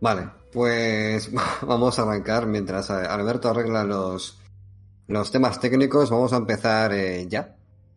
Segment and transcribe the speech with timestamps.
[0.00, 1.30] Vale, pues
[1.62, 4.38] vamos a arrancar mientras eh, Alberto arregla los,
[5.06, 6.10] los temas técnicos.
[6.10, 7.56] Vamos a empezar eh, ya,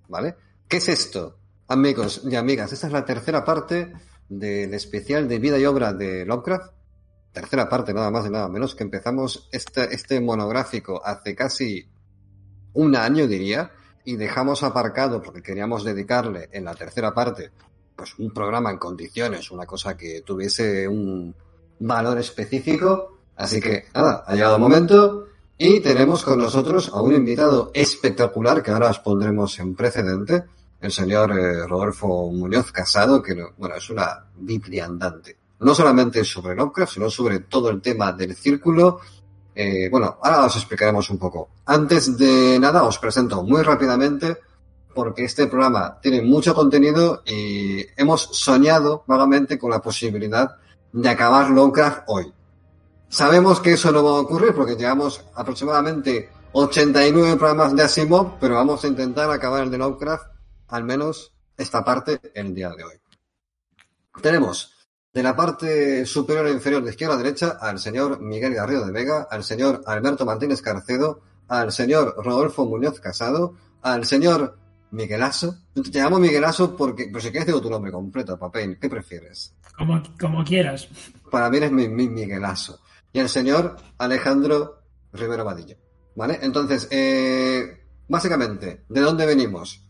[0.10, 0.36] ¿vale?
[0.68, 1.38] ¿Qué es esto?
[1.68, 3.94] Amigos y amigas, esta es la tercera parte
[4.28, 6.74] del especial de vida y obra de Lovecraft.
[7.32, 11.90] Tercera parte, nada más y nada menos, que empezamos este, este monográfico hace casi
[12.74, 13.72] un año, diría,
[14.04, 17.52] y dejamos aparcado, porque queríamos dedicarle en la tercera parte,
[17.96, 21.34] pues un programa en condiciones, una cosa que tuviese un,
[21.80, 23.20] valor específico.
[23.36, 25.26] Así que nada, ha llegado el momento
[25.58, 30.44] y tenemos con nosotros a un invitado espectacular que ahora os pondremos en precedente,
[30.82, 35.38] el señor eh, Rodolfo Muñoz Casado, que bueno, es una biblia andante.
[35.60, 39.00] No solamente sobre Lovecraft, sino sobre todo el tema del círculo.
[39.56, 41.50] Eh, bueno, ahora os explicaremos un poco.
[41.66, 44.38] Antes de nada, os presento muy rápidamente
[44.94, 50.58] porque este programa tiene mucho contenido y hemos soñado vagamente con la posibilidad
[50.94, 52.32] de acabar Lovecraft hoy.
[53.10, 58.56] Sabemos que eso no va a ocurrir porque llevamos aproximadamente 89 programas de Asimov, pero
[58.56, 60.28] vamos a intentar acabar el de Lovecraft,
[60.70, 62.94] al menos esta parte, el día de hoy.
[64.22, 64.72] Tenemos
[65.12, 68.92] de la parte superior e inferior de izquierda a derecha al señor Miguel Garrido de
[68.92, 74.58] Vega, al señor Alberto Martínez Carcedo, al señor Rodolfo Muñoz Casado, al señor
[74.92, 75.58] Miguelazo.
[75.74, 78.78] Te llamo Miguelazo porque, pero si quieres digo tu nombre completo, papel.
[78.80, 79.54] ¿Qué prefieres?
[79.78, 80.88] Como, como quieras.
[81.32, 82.80] Para mí eres mi, Miguelazo.
[83.12, 85.78] Y el señor Alejandro Rivero Vadillo.
[86.16, 86.40] ¿Vale?
[86.42, 89.82] Entonces, eh, básicamente, ¿de dónde venimos?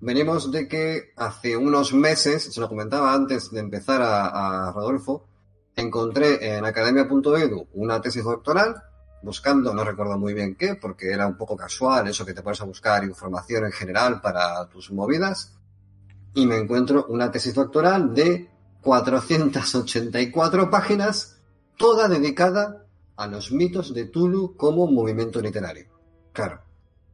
[0.00, 5.28] Venimos de que hace unos meses, se lo comentaba antes de empezar a, a Rodolfo,
[5.74, 8.74] encontré en academia.edu una tesis doctoral
[9.22, 12.60] buscando, no recuerdo muy bien qué, porque era un poco casual eso que te pones
[12.60, 15.56] a buscar información en general para tus movidas,
[16.34, 18.50] y me encuentro una tesis doctoral de
[18.86, 21.38] 484 páginas,
[21.76, 22.86] toda dedicada
[23.16, 25.86] a los mitos de Tulu como movimiento literario.
[26.32, 26.60] Claro,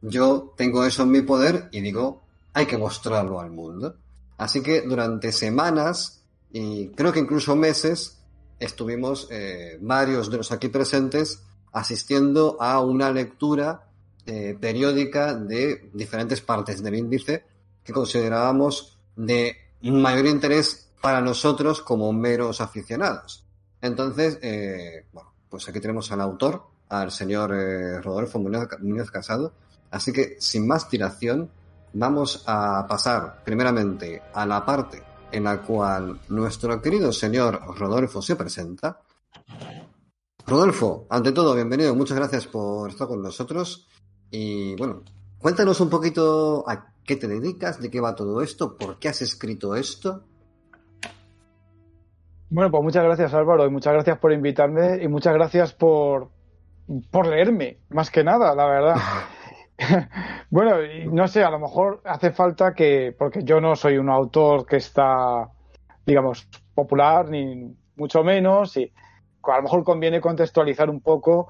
[0.03, 2.21] yo tengo eso en mi poder y digo,
[2.53, 3.95] hay que mostrarlo al mundo.
[4.37, 8.19] Así que durante semanas y creo que incluso meses
[8.59, 11.41] estuvimos eh, varios de los aquí presentes
[11.71, 13.87] asistiendo a una lectura
[14.27, 17.43] eh, periódica de diferentes partes del índice
[17.83, 23.45] que considerábamos de mayor interés para nosotros como meros aficionados.
[23.81, 29.51] Entonces, eh, bueno, pues aquí tenemos al autor, al señor eh, Rodolfo Muñoz, Casado.
[29.91, 31.51] Así que, sin más tiración,
[31.91, 38.37] vamos a pasar primeramente a la parte en la cual nuestro querido señor Rodolfo se
[38.37, 39.01] presenta.
[40.47, 43.89] Rodolfo, ante todo, bienvenido, muchas gracias por estar con nosotros.
[44.31, 45.03] Y bueno,
[45.37, 49.21] cuéntanos un poquito a qué te dedicas, de qué va todo esto, por qué has
[49.21, 50.23] escrito esto.
[52.53, 56.29] Bueno, pues muchas gracias Álvaro y muchas gracias por invitarme y muchas gracias por,
[57.09, 58.95] por leerme, más que nada, la verdad.
[60.51, 60.75] bueno,
[61.11, 64.75] no sé, a lo mejor hace falta que, porque yo no soy un autor que
[64.75, 65.49] está,
[66.05, 68.93] digamos, popular, ni mucho menos, y
[69.41, 71.47] a lo mejor conviene contextualizar un poco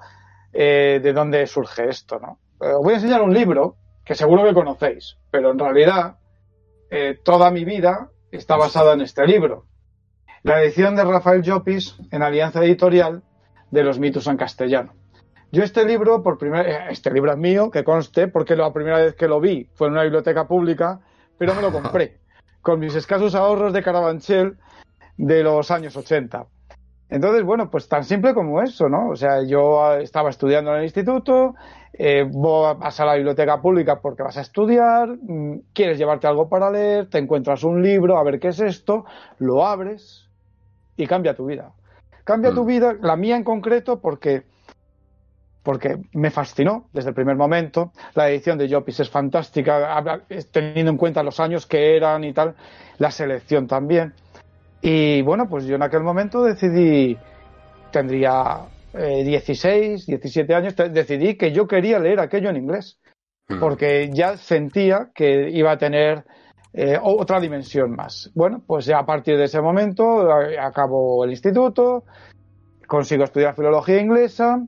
[0.53, 2.39] eh, de dónde surge esto, ¿no?
[2.65, 3.75] Eh, os voy a enseñar un libro
[4.05, 6.15] que seguro que conocéis, pero en realidad
[6.89, 9.65] eh, toda mi vida está basada en este libro
[10.43, 13.23] la edición de Rafael Llopis en Alianza Editorial
[13.71, 14.91] de los mitos en castellano.
[15.53, 19.15] Yo este libro, por primera, este libro es mío, que conste, porque la primera vez
[19.15, 20.99] que lo vi fue en una biblioteca pública,
[21.37, 22.19] pero me lo compré
[22.61, 24.57] con mis escasos ahorros de Carabanchel
[25.17, 26.45] de los años 80.
[27.09, 29.09] Entonces, bueno, pues tan simple como eso, ¿no?
[29.09, 31.53] O sea, yo estaba estudiando en el instituto,
[31.93, 36.71] eh, vas a la biblioteca pública porque vas a estudiar, mm, quieres llevarte algo para
[36.71, 39.05] leer, te encuentras un libro, a ver qué es esto,
[39.37, 40.23] lo abres,
[40.97, 41.71] y cambia tu vida.
[42.23, 42.67] Cambia tu mm.
[42.67, 44.43] vida, la mía en concreto, porque,
[45.61, 47.91] porque me fascinó desde el primer momento.
[48.15, 52.55] La edición de Jopis es fantástica, teniendo en cuenta los años que eran y tal,
[52.97, 54.13] la selección también.
[54.81, 57.17] Y bueno, pues yo en aquel momento decidí,
[57.91, 58.61] tendría
[58.93, 62.99] 16, eh, 17 años, decidí que yo quería leer aquello en inglés.
[63.49, 63.59] mm.
[63.59, 66.23] porque ya sentía que iba a tener
[66.73, 68.31] eh, otra dimensión más.
[68.33, 70.27] Bueno, pues ya a partir de ese momento
[70.59, 72.03] acabo el instituto,
[72.87, 74.59] consigo estudiar filología inglesa,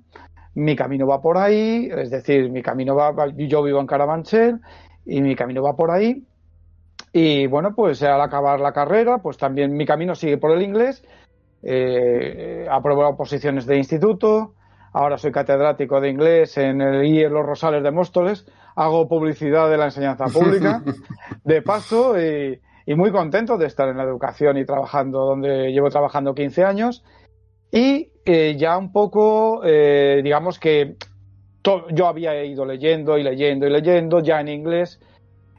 [0.54, 4.60] mi camino va por ahí, es decir, mi camino va, yo vivo en Carabanchel
[5.06, 6.24] y mi camino va por ahí.
[7.12, 11.04] Y bueno, pues al acabar la carrera, pues también mi camino sigue por el inglés.
[11.64, 14.54] Eh, apruebo posiciones de instituto,
[14.94, 18.46] ahora soy catedrático de inglés en el IE Los Rosales de Móstoles,
[18.76, 20.84] hago publicidad de la enseñanza pública,
[21.44, 22.60] de paso, y,
[22.96, 27.04] muy contento de estar en la educación y trabajando donde llevo trabajando 15 años.
[27.72, 30.96] Y eh, ya un poco, eh, digamos que
[31.64, 35.00] yo había ido leyendo y leyendo y leyendo ya en inglés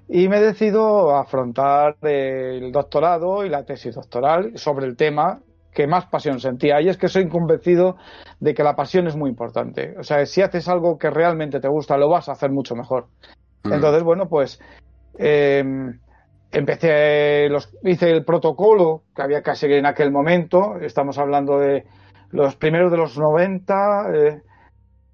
[0.08, 5.40] y me decido a afrontar el doctorado y la tesis doctoral sobre el tema
[5.76, 6.80] que más pasión sentía.
[6.80, 7.96] Y es que soy convencido
[8.40, 9.94] de que la pasión es muy importante.
[9.98, 13.08] O sea, si haces algo que realmente te gusta, lo vas a hacer mucho mejor.
[13.62, 13.74] Mm.
[13.74, 14.58] Entonces, bueno, pues
[15.18, 16.00] em,
[16.50, 20.76] empecé, los, hice el protocolo que había que seguir en aquel momento.
[20.80, 21.84] Estamos hablando de
[22.30, 23.74] los primeros de los 90,
[24.14, 24.40] eh,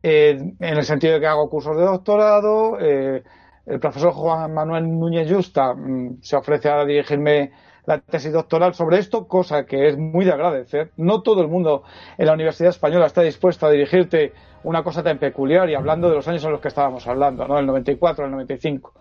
[0.04, 2.78] en el sentido de que hago cursos de doctorado.
[2.80, 3.24] Eh,
[3.66, 7.50] el profesor Juan Manuel Núñez Justa mm, se ofrece a dirigirme
[7.86, 10.92] la tesis doctoral sobre esto, cosa que es muy de agradecer.
[10.96, 11.82] No todo el mundo
[12.16, 14.32] en la Universidad Española está dispuesto a dirigirte
[14.64, 17.58] una cosa tan peculiar y hablando de los años en los que estábamos hablando, ¿no?
[17.58, 18.94] El 94, el 95.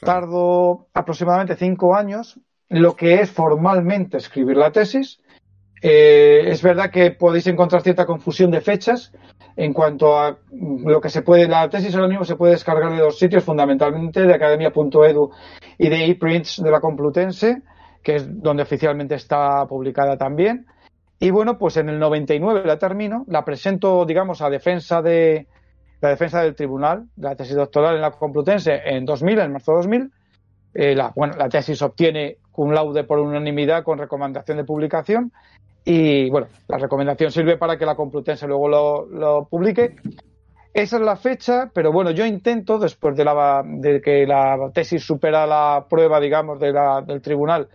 [0.00, 2.40] Tardo aproximadamente cinco años
[2.70, 5.20] lo que es formalmente escribir la tesis.
[5.82, 9.12] Eh, es verdad que podéis encontrar cierta confusión de fechas
[9.56, 13.00] en cuanto a lo que se puede, la tesis ahora mismo se puede descargar de
[13.00, 15.30] dos sitios, fundamentalmente de academia.edu
[15.78, 17.62] y de ePrints de la Complutense
[18.08, 20.64] que es donde oficialmente está publicada también.
[21.20, 25.46] Y bueno, pues en el 99 la termino, la presento, digamos, a defensa de
[26.00, 29.76] la defensa del tribunal, la tesis doctoral en la Complutense en 2000, en marzo de
[29.76, 30.12] 2000.
[30.72, 35.30] Eh, la, bueno, la tesis obtiene un laude por unanimidad con recomendación de publicación
[35.84, 38.68] y bueno, la recomendación sirve para que la Complutense luego
[39.06, 39.96] lo, publique.
[40.72, 45.04] Esa es la fecha, pero bueno, yo intento, después de, la, de que la tesis
[45.04, 47.68] supera la prueba, digamos, del tribunal,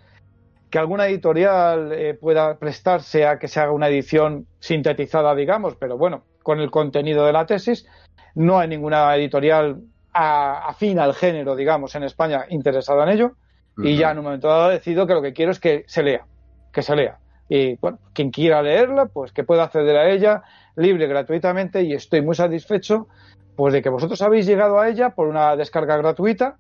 [0.74, 6.00] que alguna editorial eh, pueda prestarse a que se haga una edición sintetizada, digamos, pero
[6.00, 7.86] bueno, con el contenido de la tesis.
[8.34, 13.31] No hay ninguna editorial afín al género, digamos, en España interesada en ello.
[13.78, 16.25] Y ya en un momento dado decido que lo que quiero es que se lea,
[16.72, 17.19] que se lea.
[17.48, 20.42] Y bueno, quien quiera leerla, pues que pueda acceder a ella
[20.76, 21.84] libre, gratuitamente.
[21.84, 23.10] Y estoy muy satisfecho,
[23.56, 26.58] pues de que vosotros habéis llegado a ella por una descarga gratuita.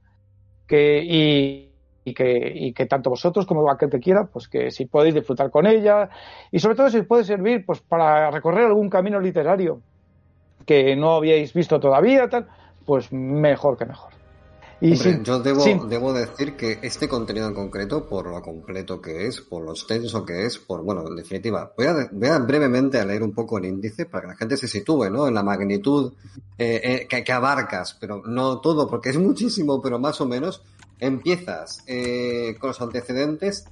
[0.67, 1.72] Que, y,
[2.05, 5.49] y que, y que tanto vosotros como aquel que quiera, pues que si podéis disfrutar
[5.49, 6.09] con ella
[6.51, 9.81] y sobre todo si os puede servir pues para recorrer algún camino literario
[10.65, 12.47] que no habíais visto todavía, tal,
[12.85, 14.13] pues mejor que mejor.
[14.81, 19.39] Y yo debo, debo decir que este contenido en concreto, por lo completo que es,
[19.39, 23.05] por lo extenso que es, por, bueno, en definitiva, voy a, voy a brevemente a
[23.05, 25.25] leer un poco el índice para que la gente se sitúe, ¿no?
[25.25, 26.11] En la magnitud
[26.57, 30.61] eh, eh, que, que, abarcas, pero no todo, porque es muchísimo, pero más o menos
[31.03, 33.65] Empiezas eh, con los antecedentes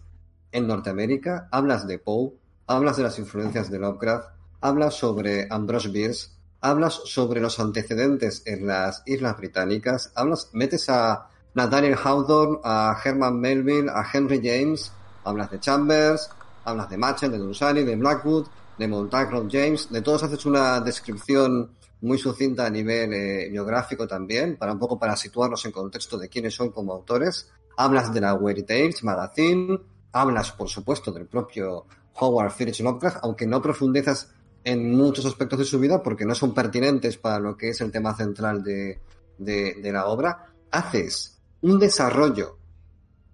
[0.51, 2.33] en Norteamérica, hablas de Poe,
[2.67, 8.67] hablas de las influencias de Lovecraft, hablas sobre Ambrose Bierce, hablas sobre los antecedentes en
[8.67, 14.91] las Islas Británicas, hablas, metes a Nathaniel Hawthorne, a Herman Melville, a Henry James,
[15.23, 16.29] hablas de Chambers,
[16.65, 18.47] hablas de Machen, de Dunsany, de Blackwood,
[18.77, 24.57] de Montague James, de todos haces una descripción muy sucinta a nivel eh, biográfico también,
[24.57, 27.51] para un poco para situarnos en contexto de quiénes son como autores.
[27.77, 29.79] Hablas de la Weird Tales Magazine,
[30.11, 35.65] hablas, por supuesto, del propio Howard Phillips Lovecraft, aunque no profundizas en muchos aspectos de
[35.65, 38.99] su vida porque no son pertinentes para lo que es el tema central de,
[39.37, 40.53] de, la obra.
[40.71, 42.57] Haces un desarrollo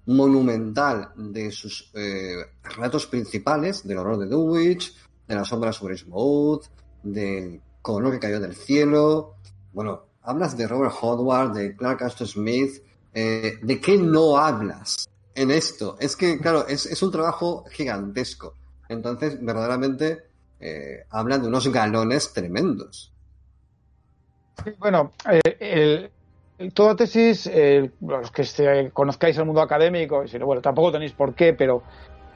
[0.05, 4.95] monumental de sus eh, relatos principales, del horror de Dulwich,
[5.27, 6.65] de la sombra sobre Smooth,
[7.03, 9.35] del con lo que cayó del cielo.
[9.71, 12.83] Bueno, hablas de Robert Howard, de Clark Astor Smith.
[13.13, 15.95] Eh, ¿De qué no hablas en esto?
[15.97, 18.55] Es que, claro, es, un trabajo gigantesco.
[18.89, 20.25] Entonces, verdaderamente,
[20.59, 23.13] eh, hablan de unos galones tremendos.
[24.79, 25.13] bueno,
[25.57, 26.09] eh,
[26.73, 27.49] toda tesis,
[28.01, 31.83] los que conozcáis el mundo académico, bueno, tampoco tenéis por qué, pero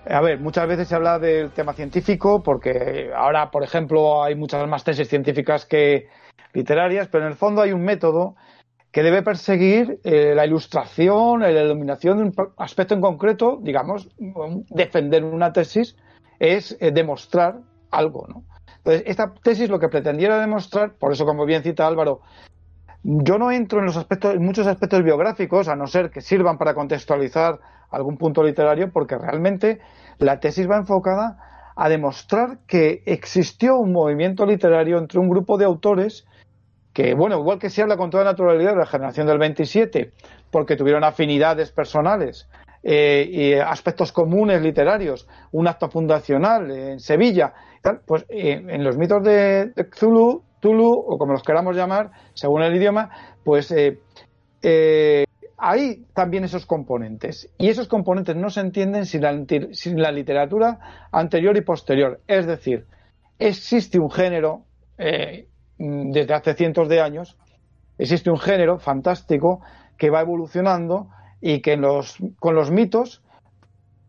[0.05, 4.67] a ver, muchas veces se habla del tema científico porque ahora, por ejemplo, hay muchas
[4.67, 6.07] más tesis científicas que
[6.53, 8.35] literarias, pero en el fondo hay un método
[8.91, 14.09] que debe perseguir eh, la ilustración, la iluminación de un aspecto en concreto, digamos,
[14.69, 15.95] defender una tesis
[16.39, 18.43] es eh, demostrar algo, ¿no?
[18.77, 22.21] Entonces, esta tesis lo que pretendiera demostrar, por eso como bien cita Álvaro,
[23.03, 26.57] Yo no entro en los aspectos, en muchos aspectos biográficos, a no ser que sirvan
[26.57, 29.79] para contextualizar algún punto literario, porque realmente
[30.19, 31.37] la tesis va enfocada
[31.75, 36.27] a demostrar que existió un movimiento literario entre un grupo de autores
[36.93, 40.11] que, bueno, igual que se habla con toda naturalidad de la generación del 27,
[40.51, 42.49] porque tuvieron afinidades personales
[42.83, 47.53] eh, y aspectos comunes literarios, un acto fundacional en Sevilla,
[48.05, 49.89] pues eh, en los mitos de, de
[50.61, 53.09] Tulu, o como los queramos llamar, según el idioma,
[53.43, 53.99] pues eh,
[54.61, 55.25] eh,
[55.57, 57.49] hay también esos componentes.
[57.57, 62.21] Y esos componentes no se entienden sin la, literatura anterior y posterior.
[62.27, 62.85] Es decir,
[63.39, 64.63] existe un género,
[64.97, 67.37] eh, desde hace cientos de años,
[67.97, 69.61] existe un género fantástico
[69.97, 71.09] que va evolucionando
[71.41, 73.23] y que los, con los mitos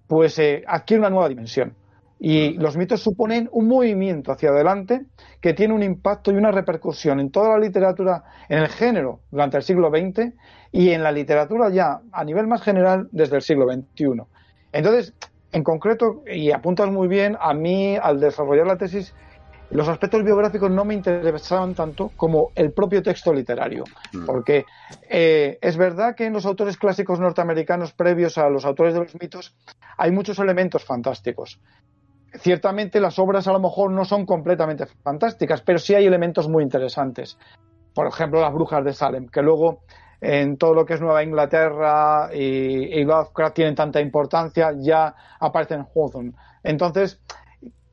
[0.07, 1.75] pues adquiere una nueva dimensión.
[2.25, 5.07] Y los mitos suponen un movimiento hacia adelante
[5.41, 9.57] que tiene un impacto y una repercusión en toda la literatura, en el género durante
[9.57, 10.33] el siglo XX
[10.71, 14.23] y en la literatura ya a nivel más general desde el siglo XXI.
[14.71, 15.15] Entonces,
[15.51, 19.13] en concreto, y apuntas muy bien, a mí al desarrollar la tesis,
[19.73, 24.27] los aspectos biográficos no me interesaban tanto como el propio texto literario, mm.
[24.27, 24.65] porque
[25.11, 29.21] eh, es verdad que en los autores clásicos norteamericanos previos a los autores de los
[29.21, 29.57] mitos
[29.99, 31.59] hay muchos elementos fantásticos,
[32.35, 36.63] ciertamente las obras a lo mejor no son completamente fantásticas, pero sí hay elementos muy
[36.63, 37.39] interesantes.
[37.95, 39.81] Por ejemplo, las brujas de Salem, que luego
[40.21, 45.87] en todo lo que es Nueva Inglaterra y, Lovecraft tienen tanta importancia, ya aparecen en
[45.95, 46.33] Hawthorne.
[46.63, 47.21] Entonces,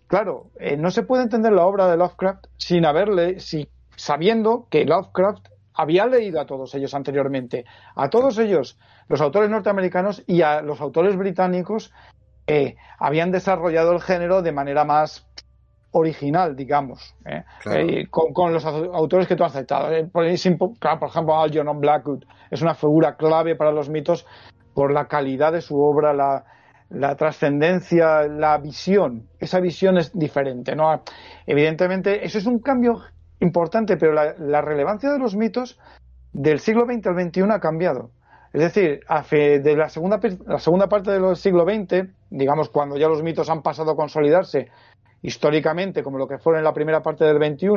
[0.08, 4.86] claro, eh, no se puede entender la obra de Lovecraft sin haberle, si, sabiendo que
[4.86, 7.66] Lovecraft había leído a todos ellos anteriormente,
[7.96, 8.78] a todos ellos,
[9.08, 11.92] los autores norteamericanos y a los autores británicos,
[13.00, 15.26] habían desarrollado el género de manera más
[15.92, 17.44] original, digamos, ¿eh?
[17.66, 19.92] Eh, con, los autores que tú has aceptado.
[19.92, 24.26] Eh, por, ejemplo, Algernon Blackwood es una figura clave para los mitos
[24.74, 29.28] por la calidad de su obra, la, trascendencia, la visión.
[29.40, 31.04] Esa visión es diferente, ¿no?
[31.46, 33.02] Evidentemente, eso es un cambio
[33.40, 35.80] importante, pero la, la relevancia de los mitos
[36.34, 38.12] del siglo XX al XXI ha cambiado.
[38.54, 39.02] Es decir,
[39.32, 43.62] de la segunda, la segunda parte del siglo XX, digamos cuando ya los mitos han
[43.62, 44.68] pasado a consolidarse
[45.22, 47.68] históricamente, como lo que fueron en la primera parte del XXI,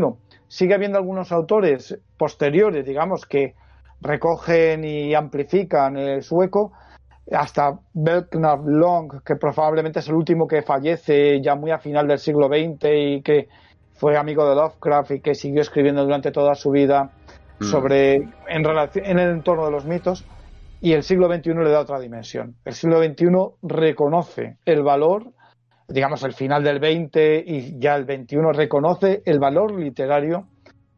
[0.46, 3.54] sigue habiendo algunos autores posteriores, digamos, que
[4.00, 6.72] recogen y amplifican el sueco,
[7.30, 12.18] hasta Belknap Long, que probablemente es el último que fallece ya muy a final del
[12.18, 13.48] siglo XX y que
[13.94, 17.10] fue amigo de Lovecraft y que siguió escribiendo durante toda su vida
[17.60, 17.64] mm.
[17.64, 18.14] sobre
[18.48, 20.24] en, relación, en el entorno de los mitos
[20.82, 22.56] y el siglo XXI le da otra dimensión.
[22.64, 23.28] El siglo XXI
[23.62, 25.32] reconoce el valor,
[25.86, 30.48] digamos, el final del XX y ya el XXI reconoce el valor literario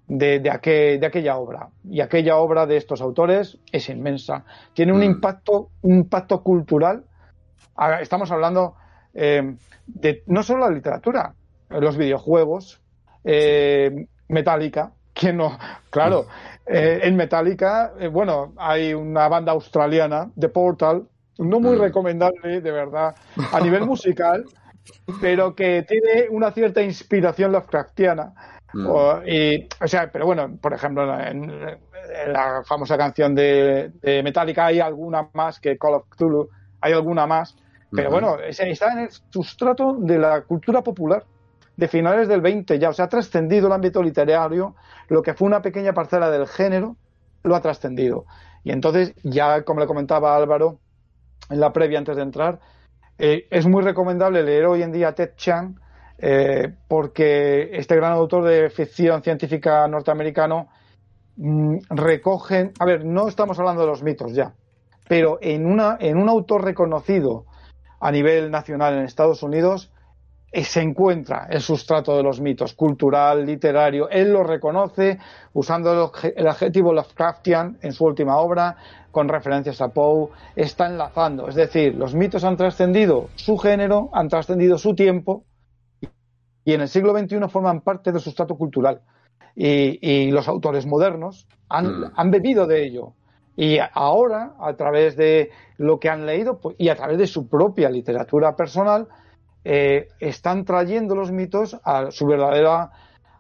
[0.08, 1.68] de, de, aquella obra.
[1.84, 4.46] Y aquella obra de estos autores es inmensa.
[4.72, 5.04] Tiene un mm.
[5.04, 7.04] impacto, un impacto cultural.
[8.00, 8.76] Estamos hablando
[9.12, 9.54] eh,
[9.86, 11.34] de no solo la literatura,
[11.68, 12.80] los videojuegos,
[13.22, 15.58] eh, Metallica, que no,
[15.90, 16.53] claro, mm.
[16.66, 21.06] Eh, en Metallica, eh, bueno, hay una banda australiana, The Portal,
[21.38, 21.80] no muy mm.
[21.80, 23.14] recomendable, de verdad,
[23.52, 24.44] a nivel musical,
[25.20, 28.34] pero que tiene una cierta inspiración Lovecraftiana.
[28.72, 28.86] Mm.
[28.86, 31.52] O, y, o sea, pero bueno, por ejemplo, en,
[32.28, 33.92] la famosa canción de,
[34.24, 36.48] Metallica hay alguna más que Call of Cthulhu,
[36.80, 37.56] hay alguna más,
[37.90, 41.24] pero bueno, está en el sustrato de la cultura popular
[41.76, 44.74] de finales del 20 ya, o sea, ha trascendido el ámbito literario,
[45.08, 46.96] lo que fue una pequeña parcela del género,
[47.42, 48.24] lo ha trascendido.
[48.62, 50.78] Y entonces, ya como le comentaba Álvaro
[51.50, 52.60] en la previa antes de entrar,
[53.18, 55.78] eh, es muy recomendable leer hoy en día a Ted Chiang,
[56.18, 60.68] eh, porque este gran autor de ficción científica norteamericano
[61.36, 64.54] mm, recoge, a ver, no estamos hablando de los mitos ya,
[65.08, 67.44] pero en, una, en un autor reconocido
[68.00, 69.92] a nivel nacional en Estados Unidos,
[70.62, 74.08] se encuentra el sustrato de los mitos, cultural, literario.
[74.08, 75.18] Él lo reconoce
[75.52, 78.76] usando el adjetivo Lovecraftian en su última obra,
[79.10, 81.48] con referencias a Poe, está enlazando.
[81.48, 85.44] Es decir, los mitos han trascendido su género, han trascendido su tiempo
[86.64, 89.00] y en el siglo XXI forman parte del sustrato cultural.
[89.56, 92.12] Y, los autores modernos han, mm.
[92.16, 93.14] han bebido de ello.
[93.56, 97.48] Y ahora, a través de lo que han leído pues, y a través de su
[97.48, 99.06] propia literatura personal,
[99.64, 102.90] eh, están trayendo los mitos a su verdadera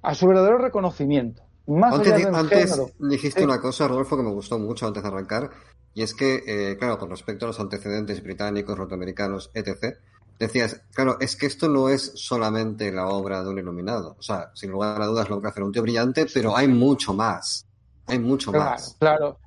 [0.02, 1.42] a su verdadero reconocimiento.
[1.66, 5.50] Más antes, dijiste una cosa, Rodolfo, que me gustó mucho antes de arrancar,
[5.94, 9.96] y es que, eh, claro, con respecto a los antecedentes británicos, norteamericanos, etc.,
[10.38, 14.16] decías, claro, es que esto no es solamente la obra de un iluminado.
[14.18, 17.14] O sea, sin lugar a dudas, lo que hace un tío brillante, pero hay mucho
[17.14, 17.66] más.
[18.06, 18.96] Hay mucho claro, más.
[18.98, 19.38] Claro.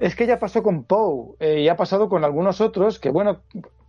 [0.00, 3.42] Es que ya pasó con Poe eh, y ha pasado con algunos otros que, bueno,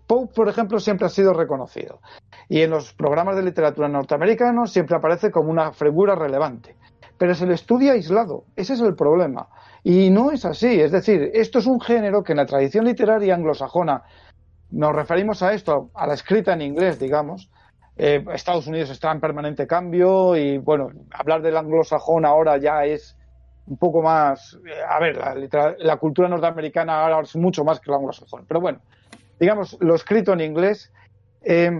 [0.08, 2.00] Poe, por ejemplo, siempre ha sido reconocido.
[2.48, 6.76] Y en los programas de literatura norteamericanos siempre aparece como una figura relevante.
[7.18, 8.44] Pero se le estudia aislado.
[8.56, 9.48] Ese es el problema.
[9.84, 10.80] Y no es así.
[10.80, 14.04] Es decir, esto es un género que en la tradición literaria anglosajona
[14.72, 17.50] nos referimos a esto, a la escrita en inglés, digamos.
[17.98, 23.18] Eh, Estados Unidos está en permanente cambio y, bueno, hablar del anglosajón ahora ya es
[23.68, 24.60] un poco más.
[24.68, 28.46] eh, a ver, la, la cultura norteamericana ahora es mucho más que el anglosajón.
[28.48, 28.80] Pero bueno,
[29.40, 30.92] digamos, lo escrito en inglés.
[31.42, 31.72] Eh,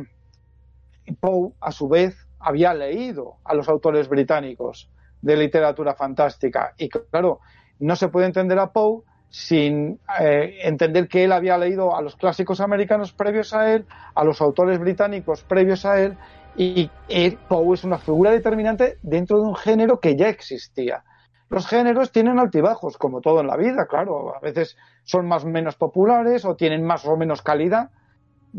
[1.20, 4.90] Poe, a su vez, había leído a los autores británicos
[5.22, 6.74] de literatura fantástica.
[6.78, 7.40] Y claro,
[7.80, 12.16] no se puede entender a Poe sin eh, entender que él había leído a los
[12.16, 16.18] clásicos americanos previos a él, a los autores británicos previos a él,
[16.56, 21.04] y él, Poe es una figura determinante dentro de un género que ya existía.
[21.50, 24.36] Los géneros tienen altibajos, como todo en la vida, claro.
[24.36, 27.92] A veces son más o menos populares o tienen más o menos calidad.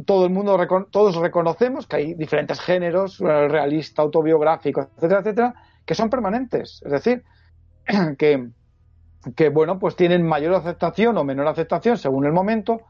[0.04, 0.56] Todo el mundo,
[0.90, 6.82] todos reconocemos que hay diferentes géneros, el realista, autobiográfico, etcétera, etcétera, que son permanentes.
[6.84, 7.24] Es decir,
[8.18, 8.50] que,
[9.34, 12.82] que, bueno, pues tienen mayor aceptación o menor aceptación según el momento,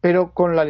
[0.00, 0.66] pero con la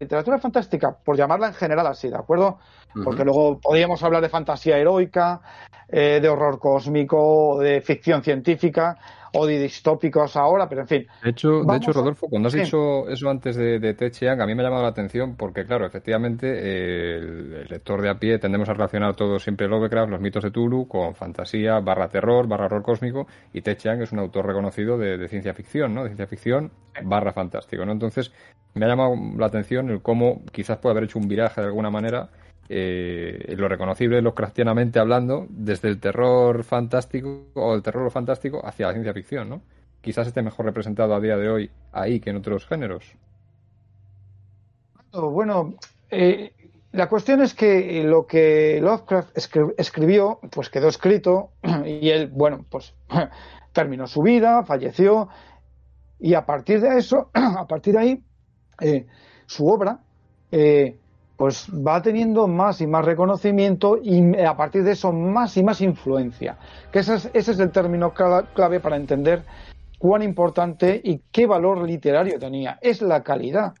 [0.00, 2.58] literatura fantástica, por llamarla en general así, ¿de acuerdo?
[3.04, 3.24] Porque uh -huh.
[3.24, 5.40] luego podríamos hablar de fantasía heroica,
[5.88, 8.98] eh, de horror cósmico, de ficción científica
[9.32, 11.06] o de distópicos ahora, pero en fin.
[11.22, 12.60] De hecho, de hecho Rodolfo, cuando has sí.
[12.60, 15.64] dicho eso antes de, de Ted Chiang, a mí me ha llamado la atención porque,
[15.64, 20.10] claro, efectivamente, eh, el, el, lector de a pie tendemos a relacionar todo siempre Lovecraft,
[20.10, 24.12] los mitos de Tulu, con fantasía, barra terror, barra horror cósmico, y Ted Chiang es
[24.12, 26.02] un autor reconocido de, de ciencia ficción, ¿no?
[26.02, 26.70] De ciencia ficción,
[27.04, 27.92] barra fantástico, ¿no?
[27.92, 28.32] Entonces,
[28.74, 31.90] me ha llamado la atención el cómo quizás puede haber hecho un viraje de alguna
[31.90, 32.30] manera
[32.72, 38.92] eh, lo reconocible Lovecraftianamente hablando, desde el terror fantástico o el terror fantástico hacia la
[38.92, 39.62] ciencia ficción, ¿no?
[40.00, 43.16] Quizás esté mejor representado a día de hoy ahí que en otros géneros.
[45.12, 45.74] Bueno,
[46.10, 46.52] eh,
[46.92, 51.50] la cuestión es que lo que Lovecraft escri escribió, pues quedó escrito
[51.84, 52.94] y él, bueno, pues
[53.72, 55.28] terminó su vida, falleció
[56.20, 58.24] y a partir de eso, a partir de ahí,
[58.80, 59.08] eh,
[59.46, 60.04] su obra
[60.52, 60.99] eh,
[61.40, 65.80] pues va teniendo más y más reconocimiento y a partir de eso más y más
[65.80, 66.58] influencia.
[66.92, 69.44] Que ese es, el término clave para entender
[69.98, 72.78] cuán importante y qué valor literario tenía.
[72.82, 73.72] Es la calidad.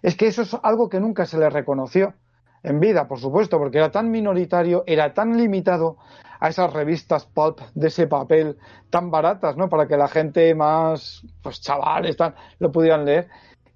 [0.00, 2.14] Es que eso es algo que nunca se le reconoció
[2.62, 5.96] en vida, por supuesto, porque era tan minoritario, era tan limitado
[6.38, 8.58] a esas revistas pulp de ese papel
[8.90, 9.68] tan baratas, ¿no?
[9.68, 12.16] Para que la gente más, pues chavales,
[12.60, 13.26] lo pudieran leer,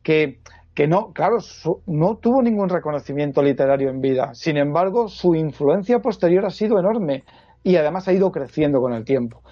[0.04, 0.40] que
[0.74, 4.34] que no, claro, su, no tuvo ningún reconocimiento literario en vida.
[4.34, 7.24] Sin embargo, su influencia posterior ha sido enorme
[7.62, 9.42] y además ha ido creciendo con el tiempo.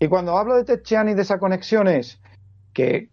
[0.00, 2.20] Y cuando hablo de Ted Chiang y de esa conexión es
[2.72, 3.10] que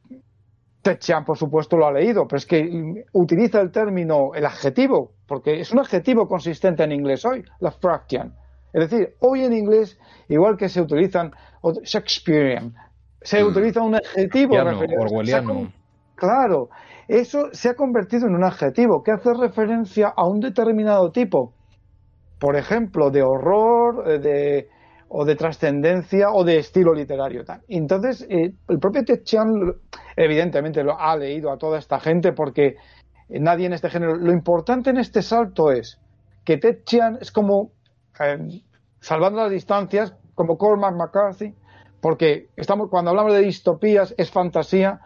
[0.82, 5.12] Ted Chiang, por supuesto, lo ha leído, pero es que utiliza el término, el adjetivo,
[5.28, 8.34] porque es un adjetivo consistente en inglés hoy, Lovecraftian.
[8.72, 10.00] Es decir, hoy en inglés,
[10.30, 11.34] igual que se utilizan
[11.84, 12.74] Shakespearean,
[13.22, 13.48] se mm.
[13.48, 14.56] utiliza un adjetivo.
[14.56, 15.74] Orwelliano.
[16.16, 16.70] Claro,
[17.08, 21.54] eso se ha convertido en un adjetivo que hace referencia a un determinado tipo,
[22.40, 24.70] por ejemplo, de horror, de,
[25.10, 27.44] o de trascendencia o de estilo literario.
[27.70, 29.74] Entonces, eh, el propio Ted Chiang,
[30.16, 32.76] evidentemente, lo ha leído a toda esta gente porque
[33.30, 34.16] nadie en este género.
[34.16, 36.00] Lo importante en este salto es
[36.44, 37.72] que Ted Chiang es como,
[38.20, 38.62] eh,
[39.00, 41.54] salvando las distancias, como Cormac McCarthy,
[42.02, 45.00] porque estamos, cuando hablamos de distopías es fantasía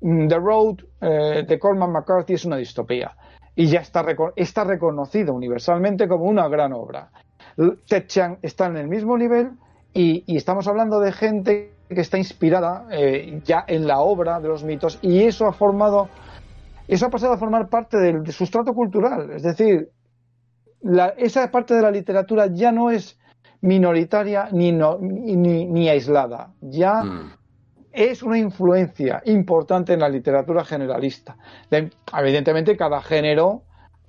[0.00, 3.16] The Road eh, de Cormac McCarthy es una distopía
[3.56, 4.04] y ya está,
[4.36, 7.10] está reconocido universalmente como una gran obra.
[7.86, 9.52] Ted Chiang está en el mismo nivel
[9.92, 14.64] y, estamos hablando de gente que está inspirada eh, ya en la obra de los
[14.64, 16.08] mitos y eso ha formado,
[16.88, 19.30] eso ha pasado a formar parte del, de sustrato cultural.
[19.30, 19.90] Es decir,
[21.16, 23.18] esa parte de la literatura ya no es
[23.60, 26.52] minoritaria ni, no, ni, ni aislada.
[26.60, 27.04] Ya.
[27.04, 27.43] Mm
[27.94, 31.36] es una influencia importante en la literatura generalista.
[31.70, 33.62] De, evidentemente, cada género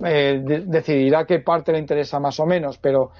[0.04, 3.12] eh, de, decidirá qué parte le interesa más o menos, pero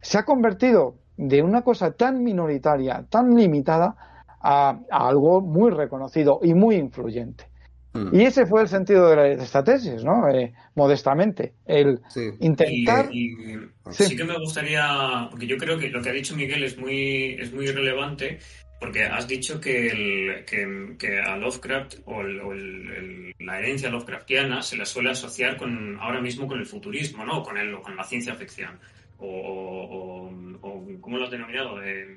[0.00, 3.96] se ha convertido de una cosa tan minoritaria, tan limitada,
[4.42, 7.44] a, a algo muy reconocido y muy influyente.
[7.92, 8.14] Mm.
[8.14, 10.28] Y ese fue el sentido de, la, de esta tesis, ¿no?
[10.28, 12.30] Eh, modestamente, el sí.
[12.40, 13.08] intentar.
[13.12, 13.58] Y, y
[13.90, 14.04] sí.
[14.04, 14.16] sí.
[14.16, 17.52] que me gustaría, porque yo creo que lo que ha dicho Miguel es muy, es
[17.52, 18.38] muy relevante,
[18.80, 23.90] porque has dicho que, el, que, que a Lovecraft o, el, o el, la herencia
[23.90, 27.40] Lovecraftiana se la suele asociar con ahora mismo con el futurismo, ¿no?
[27.40, 28.78] O con, el, o con la ciencia ficción.
[29.18, 31.82] O, o, o ¿cómo lo has denominado?
[31.82, 32.16] Eh,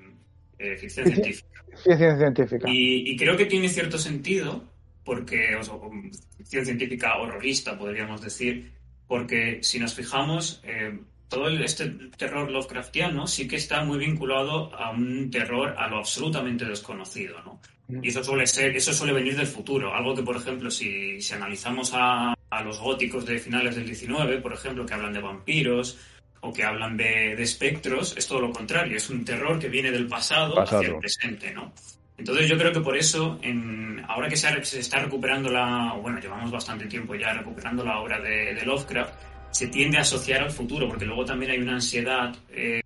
[0.57, 1.65] eh, ficción científica.
[1.83, 2.67] Ficción científica.
[2.69, 4.63] Y, creo que tiene cierto sentido,
[5.03, 5.57] porque,
[6.37, 8.71] ficción científica horrorista, podríamos decir,
[9.05, 10.97] porque si nos fijamos, eh,
[11.33, 16.65] todo este terror Lovecraftiano sí que está muy vinculado a un terror a lo absolutamente
[16.65, 17.59] desconocido, ¿no?
[18.01, 19.93] Y eso suele ser, eso suele venir del futuro.
[19.93, 24.39] Algo que, por ejemplo, si, si analizamos a, a, los góticos de finales del 19,
[24.41, 25.97] por ejemplo, que hablan de vampiros
[26.41, 28.95] o que hablan de, de espectros, es todo lo contrario.
[28.95, 31.73] Es un terror que viene del pasado, hacia el presente, ¿no?
[32.17, 36.19] Entonces yo creo que por eso, en, ahora que se, se, está recuperando la, bueno,
[36.19, 39.13] llevamos bastante tiempo ya recuperando la obra de, de Lovecraft,
[39.53, 42.81] se tiende a asociar al futuro, porque luego también hay una ansiedad eh,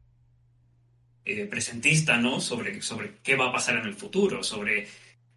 [1.25, 2.41] eh, presentista, ¿no?
[2.41, 4.87] Sobre, sobre qué va a pasar en el futuro, sobre...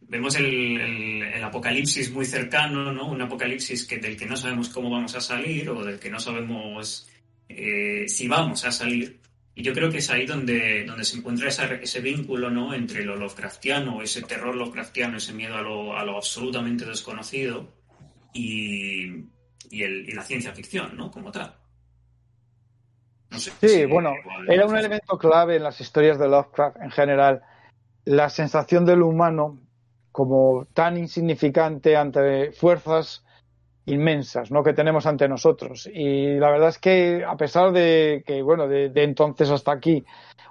[0.03, 3.07] Vemos el, apocalipsis muy cercano, ¿no?
[3.07, 6.19] Un apocalipsis que, del que no sabemos cómo vamos a salir o del que no
[6.19, 7.09] sabemos
[7.49, 9.21] eh, si vamos a salir.
[9.55, 12.75] Y yo creo que es ahí donde, donde se encuentra ese vínculo ¿no?
[12.75, 17.73] entre lo Lovecraftiano, ese terror Lovecraftiano, ese miedo a lo, a lo absolutamente desconocido
[18.35, 19.27] y,
[19.71, 21.11] y, la ciencia ficción, ¿no?
[21.11, 21.55] Como tal.
[23.31, 24.13] sí, bueno,
[24.49, 27.43] era un elemento clave en las historias de Lovecraft en general,
[28.05, 29.59] la sensación del humano
[30.13, 33.25] como tan insignificante ante fuerzas
[33.87, 34.63] inmensas ¿no?
[34.63, 35.89] que tenemos ante nosotros.
[35.93, 40.05] Y la verdad es que a pesar de que, bueno, de, de, entonces hasta aquí,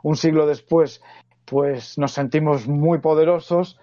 [0.04, 1.02] un siglo después,
[1.46, 3.80] pues nos sentimos muy poderosos,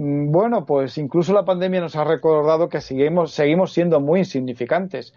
[0.00, 5.12] bueno, pues incluso la pandemia nos ha recordado que seguimos, seguimos siendo muy insignificantes.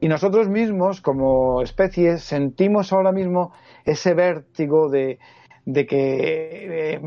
[0.00, 3.52] Y nosotros mismos, como especie, sentimos ahora mismo
[3.86, 5.18] ese vértigo de,
[5.64, 7.00] que eh,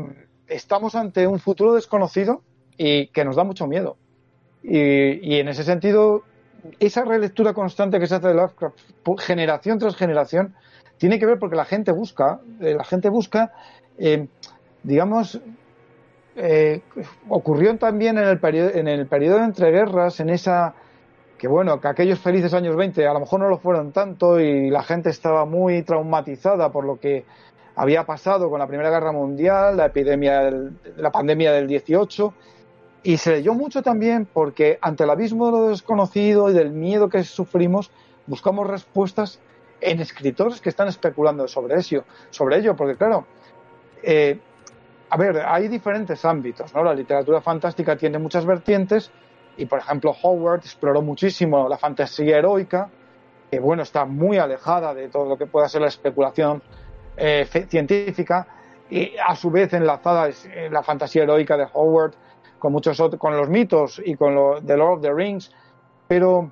[0.48, 2.42] estamos ante un futuro desconocido
[2.76, 3.96] y que nos da mucho miedo.
[4.64, 6.24] Y, en ese sentido,
[6.80, 8.76] esa relectura constante que se hace de Lovecraft,
[9.20, 10.56] generación tras generación,
[10.98, 13.52] tiene que ver porque la gente busca, eh, la gente busca,
[13.96, 14.26] eh,
[14.82, 15.40] digamos,
[16.36, 16.80] eh,
[17.28, 20.74] ocurrió también en el periodo en el periodo de entreguerras, en esa
[21.38, 24.70] que bueno, que aquellos felices años 20 a lo mejor no lo fueron tanto y
[24.70, 27.24] la gente estaba muy traumatizada por lo que
[27.74, 30.50] había pasado con la Primera Guerra Mundial, la epidemia,
[30.96, 32.32] la pandemia del 18
[33.02, 37.08] y se leyó mucho también porque ante el abismo de lo desconocido y del miedo
[37.08, 37.90] que sufrimos,
[38.26, 39.40] buscamos respuestas
[39.80, 43.26] en escritores que están especulando sobre eso, sobre ello, porque claro,
[44.02, 44.38] eh,
[45.12, 46.82] a ver, hay diferentes ámbitos, ¿no?
[46.82, 49.10] La literatura fantástica tiene muchas vertientes
[49.58, 52.88] y, por ejemplo, Howard exploró muchísimo la fantasía heroica,
[53.50, 56.62] que, bueno, está muy alejada de todo lo que pueda ser la especulación
[57.18, 58.46] eh, científica
[58.88, 62.14] y, a su vez, enlazada eh, la fantasía heroica de Howard
[62.58, 65.52] con muchos con los mitos y con de Lord of the Rings,
[66.08, 66.50] pero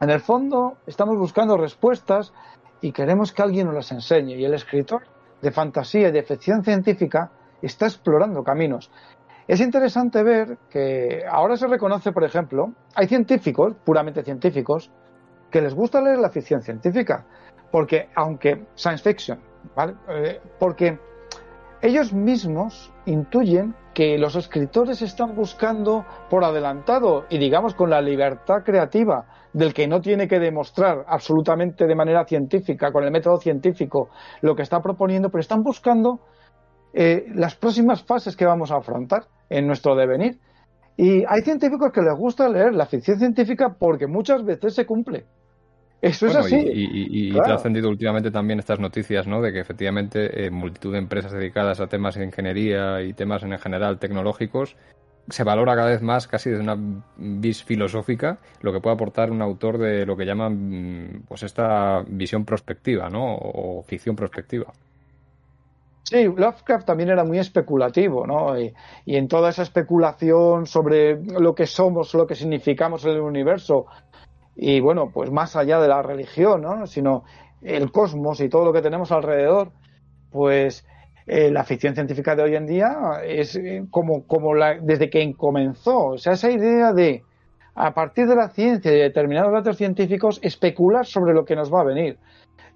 [0.00, 2.32] en el fondo estamos buscando respuestas
[2.80, 5.02] y queremos que alguien nos las enseñe y el escritor
[5.42, 8.90] de fantasía y de ficción científica está explorando caminos.
[9.48, 14.90] Es interesante ver que ahora se reconoce, por ejemplo, hay científicos, puramente científicos,
[15.50, 17.24] que les gusta leer la ficción científica,
[17.70, 19.40] porque aunque science fiction.
[20.08, 20.98] Eh, porque
[21.82, 28.62] ellos mismos intuyen que los escritores están buscando por adelantado y digamos con la libertad
[28.64, 34.10] creativa del que no tiene que demostrar absolutamente de manera científica, con el método científico,
[34.42, 36.20] lo que está proponiendo, pero están buscando
[36.98, 40.38] eh, las próximas fases que vamos a afrontar en nuestro devenir.
[40.96, 45.26] Y hay científicos que les gusta leer la ficción científica porque muchas veces se cumple.
[46.00, 46.56] Eso es así.
[46.56, 49.42] Y, y, ha trascendido últimamente también estas noticias, ¿no?
[49.42, 53.58] De que efectivamente eh, multitud de empresas dedicadas a temas de ingeniería y temas en
[53.58, 54.74] general tecnológicos
[55.28, 56.78] se valora cada vez más, casi desde una
[57.18, 62.46] vis filosófica, lo que puede aportar un autor de lo que llaman, pues esta visión
[62.46, 63.34] prospectiva, ¿no?
[63.34, 64.72] O ficción prospectiva.
[66.08, 68.56] Sí, Lovecraft también era muy especulativo, ¿no?
[68.60, 68.72] Y,
[69.06, 73.86] en toda esa especulación sobre lo que somos, lo que significamos en el universo,
[74.54, 76.86] y bueno, pues más allá de la religión, ¿no?
[76.86, 77.24] Sino
[77.60, 79.72] el cosmos y todo lo que tenemos alrededor,
[80.30, 80.86] pues
[81.26, 85.34] eh, la ficción científica de hoy en día es eh, como, como la, desde que
[85.34, 87.24] comenzó, o sea, esa idea de
[87.74, 91.72] a partir de la ciencia y de determinados datos científicos especular sobre lo que nos
[91.72, 92.16] va a venir.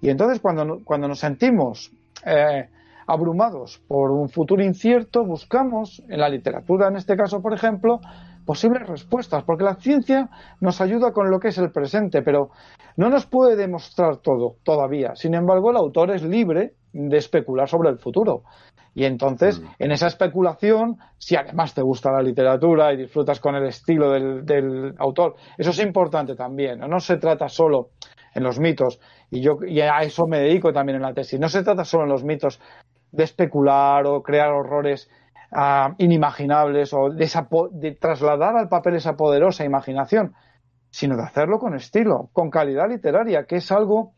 [0.01, 1.91] Y entonces cuando, cuando nos sentimos
[2.25, 2.67] eh,
[3.11, 7.99] abrumados por un futuro incierto, buscamos en la literatura, en este caso, por ejemplo,
[8.45, 12.49] posibles respuestas, porque la ciencia nos ayuda con lo que es el presente, pero
[12.97, 15.15] no nos puede demostrar todo todavía.
[15.15, 18.43] Sin embargo, el autor es libre de especular sobre el futuro.
[18.93, 19.65] Y entonces, mm.
[19.79, 24.93] en esa especulación, si además te gusta la literatura y disfrutas con el estilo del,
[24.97, 26.79] autor, eso es importante también.
[26.79, 26.87] ¿no?
[26.87, 27.91] no se trata solo
[28.33, 31.49] en los mitos, y yo y a eso me dedico también en la tesis, no
[31.49, 32.61] se trata solo en los mitos
[33.11, 35.09] de especular o crear horrores
[35.51, 37.29] ah, inimaginables o de,
[37.71, 40.33] de trasladar al papel esa poderosa imaginación,
[40.89, 44.13] sino de hacerlo con estilo, con calidad literaria, que es algo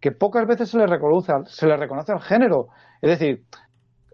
[0.00, 2.68] que pocas veces se le reconoce, se le reconoce al género.
[3.02, 3.44] Es decir,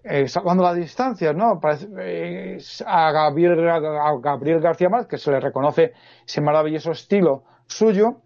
[0.09, 1.61] eh, salvando las distancias, ¿no?
[1.99, 8.23] Eh, a, Gabriel, a Gabriel García Márquez se le reconoce ese maravilloso estilo suyo,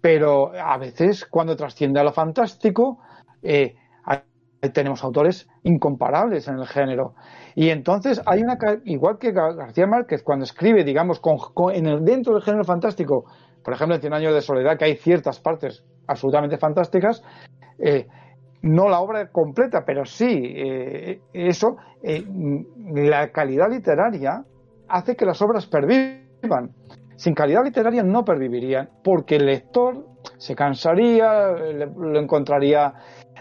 [0.00, 3.00] pero a veces cuando trasciende a lo fantástico,
[3.42, 3.74] eh,
[4.70, 7.14] tenemos autores incomparables en el género.
[7.54, 11.38] Y entonces hay una, igual que García Márquez, cuando escribe, digamos, con,
[11.74, 13.24] en el, dentro del género fantástico,
[13.64, 17.22] por ejemplo, en Cien años de soledad, que hay ciertas partes absolutamente fantásticas,
[17.78, 18.06] eh,
[18.62, 22.24] no la obra completa, pero sí eh, eso, eh,
[22.94, 24.44] la calidad literaria
[24.88, 26.72] hace que las obras pervivan.
[27.16, 32.92] Sin calidad literaria no pervivirían, porque el lector se cansaría, lo encontraría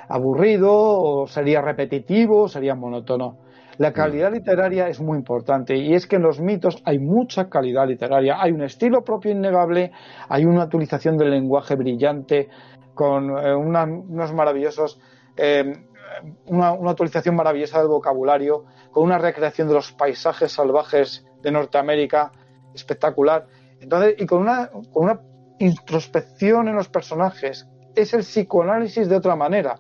[0.08, 3.40] aburrido o sería repetitivo, sería monótono.
[3.78, 7.88] La calidad literaria es muy importante y es que en los mitos hay mucha calidad
[7.88, 8.42] literaria.
[8.42, 9.92] Hay un estilo propio innegable,
[10.30, 12.48] hay una utilización del lenguaje brillante
[12.94, 15.00] con eh, unos maravillosos
[15.36, 15.74] eh,
[16.46, 22.32] una, una, actualización maravillosa del vocabulario, con una recreación de los paisajes salvajes de Norteamérica
[22.74, 23.48] espectacular.
[23.82, 25.22] Entonces, y con una, con una
[25.60, 27.68] introspección en los personajes.
[27.96, 29.80] Es el psicoanálisis de otra manera.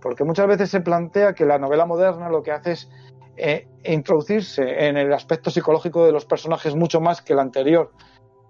[0.00, 2.90] Porque muchas veces se plantea que la novela moderna lo que hace es
[3.36, 7.90] eh, introducirse en el aspecto psicológico de los personajes mucho más que el anterior,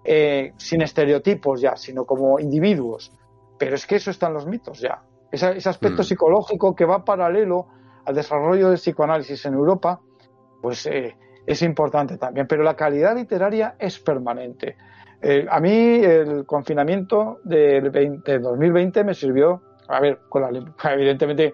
[0.03, 3.11] eh, sin estereotipos ya, sino como individuos.
[3.57, 5.03] Pero es que eso está en los mitos ya.
[5.31, 6.05] Ese, aspecto mm.
[6.05, 7.67] psicológico que va paralelo
[8.05, 10.01] al desarrollo del psicoanálisis en Europa,
[10.61, 12.47] pues eh, es importante también.
[12.47, 14.75] Pero la calidad literaria es permanente.
[15.49, 20.43] A mí el confinamiento del 2020 me sirvió, a ver, con
[20.91, 21.53] evidentemente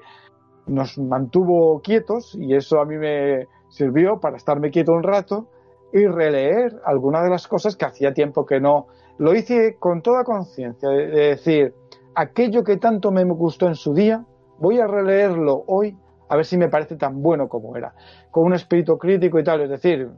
[0.67, 5.49] nos mantuvo quietos y eso a mí me sirvió para estarme quieto un rato
[5.93, 8.87] y releer algunas de las cosas que hacía tiempo que no.
[9.17, 11.73] Lo hice con toda conciencia, de, decir,
[12.15, 14.25] aquello que tanto me gustó en su día,
[14.59, 15.97] voy a releerlo hoy
[16.29, 17.93] a ver si me parece tan bueno como era,
[18.31, 20.09] con un espíritu crítico y tal, es decir,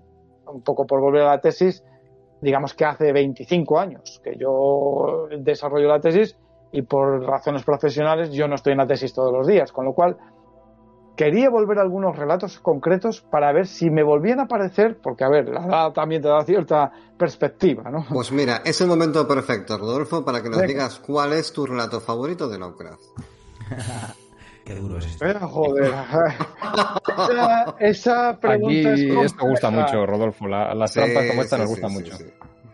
[0.48, 1.84] un poco por volver a la tesis,
[2.42, 6.38] digamos que hace 25 años que yo desarrollo la tesis
[6.72, 9.94] y por razones profesionales yo no estoy en la tesis todos los días, con lo
[9.94, 10.18] cual
[11.16, 15.30] quería volver a algunos relatos concretos para ver si me volvían a aparecer, porque a
[15.30, 18.06] ver, la edad también te da cierta perspectiva, ¿no?
[18.10, 22.00] Pues mira, es el momento perfecto, Rodolfo, para que nos digas cuál es tu relato
[22.00, 23.02] favorito de Lovecraft.
[24.70, 25.26] Qué duro es esto.
[25.26, 25.86] Eh, joder.
[27.18, 30.48] esa, esa, pregunta Aquí esto gusta mucho, Rodolfo.
[30.48, 32.16] las trampas como esta nos gustan mucho.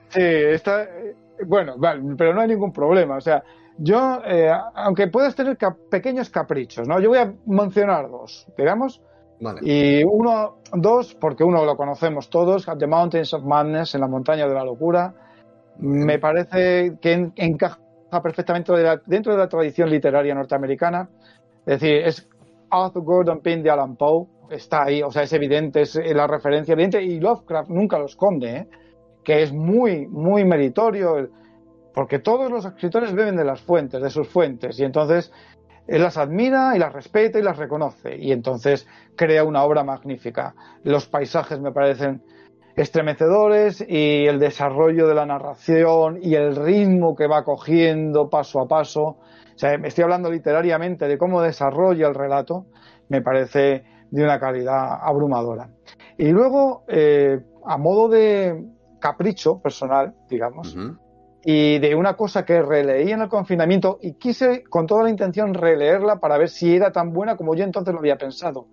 [0.10, 1.15] Sí, esta, eh,
[1.47, 3.15] bueno, vale, pero no hay ningún problema.
[3.15, 3.41] O sea,
[3.77, 5.58] yo, eh, aunque puedas tener
[5.89, 6.99] pequeños caprichos, ¿no?
[6.99, 9.01] Yo voy a mencionar dos, digamos.
[9.62, 14.45] Y uno, dos, porque uno lo conocemos todos, The Mountains of Madness, en la montaña
[14.49, 15.13] de la locura.
[15.77, 17.79] Me parece que encaja
[18.21, 18.73] perfectamente
[19.05, 21.08] dentro de la tradición literaria norteamericana.
[21.65, 22.30] Es decir, es
[22.69, 26.73] Arthur Gordon Pym de Alan Poe, está ahí, o sea, es evidente, es la referencia
[26.73, 28.67] evidente, y Lovecraft nunca lo esconde, ¿eh?
[29.23, 31.30] que es muy, muy meritorio
[31.93, 35.32] porque todos los escritores beben de las fuentes, de sus fuentes, y entonces
[35.88, 40.54] él las admira y las respeta y las reconoce, y entonces crea una obra magnífica.
[40.84, 42.21] Los paisajes me parecen
[42.75, 48.67] estremecedores y el desarrollo de la narración y el ritmo que va cogiendo paso a
[48.67, 49.17] paso.
[49.56, 52.65] O sea, estoy hablando literariamente de cómo desarrolla el relato,
[53.10, 55.70] me parece de una calidad abrumadora.
[56.18, 58.65] Y luego, eh, a modo de
[59.00, 60.76] capricho personal, digamos,
[61.48, 65.54] y de una cosa que releí en el confinamiento y quise con toda la intención
[65.54, 68.68] releerla para ver si era tan buena como yo entonces lo había pensado.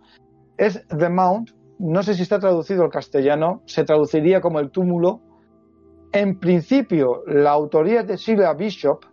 [0.57, 5.21] Es The Mount, no sé si está traducido al castellano, se traduciría como el túmulo.
[6.13, 9.05] En principio, la autoría de Sheila Bishop,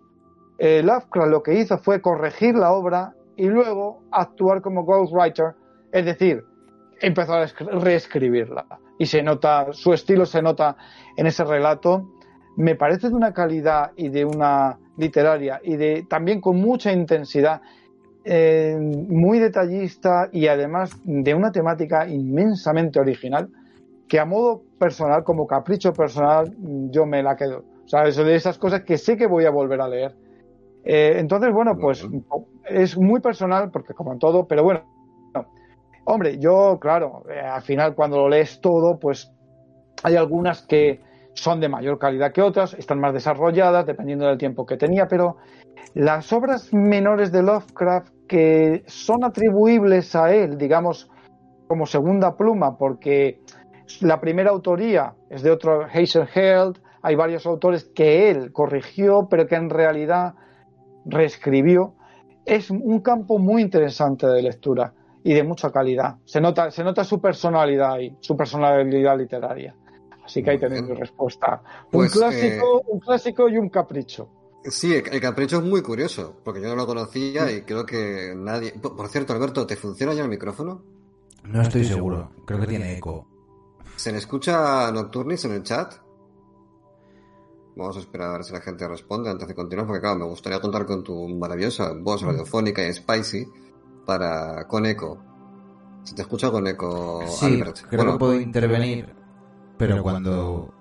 [0.60, 5.56] eh, Lovecraft lo que hizo fue corregir la obra y luego actuar como ghostwriter,
[5.92, 6.44] es decir,
[7.02, 8.66] empezó a reescribirla.
[8.98, 10.76] Y se nota, su estilo se nota
[11.16, 12.06] en ese relato
[12.60, 17.62] me parece de una calidad y de una literaria y de también con mucha intensidad,
[18.26, 23.50] eh, muy detallista y además de una temática inmensamente original
[24.10, 26.54] que a modo personal, como capricho personal,
[26.92, 27.64] yo me la quedo.
[27.86, 30.16] O sea, eso de esas cosas que sé que voy a volver a leer.
[30.84, 32.08] Eh, entonces, bueno, pues
[32.66, 34.84] es muy personal, porque como en todo, pero bueno,
[36.06, 39.32] hombre, yo, claro, eh, al final cuando lo lees todo, pues
[40.04, 41.02] hay algunas que
[41.34, 45.38] son de mayor calidad que otras, están más desarrolladas dependiendo del tiempo que tenía, pero
[45.94, 51.10] las obras menores de Lovecraft que son atribuibles a él, digamos,
[51.68, 53.42] como segunda pluma, porque
[54.02, 59.56] la primera autoría es de otro Held, hay varios autores que él corrigió, pero que
[59.56, 60.36] en realidad
[61.06, 61.96] reescribió.
[62.46, 66.18] Es un campo muy interesante de lectura y de mucha calidad.
[66.26, 69.76] Se nota, se nota su personalidad y su personalidad literaria.
[70.24, 71.62] Así que ahí tenéis mi respuesta.
[71.86, 74.30] un, Pues, clásico, un clásico y un capricho.
[74.64, 78.74] Sí, el capricho es muy curioso, porque yo no lo conocía y creo que nadie...
[78.74, 80.84] Por cierto, Alberto, ¿te funciona ya el micrófono?
[81.46, 82.32] No estoy seguro.
[82.46, 83.26] Creo que tiene eco.
[83.96, 85.94] ¿Se le escucha Nocturnis en el chat?
[87.80, 90.26] Vamos a esperar a ver si la gente responde antes de continuar, porque claro, me
[90.26, 93.48] gustaría contar con tu maravillosa voz radiofónica y spicy
[94.06, 95.18] para con eco.
[96.04, 97.82] Se te escucha con eco, Sí, Albert.
[97.88, 99.14] creo Bueno, que puedo intervenir,
[99.78, 100.74] pero cuando...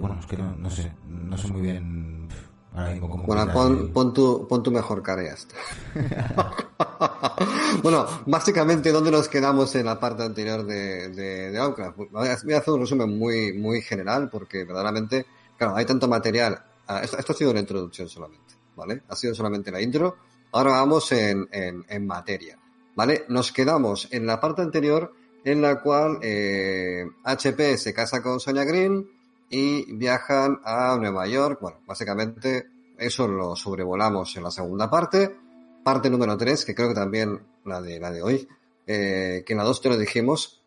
[0.00, 2.28] Bueno, es que no, no sé, no sé muy bien
[2.72, 3.24] ahora mismo cómo...
[3.24, 5.56] Bueno, pon, pon tu, pon tu mejor cara y ya está.
[7.82, 11.96] bueno, básicamente, ¿dónde nos quedamos en la parte anterior de, de, de Lovecraft?
[11.98, 15.26] Voy a voy a hacer un resumen muy, muy general porque verdaderamente,
[15.60, 16.64] claro, hay tanto material.
[16.86, 19.02] Ah, Esto, ha sido una introducción solamente, ¿vale?
[19.08, 20.16] Ha sido solamente la intro.
[20.52, 22.58] Ahora vamos en, en, en materia,
[22.96, 23.26] ¿vale?
[23.28, 25.12] Nos quedamos en la parte anterior
[25.44, 29.06] en la cual eh, HP se casa con Sonia Green
[29.50, 31.58] y viajan a Nueva York.
[31.60, 35.36] Bueno, básicamente eso lo sobrevolamos en la segunda parte.
[35.84, 38.48] Parte número 3, que creo que también la de, la de hoy,
[38.86, 40.59] eh, que en la 2 te lo dijimos,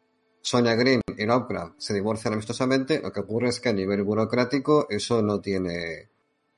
[0.43, 2.99] Sonia Green y Lovecraft se divorcian amistosamente.
[3.01, 6.09] Lo que ocurre es que a nivel burocrático eso no tiene...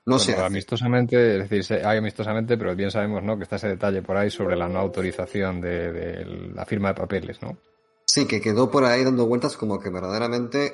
[0.07, 0.53] No se Bueno, hace.
[0.53, 3.37] amistosamente, es decir, hay amistosamente, pero bien sabemos, ¿no?
[3.37, 6.95] Que está ese detalle por ahí sobre la no autorización de, de la firma de
[6.95, 7.57] papeles, ¿no?
[8.05, 10.71] Sí, que quedó por ahí dando vueltas como que verdaderamente,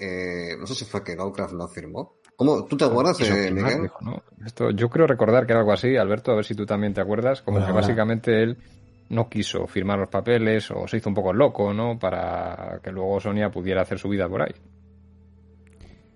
[0.53, 2.15] eh, no sé si fue que Lovecraft no firmó.
[2.35, 2.65] ¿Cómo?
[2.65, 3.83] ¿Tú te acuerdas, eh, Miguel?
[3.83, 4.21] dijo, ¿no?
[4.45, 7.01] Esto, yo creo recordar que era algo así, Alberto, a ver si tú también te
[7.01, 7.73] acuerdas, como que hola.
[7.73, 8.57] básicamente él
[9.11, 11.99] no quiso firmar los papeles o se hizo un poco loco, ¿no?
[11.99, 14.53] Para que luego Sonia pudiera hacer su vida por ahí.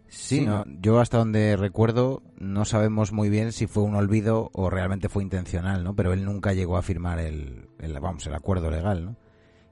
[0.07, 4.69] Sí, no, yo hasta donde recuerdo no sabemos muy bien si fue un olvido o
[4.69, 5.93] realmente fue intencional, ¿no?
[5.93, 9.17] Pero él nunca llegó a firmar el, el vamos, el acuerdo legal, ¿no?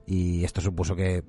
[0.06, 1.24] Y esto supuso que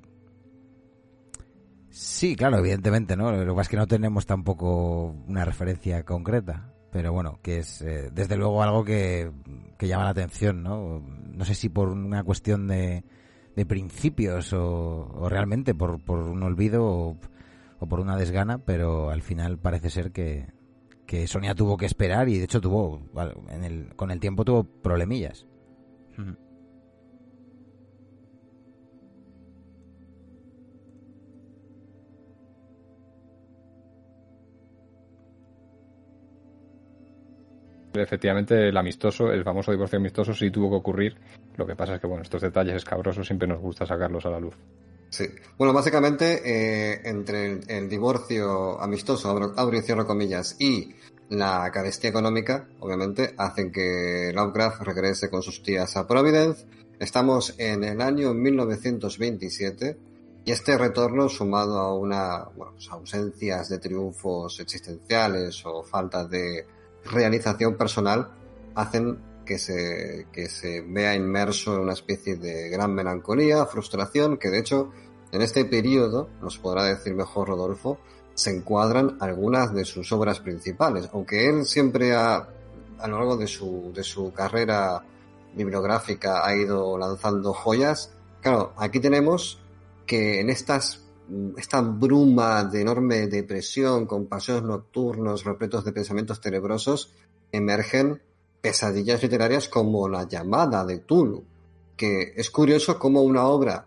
[1.90, 3.30] sí, claro, evidentemente, ¿no?
[3.30, 7.82] Lo que pasa es que no tenemos tampoco una referencia concreta, pero bueno, que es
[7.82, 9.28] eh, desde luego algo que,
[9.76, 11.00] que llama la atención, ¿no?
[11.00, 13.02] No sé si por una cuestión de,
[13.56, 17.16] de principios o, realmente por, por un olvido o,
[17.80, 20.46] o por una desgana, pero al final parece ser que,
[21.04, 23.02] que Sonia tuvo que esperar y de hecho tuvo,
[23.50, 25.48] en el, con el tiempo tuvo problemillas.
[26.16, 26.36] Ujú.
[37.94, 41.16] Efectivamente, el amistoso, el famoso divorcio amistoso, sí tuvo que ocurrir.
[41.56, 44.40] Lo que pasa es que, bueno, estos detalles escabrosos siempre nos gusta sacarlos a la
[44.40, 44.54] luz.
[45.10, 45.26] Sí.
[45.56, 50.92] Bueno, básicamente, eh, entre el, divorcio amistoso, abro, abro y cierro comillas, y
[51.28, 56.66] la carestía económica, obviamente, hacen que Lovecraft regrese con sus tías a Providence.
[56.98, 59.96] Estamos en el año 1927
[60.44, 66.66] y este retorno, sumado a una bueno, pues, ausencias de triunfos existenciales o falta de
[67.04, 68.30] realización personal,
[68.74, 74.48] hacen que se, que se vea inmerso en una especie de gran melancolía, frustración, que
[74.48, 74.90] de hecho
[75.34, 77.98] en este periodo, nos podrá decir mejor Rodolfo,
[78.34, 82.48] se encuadran algunas de sus obras principales, aunque él siempre ha,
[82.98, 85.02] a lo largo de su, de su carrera
[85.54, 88.12] bibliográfica ha ido lanzando joyas.
[88.40, 89.60] Claro, aquí tenemos
[90.06, 91.03] que en estas,
[91.56, 97.12] esta bruma de enorme depresión, con paseos nocturnos repletos de pensamientos tenebrosos,
[97.52, 98.20] emergen
[98.60, 101.44] pesadillas literarias como La llamada de Tulu,
[101.96, 103.86] que es curioso como una obra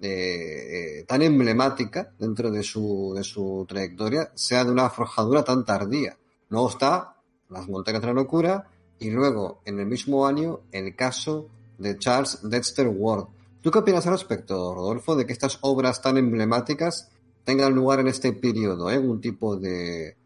[0.00, 5.64] eh, eh, tan emblemática dentro de su, de su trayectoria sea de una forjadura tan
[5.64, 6.16] tardía.
[6.48, 7.16] Luego está
[7.48, 8.68] Las montañas de la locura
[8.98, 13.28] y luego, en el mismo año, el caso de Charles Dexter Ward.
[13.66, 17.10] ¿Tú qué opinas al respecto, Rodolfo, de que estas obras tan emblemáticas
[17.42, 18.88] tengan lugar en este periodo?
[18.92, 18.96] ¿eh?
[18.96, 20.16] ¿Un tipo de,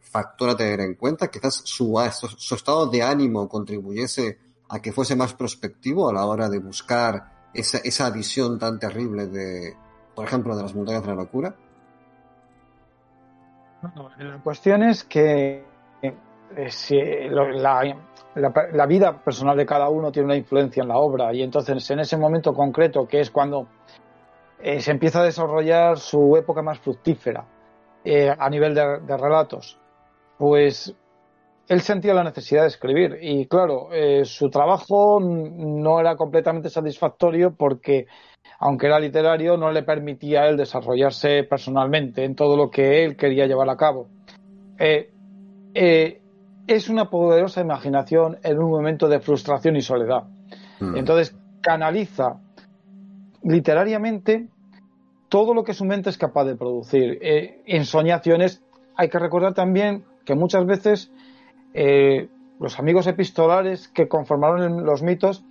[0.00, 1.28] factor a tener en cuenta?
[1.28, 4.38] Quizás su, estado de ánimo contribuyese
[4.70, 9.26] a que fuese más prospectivo a la hora de buscar esa, esa visión tan terrible
[9.26, 9.76] de,
[10.14, 11.54] por ejemplo, de las montañas de la locura?
[14.16, 15.62] La cuestión es que
[16.00, 16.98] eh, si
[17.28, 17.82] la,
[18.34, 22.00] la, vida personal de cada uno tiene una influencia en la obra y entonces en
[22.00, 23.68] ese momento concreto, que es cuando
[24.60, 27.46] eh, se empieza a desarrollar su época más fructífera,
[28.04, 29.78] eh, a nivel de, relatos,
[30.36, 30.94] pues
[31.68, 37.54] él sentía la necesidad de escribir y claro, eh, su trabajo no era completamente satisfactorio
[37.54, 38.06] porque
[38.58, 43.16] aunque era literario, no le permitía a él desarrollarse personalmente en todo lo que él
[43.16, 44.08] quería llevar a cabo.
[46.66, 50.24] Es una poderosa imaginación en un momento de frustración y soledad.
[50.80, 50.96] Mm.
[50.96, 52.40] Entonces canaliza
[53.42, 54.48] literariamente
[55.28, 57.18] todo lo que su mente es capaz de producir.
[57.20, 58.62] Eh, en soñaciones
[58.96, 61.10] hay que recordar también que muchas veces
[61.74, 62.28] eh,
[62.60, 65.44] los amigos epistolares que conformaron los mitos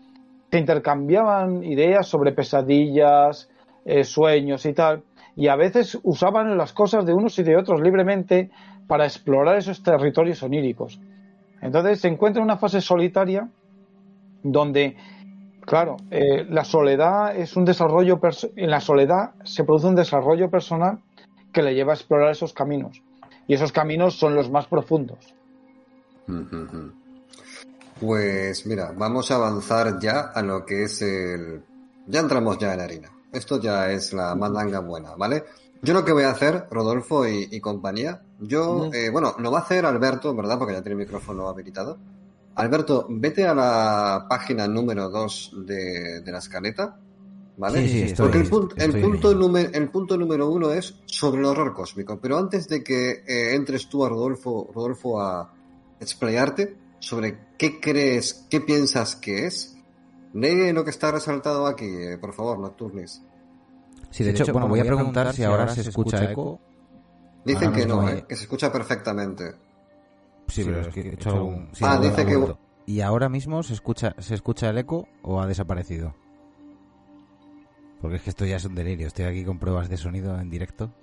[0.52, 3.50] se intercambiaban ideas sobre pesadillas,
[3.86, 5.04] eh, sueños y tal,
[5.36, 8.52] y a veces usaban las cosas de unos y de otros libremente
[8.88, 11.00] para explorar esos territorios oníricos.
[11.62, 13.50] Entonces se encuentra en una fase solitaria
[14.44, 14.98] donde
[15.66, 18.20] Claro, eh, la soledad es un desarrollo,
[18.56, 21.00] en la soledad se produce un desarrollo personal
[21.54, 23.02] que le lleva a explorar esos caminos.
[23.48, 25.34] Y esos caminos son los más profundos.
[28.00, 31.64] Pues mira, vamos a avanzar ya a lo que es el...
[32.08, 33.10] Ya entramos ya en harina.
[33.32, 35.44] Esto ya es la mandanga buena, ¿vale?
[35.84, 39.62] Yo lo que voy a hacer, Rodolfo y, compañía, yo, eh, bueno, lo va a
[39.64, 40.58] hacer Alberto, ¿verdad?
[40.58, 41.98] Porque ya tiene el micrófono habilitado.
[42.56, 46.98] Alberto, vete a la página número 2 de, la escaleta,
[47.58, 47.86] ¿vale?
[47.86, 51.46] Sí, sí, Porque el, punto, el, punto número, el punto número uno es sobre el
[51.48, 52.18] horror cósmico.
[52.18, 55.54] Pero antes de que eh, entres tú a Rodolfo, Rodolfo a
[56.00, 59.76] explayarte sobre qué crees, qué piensas que es,
[60.34, 63.22] lee lo que está resaltado aquí, eh, por favor, Nocturnis.
[64.14, 66.62] Sí, de, hecho, bueno, voy a preguntar si ahora se escucha eco.
[67.44, 69.56] Dicen que no, eh, que se escucha perfectamente.
[70.48, 71.70] Sí, pero es que he hecho algún...
[71.82, 72.56] ah, dice que...
[72.86, 76.14] ¿Y ahora mismo se escucha, se escucha el eco o ha desaparecido?
[78.02, 79.08] Porque es que esto ya es un delirio.
[79.08, 80.94] Estoy aquí con pruebas de sonido en directo.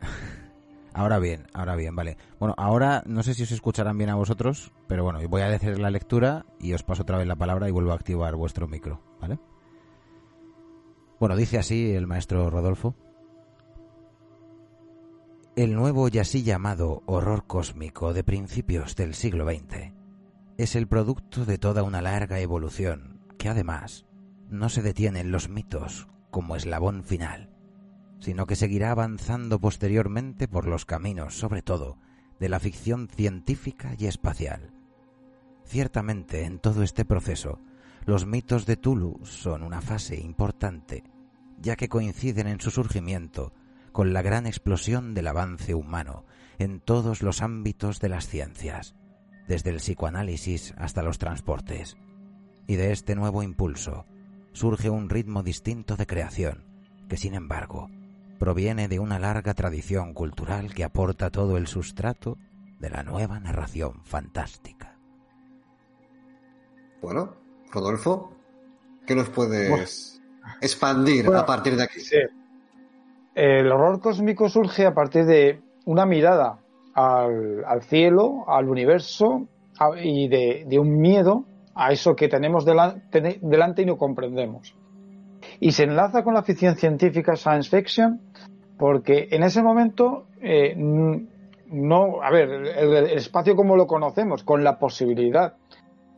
[0.94, 2.16] ahora bien, ahora bien, vale.
[2.38, 5.78] Bueno, ahora no sé si os escucharán bien a vosotros, pero bueno, voy a decir
[5.78, 9.02] la lectura y os paso otra vez la palabra y vuelvo a activar vuestro micro,
[9.20, 9.38] ¿vale?
[11.20, 12.96] Bueno, dice así el maestro Rodolfo.
[15.54, 19.92] El nuevo y así llamado horror cósmico de principios del siglo XX
[20.56, 24.06] es el producto de toda una larga evolución que además
[24.48, 27.50] no se detiene en los mitos como eslabón final,
[28.18, 31.98] sino que seguirá avanzando posteriormente por los caminos, sobre todo,
[32.38, 34.72] de la ficción científica y espacial.
[35.66, 37.60] Ciertamente, en todo este proceso,
[38.06, 41.04] los mitos de Tulu son una fase importante,
[41.58, 43.52] ya que coinciden en su surgimiento
[43.92, 46.24] con la gran explosión del avance humano
[46.58, 48.94] en todos los ámbitos de las ciencias,
[49.48, 51.96] desde el psicoanálisis hasta los transportes.
[52.66, 54.06] Y de este nuevo impulso
[54.52, 56.64] surge un ritmo distinto de creación,
[57.08, 57.90] que sin embargo
[58.38, 62.38] proviene de una larga tradición cultural que aporta todo el sustrato
[62.78, 64.98] de la nueva narración fantástica.
[67.02, 67.39] Bueno,
[67.70, 68.32] Rodolfo,
[69.06, 70.20] ¿qué nos puedes
[70.60, 72.00] expandir a partir de aquí?
[73.34, 76.58] el horror cósmico surge a partir de una mirada
[76.94, 79.46] al, cielo, al universo
[80.02, 81.44] y de, un miedo
[81.74, 84.74] a eso que tenemos delante, y no comprendemos.
[85.58, 88.20] Y se enlaza con la ficción científica science fiction
[88.76, 94.78] porque en ese momento eh, no, a ver, el, espacio como lo conocemos, con la
[94.78, 95.54] posibilidad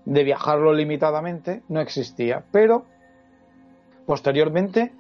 [0.05, 2.45] de viajarlo limitadamente, no existía.
[2.51, 2.85] Pero
[4.07, 4.93] posteriormente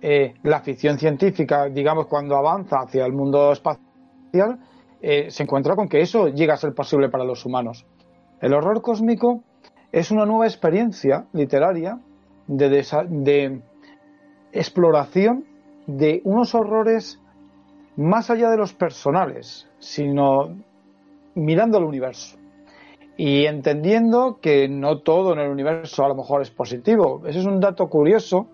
[0.00, 4.58] eh, la ficción científica, digamos, cuando avanza hacia el mundo espacial,
[5.00, 7.86] eh, se encuentra con que eso llega a ser posible para los humanos.
[8.40, 9.42] El horror cósmico
[9.92, 11.98] es una nueva experiencia literaria
[12.46, 12.68] de,
[13.08, 13.62] de
[14.52, 15.44] exploración
[15.86, 17.20] de unos horrores
[17.96, 20.56] más allá de los personales, sino
[21.34, 22.39] mirando al universo
[23.16, 27.22] y entendiendo que no todo en el universo a lo mejor es positivo.
[27.26, 28.48] Ese es un dato curioso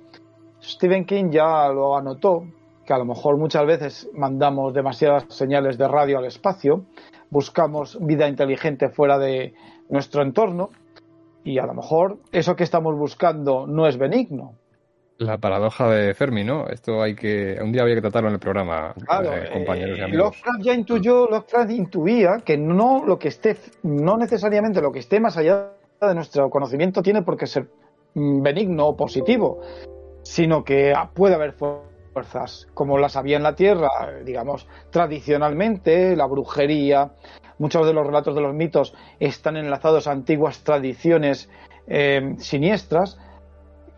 [0.62, 2.44] Stephen King ya lo anotó,
[2.84, 6.84] que a lo mejor muchas veces mandamos demasiadas señales de radio al espacio,
[7.30, 9.54] buscamos vida inteligente fuera de
[9.88, 10.70] nuestro entorno
[11.44, 14.54] y a lo mejor eso que estamos buscando no es benigno.
[15.18, 16.68] La paradoja de Fermi, ¿no?
[16.68, 20.36] Esto hay que un día había que tratarlo en el programa, eh, compañeros y amigos.
[20.36, 25.18] Lovecraft ya intuyó, Lovecraft intuía que no lo que esté, no necesariamente lo que esté
[25.18, 27.66] más allá de nuestro conocimiento tiene por qué ser
[28.12, 29.62] mm, benigno o positivo,
[30.22, 33.88] sino que puede haber fuerzas como las había en la Tierra,
[34.22, 37.12] digamos, tradicionalmente, la brujería,
[37.58, 41.48] muchos de los relatos de los mitos están enlazados a antiguas tradiciones
[41.86, 43.18] eh, siniestras,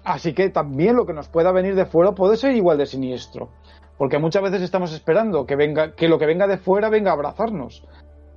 [0.08, 3.50] así que también lo que nos pueda venir de fuera puede ser igual de siniestro.
[3.98, 7.14] porque muchas veces estamos esperando que venga, que lo que venga de fuera venga a
[7.14, 7.84] abrazarnos.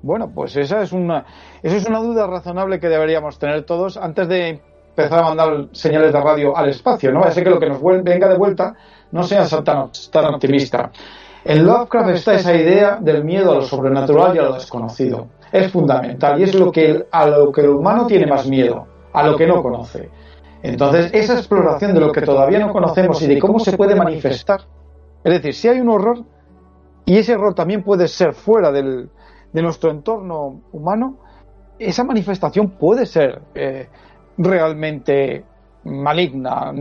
[0.02, 1.24] Bueno, pues esa es una,
[1.62, 4.60] es una duda razonable que deberíamos tener todos antes de
[4.90, 7.22] empezar a mandar señales de radio al espacio, ¿no?
[7.24, 8.74] Así que lo que nos venga de vuelta
[9.12, 10.92] no sea tan, tan optimista.
[11.46, 15.28] En Lovecraft está esa idea del miedo a lo sobrenatural y a lo desconocido.
[15.52, 19.28] Es fundamental y es lo que, a lo que el humano tiene más miedo, a
[19.28, 20.10] lo que no conoce.
[20.64, 24.62] Entonces, esa exploración de lo que todavía no conocemos y de cómo se puede manifestar.
[25.24, 26.24] Es decir, si hay un horror,
[27.06, 29.10] y ese horror también puede ser fuera del,
[29.54, 31.18] de nuestro entorno humano,
[31.80, 33.88] esa manifestación puede ser eh,
[34.38, 35.44] realmente
[35.84, 36.74] maligna.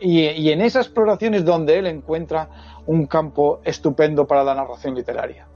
[0.00, 2.48] Y, en esa exploración es donde él encuentra
[2.86, 5.46] un campo estupendo para la narración literaria.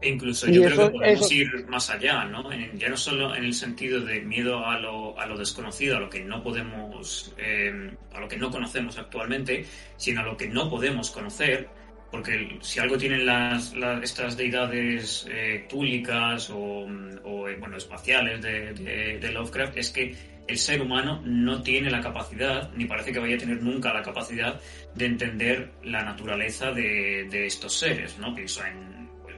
[0.00, 2.50] E incluso yo creo que podemos ir más allá, ¿no?
[2.74, 6.10] ya no solo en el sentido de miedo a lo, a lo desconocido, a lo
[6.10, 9.64] que no podemos, eh, a lo que no conocemos actualmente,
[9.96, 11.70] sino a lo que no podemos conocer,
[12.10, 19.76] porque si algo tienen las, estas deidades eh, túlicas o, eh, bueno, espaciales de, Lovecraft
[19.76, 20.14] es que
[20.46, 24.02] el ser humano no tiene la capacidad, ni parece que vaya a tener nunca la
[24.02, 24.60] capacidad
[24.94, 28.34] de entender la naturaleza de, estos seres, ¿no?
[28.34, 28.95] Pienso en,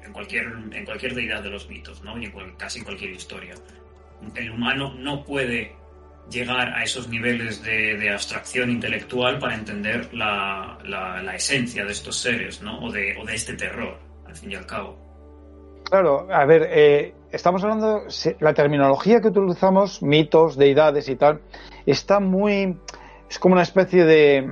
[0.08, 2.18] en, cualquier, en cualquier deidad de los mitos, ¿no?
[2.18, 3.54] Y en casi cualquier historia.
[4.34, 5.76] El humano no puede
[6.30, 10.78] llegar a esos niveles de, abstracción intelectual para entender la,
[11.34, 12.80] esencia de estos seres, ¿no?
[12.80, 14.96] O de, este terror, al fin y al cabo.
[15.84, 18.02] Claro, a ver, eh, estamos hablando,
[18.40, 21.40] la terminología que utilizamos, mitos, deidades y tal,
[21.86, 22.76] está muy,
[23.30, 24.46] es como una especie de,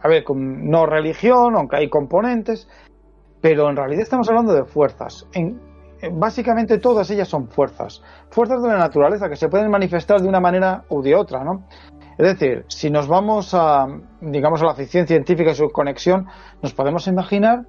[0.00, 2.68] a ver, no religión, aunque hay componentes,
[3.46, 5.24] pero en realidad estamos hablando de fuerzas.
[5.32, 5.60] En,
[6.14, 10.40] básicamente todas ellas son fuerzas, fuerzas de la naturaleza que se pueden manifestar de una
[10.40, 11.64] manera u de otra, ¿no?
[12.18, 13.86] Es decir, si nos vamos a,
[14.20, 16.26] digamos, a la ficción científica y su conexión,
[16.60, 17.68] nos podemos imaginar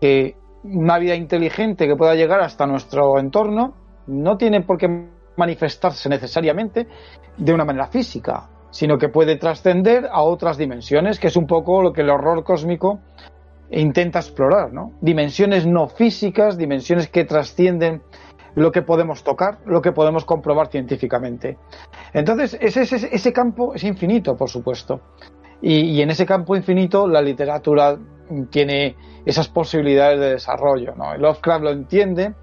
[0.00, 0.34] que
[0.64, 3.74] una vida inteligente que pueda llegar hasta nuestro entorno
[4.06, 6.86] no tiene por qué manifestarse necesariamente
[7.36, 11.82] de una manera física, sino que puede trascender a otras dimensiones, que es un poco
[11.82, 13.00] lo que el horror cósmico
[13.72, 14.92] e intenta explorar, ¿no?
[15.00, 18.02] Dimensiones no físicas, dimensiones que trascienden
[18.54, 21.56] lo que podemos tocar, lo que podemos comprobar científicamente.
[22.12, 25.00] Entonces, ese, ese, campo es infinito, por supuesto.
[25.62, 27.96] Y, en ese campo infinito la literatura
[28.50, 28.94] tiene
[29.24, 30.94] esas posibilidades de desarrollo.
[30.94, 31.16] ¿no?
[31.16, 32.34] Lovecraft lo entiende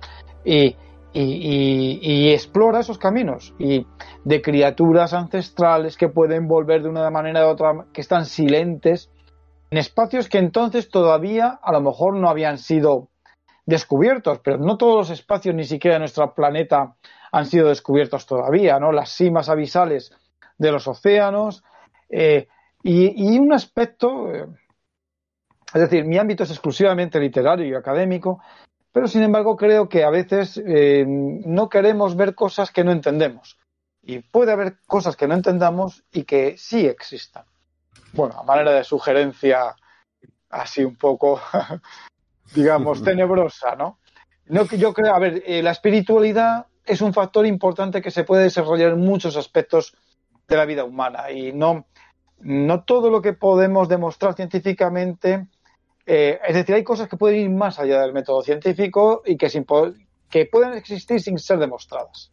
[0.44, 0.76] y,
[1.14, 3.86] y, explora esos caminos y
[4.24, 9.12] de criaturas ancestrales que pueden volver de una manera u otra, que están silentes
[9.72, 13.10] en espacios que entonces todavía a lo mejor no habían sido
[13.66, 16.96] descubiertos, pero no todos los espacios ni siquiera de nuestro planeta
[17.32, 18.92] han sido descubiertos todavía, ¿no?
[18.92, 20.12] Las cimas abisales
[20.58, 21.64] de los océanos
[22.10, 22.48] eh,
[22.82, 24.48] y, un aspecto, eh,
[25.74, 28.42] es decir, mi ámbito es exclusivamente literario y académico,
[28.92, 33.60] pero sin embargo creo que a veces eh, no queremos ver cosas que no entendemos
[34.02, 37.44] y puede haber cosas que no entendamos y que sí existan
[38.14, 39.76] bueno, a manera de sugerencia
[40.50, 41.40] así un poco,
[42.54, 44.00] digamos, tenebrosa, ¿no?
[44.48, 48.44] no yo creo, a ver, eh, la espiritualidad es un factor importante que se puede
[48.44, 49.96] desarrollar en muchos aspectos
[50.48, 51.86] de la vida humana y no,
[52.40, 55.48] no todo lo que podemos demostrar científicamente,
[56.06, 59.48] eh, es decir, hay cosas que pueden ir más allá del método científico y que,
[60.30, 62.32] que pueden existir sin ser demostradas.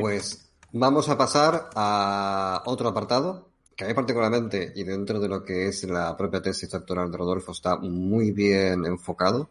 [0.00, 5.68] Pues vamos a pasar a otro apartado que a particularmente, y dentro de lo que
[5.68, 9.50] es la propia tesis doctoral de Rodolfo, está muy bien enfocado,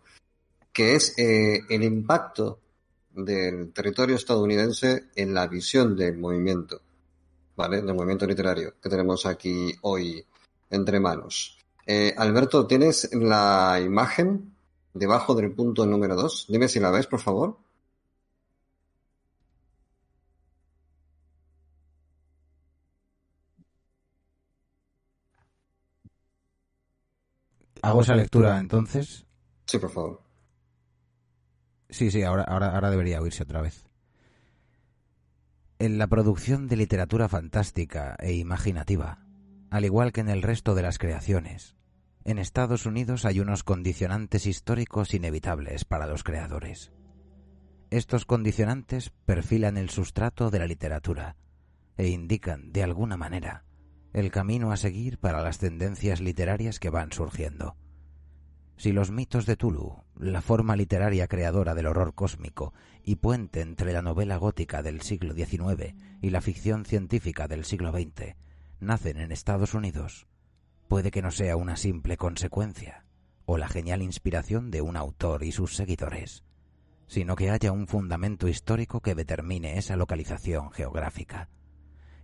[0.72, 2.60] que es eh, el impacto
[3.14, 6.82] del territorio estadounidense en la visión del movimiento,
[7.56, 7.82] ¿vale?
[7.82, 10.24] Del movimiento literario que tenemos aquí hoy
[10.70, 11.58] entre manos.
[11.86, 14.54] Eh, Alberto, ¿tienes la imagen
[14.94, 16.46] debajo del punto número 2?
[16.48, 17.58] Dime si la ves, por favor.
[27.82, 29.26] ¿Hago esa lectura entonces?
[29.66, 30.22] Sí, por favor.
[31.90, 33.86] Sí, sí, ahora, ahora, ahora debería oírse otra vez.
[35.80, 39.26] En la producción de literatura fantástica e imaginativa,
[39.72, 41.76] al igual que en el resto de las creaciones,
[42.24, 46.92] en Estados Unidos hay unos condicionantes históricos inevitables para los creadores.
[47.90, 51.36] Estos condicionantes perfilan el sustrato de la literatura
[51.98, 53.66] e indican, de alguna manera,
[54.14, 57.76] el camino a seguir para las tendencias literarias que van surgiendo.
[58.78, 63.94] Si los mitos de Tulu, la forma literaria creadora del horror cósmico y puente entre
[63.94, 68.36] la novela gótica del siglo XIX y la ficción científica del siglo XX,
[68.80, 70.28] nacen en Estados Unidos,
[70.88, 73.06] puede que no sea una simple consecuencia
[73.46, 76.44] o la genial inspiración de un autor y sus seguidores,
[77.08, 81.50] sino que haya un fundamento histórico que determine esa localización geográfica.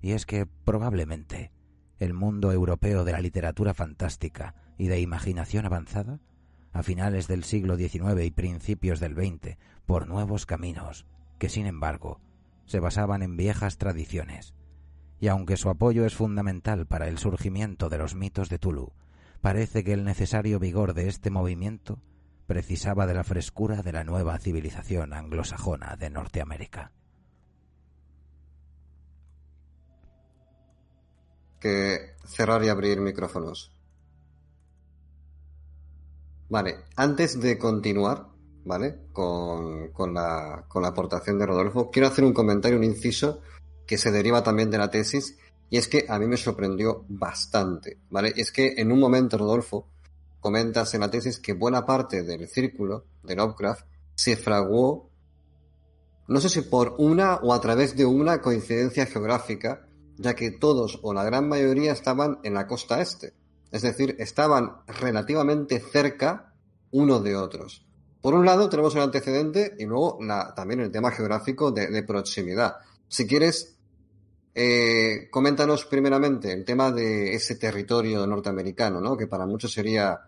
[0.01, 1.51] Y es que probablemente
[1.99, 6.19] el mundo europeo de la literatura fantástica y de imaginación avanzada,
[6.73, 11.07] a finales del siglo XIX y principios del XX, por nuevos caminos,
[11.39, 12.21] que sin embargo
[12.65, 14.53] se basaban en viejas tradiciones.
[15.19, 18.93] Y aunque su apoyo es fundamental para el surgimiento de los mitos de Tulu,
[19.41, 21.99] parece que el necesario vigor de este movimiento
[22.45, 26.91] precisaba de la frescura de la nueva civilización anglosajona de Norteamérica.
[32.25, 33.71] Cerrar y abrir micrófonos.
[36.49, 38.27] Vale, antes de continuar,
[38.63, 39.07] ¿vale?
[39.11, 43.41] Con, con, la, con la aportación de Rodolfo, quiero hacer un comentario, un inciso,
[43.85, 45.37] que se deriva también de la tesis,
[45.69, 48.33] y es que a mí me sorprendió bastante, ¿vale?
[48.35, 49.87] Es que en un momento, Rodolfo,
[50.39, 55.09] comentas en la tesis que buena parte del círculo de Lovecraft se fraguó,
[56.27, 59.86] no sé si por una o a través de una coincidencia geográfica,
[60.17, 63.33] ya que todos o la gran mayoría estaban en la costa este.
[63.71, 66.53] Es decir, estaban relativamente cerca
[66.91, 67.85] uno de otros.
[68.21, 72.03] Por un lado tenemos el antecedente y luego la, también el tema geográfico de, de
[72.03, 72.77] proximidad.
[73.07, 73.77] Si quieres,
[74.59, 79.15] eh, coméntanos primeramente el tema de ese territorio norteamericano, ¿no?
[79.15, 80.19] que para muchos sería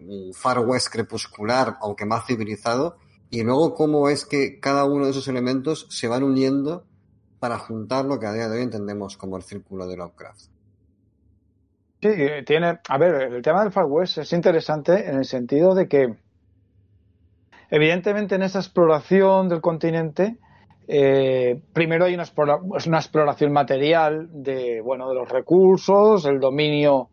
[0.00, 2.96] un Far West crepuscular, aunque más civilizado,
[3.30, 6.84] y luego cómo es que cada uno de esos elementos se van uniendo
[7.42, 10.42] para juntar lo que a día de hoy entendemos como el círculo de Lovecraft.
[12.00, 12.08] Sí,
[12.46, 12.78] tiene.
[12.88, 16.14] A ver, el tema del Far West es interesante en el sentido de que,
[17.68, 20.36] evidentemente, en esa exploración del continente,
[20.86, 22.26] eh, primero hay una,
[22.62, 27.08] una, exploración material de, bueno, de los recursos, el dominio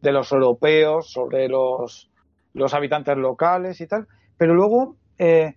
[0.00, 2.08] de los europeos sobre los,
[2.54, 4.06] los habitantes locales y tal,
[4.38, 5.54] pero luego, eh,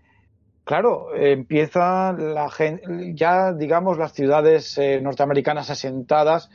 [0.69, 6.51] claro, empieza la gente, ya digamos las ciudades eh, norteamericanas asentadas,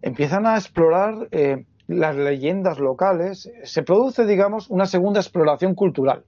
[0.00, 6.24] empiezan a explorar eh, las leyendas locales, se produce, digamos, una segunda exploración cultural.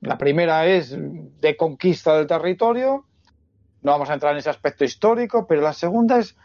[0.00, 3.04] La primera es de conquista del territorio,
[3.82, 6.36] no vamos a entrar en ese aspecto histórico, pero la segunda es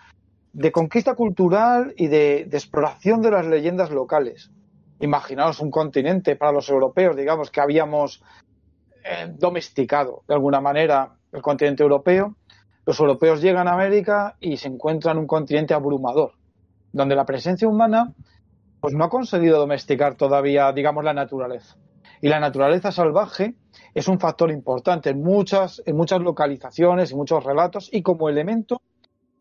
[0.54, 4.52] de conquista cultural y de, de exploración de las leyendas locales.
[5.00, 8.22] Imaginaos un continente para los europeos, digamos, que habíamos
[9.04, 12.36] eh, domesticado de alguna manera el continente europeo.
[12.86, 16.34] Los europeos llegan a América y se encuentran un continente abrumador,
[16.92, 18.14] donde la presencia humana
[18.80, 21.78] pues no ha conseguido domesticar todavía, digamos, la naturaleza.
[22.20, 23.56] Y la naturaleza salvaje
[23.94, 28.82] es un factor importante en muchas, en muchas localizaciones y muchos relatos y como elemento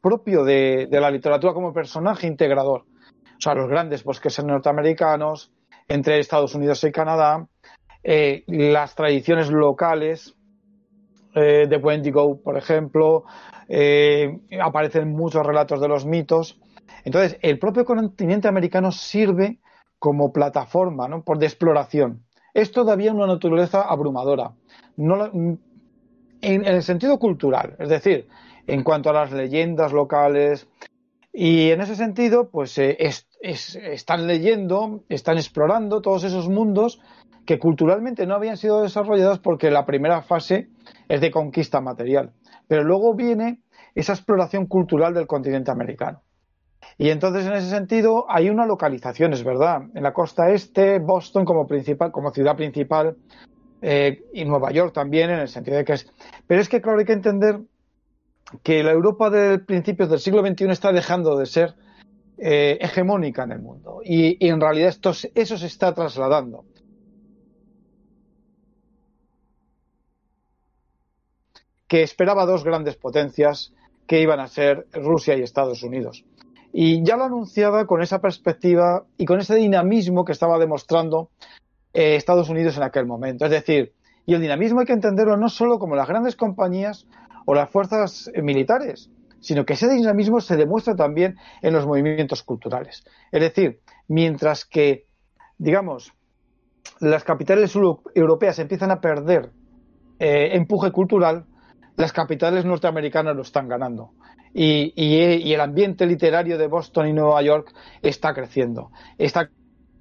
[0.00, 2.82] propio de, de, la literatura como personaje integrador.
[2.82, 5.50] O sea, los grandes bosques norteamericanos,
[5.88, 7.46] entre Estados Unidos y Canadá,
[8.02, 10.34] eh, las tradiciones locales
[11.34, 13.24] eh, de Wendigo, por ejemplo,
[13.68, 16.60] eh, aparecen muchos relatos de los mitos.
[17.04, 19.60] Entonces, el propio continente americano sirve
[19.98, 21.22] como plataforma ¿no?
[21.22, 22.24] por de exploración
[22.54, 24.52] es todavía una naturaleza abrumadora.
[24.96, 25.58] En,
[26.64, 28.28] el sentido cultural, es decir,
[28.66, 30.68] en cuanto a las leyendas locales.
[31.32, 37.00] Y en ese sentido, pues es, es, están leyendo, están explorando todos esos mundos
[37.46, 40.68] que culturalmente no habían sido desarrollados porque la primera fase
[41.08, 42.32] es de conquista material.
[42.68, 43.60] Pero luego viene
[43.94, 46.22] esa exploración cultural del continente americano.
[46.96, 49.82] Y entonces, en ese sentido, hay una localización, es verdad.
[49.94, 53.16] En la costa este, Boston como, principal, como ciudad principal,
[53.82, 56.06] eh, y Nueva York también, en el sentido de que es.
[56.46, 57.60] Pero es que, claro, hay que entender
[58.62, 61.74] que la Europa de principios del siglo XXI está dejando de ser
[62.36, 64.00] eh, hegemónica en el mundo.
[64.04, 64.94] Y, en realidad
[65.34, 66.64] eso se está trasladando.
[71.90, 73.72] Que esperaba dos grandes potencias
[74.06, 76.24] que iban a ser Rusia y Estados Unidos.
[76.72, 81.30] Y ya lo anunciaba con esa perspectiva y con ese dinamismo que estaba demostrando
[81.92, 83.44] eh, Estados Unidos en aquel momento.
[83.44, 83.92] Es decir,
[84.24, 87.08] y el dinamismo hay que entenderlo no solo como las grandes compañías
[87.44, 89.10] o las fuerzas militares,
[89.40, 93.02] sino que ese dinamismo se demuestra también en los movimientos culturales.
[93.32, 95.06] Es decir, mientras que,
[95.58, 96.12] digamos,
[97.00, 97.74] las capitales
[98.14, 99.50] europeas empiezan a perder
[100.20, 101.46] eh, empuje cultural,
[102.00, 104.12] las capitales norteamericanas lo están ganando.
[104.54, 108.90] Y, el ambiente literario de Boston y Nueva York está creciendo.
[109.18, 109.50] Está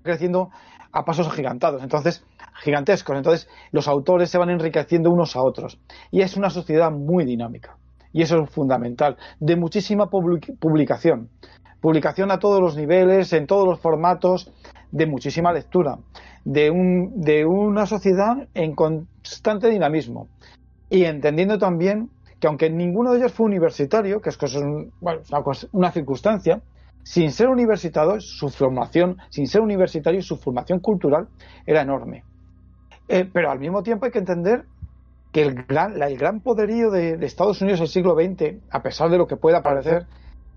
[0.01, 0.49] creciendo
[0.91, 2.23] a pasos agigantados, entonces,
[2.63, 3.17] gigantescos.
[3.17, 5.77] Entonces, los autores se van enriqueciendo unos a otros.
[6.09, 7.77] Y es una sociedad muy dinámica.
[8.13, 9.17] Y eso es fundamental.
[9.39, 11.29] De muchísima publicación.
[11.81, 14.51] publicación a todos los niveles, en todos los formatos,
[14.91, 15.97] de muchísima lectura,
[16.45, 20.29] de, un, de una sociedad en constante dinamismo
[20.89, 22.09] y entendiendo también
[22.39, 24.37] que aunque ninguno de ellos fue universitario, que es
[25.71, 26.61] una, circunstancia,
[27.03, 31.27] sin ser universitario, su formación, sin ser universitario, su formación cultural
[31.65, 32.23] era enorme.
[33.07, 34.65] Eh, pero al mismo tiempo hay que entender
[35.31, 39.17] que el gran, el gran poderío de, Estados Unidos del siglo XX, a pesar de
[39.17, 40.05] lo que pueda parecer,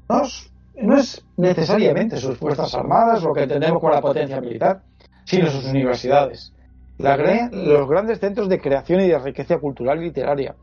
[0.09, 4.83] no es, necesariamente sus fuerzas armadas, lo que entendemos por la potencia militar,
[5.25, 6.53] sino sus universidades.
[6.99, 10.55] Los grandes centros de creación y de riqueza cultural y literaria.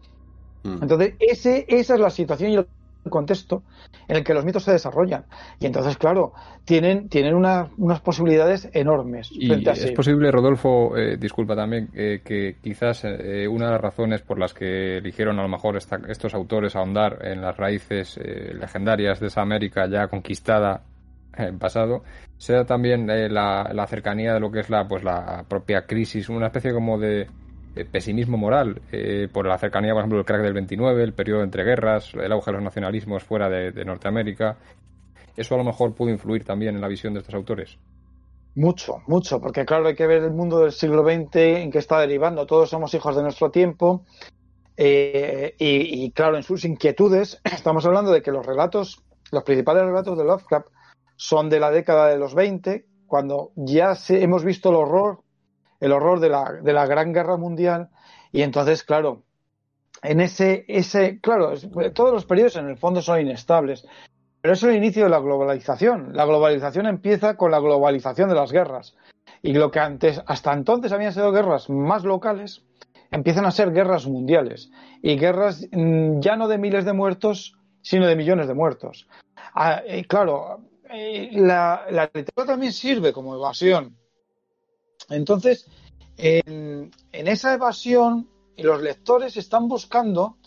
[0.63, 0.83] Mm.
[0.83, 2.67] Entonces, ese, esa es la situación y el
[3.09, 3.63] contexto
[4.07, 5.25] en el que los mitos se desarrollan.
[5.59, 6.33] Y entonces, claro,
[6.65, 9.29] tienen, tienen unas posibilidades enormes.
[9.31, 14.21] Y es posible, Rodolfo, eh, disculpa también, eh, que quizás eh, una de las razones
[14.21, 18.19] por las que eligieron a lo mejor estos autores ahondar en las raíces
[18.53, 20.81] legendarias de esa América ya conquistada
[21.47, 22.03] en pasado
[22.37, 26.47] sea también la, la, cercanía de lo que es la pues la propia crisis, una
[26.47, 27.27] especie como de
[27.75, 31.43] eh, pesimismo moral eh, por la cercanía, por ejemplo, del crack del 29, el periodo
[31.43, 34.57] entre guerras, el auge de los nacionalismos fuera de, Norteamérica.
[35.37, 37.77] ¿Eso a lo mejor pudo influir también en la visión de estos autores?
[38.55, 41.99] Mucho, mucho, porque claro, hay que ver el mundo del siglo XX en que está
[41.99, 42.45] derivando.
[42.45, 44.03] Todos somos hijos de nuestro tiempo.
[44.75, 50.17] Eh, y, claro, en sus inquietudes, estamos hablando de que los relatos, los principales relatos
[50.17, 50.67] de Lovecraft
[51.19, 55.19] son de la década de los 20, cuando ya hemos visto el horror
[55.79, 57.89] el horror de la, de la Gran Guerra Mundial
[58.31, 59.23] y entonces, claro,
[60.01, 61.53] en ese, ese, claro,
[61.93, 63.85] todos los periodos en el fondo son inestables,
[64.41, 66.11] pero es el inicio de la globalización.
[66.13, 68.95] La globalización empieza con la globalización de las guerras.
[69.41, 72.63] Y lo que antes, hasta entonces habían sido guerras más locales,
[73.11, 74.71] empiezan a ser guerras mundiales.
[75.01, 79.07] Y guerras mm, ya no de miles de muertos, sino de millones de muertos.
[79.55, 83.99] Ah, claro, eh, la, la literatura también sirve como evasión
[85.09, 85.67] entonces,
[86.17, 90.37] en, esa evasión, los lectores están buscando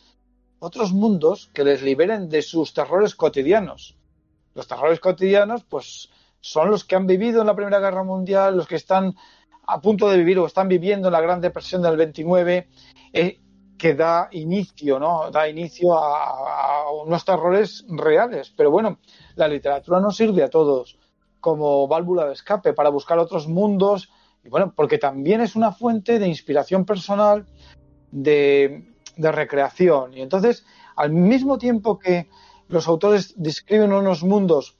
[0.58, 3.96] otros mundos que les liberen de sus terrores cotidianos.
[4.54, 8.68] Los terrores cotidianos, pues, son los que han vivido en la Primera Guerra Mundial, los
[8.68, 9.14] que están
[9.66, 12.68] a punto de vivir o están viviendo en la Gran Depresión del 29,
[13.12, 13.40] eh,
[13.78, 15.30] que da inicio, ¿no?
[15.30, 18.52] Da inicio a, unos terrores reales.
[18.56, 18.98] Pero bueno,
[19.34, 20.98] la literatura no sirve a todos
[21.40, 24.08] como válvula de escape para buscar otros mundos
[24.44, 27.46] y bueno, porque también es una fuente de inspiración personal,
[28.10, 30.14] de, recreación.
[30.16, 30.64] Y entonces,
[30.96, 32.28] al mismo tiempo que
[32.68, 34.78] los autores describen unos mundos,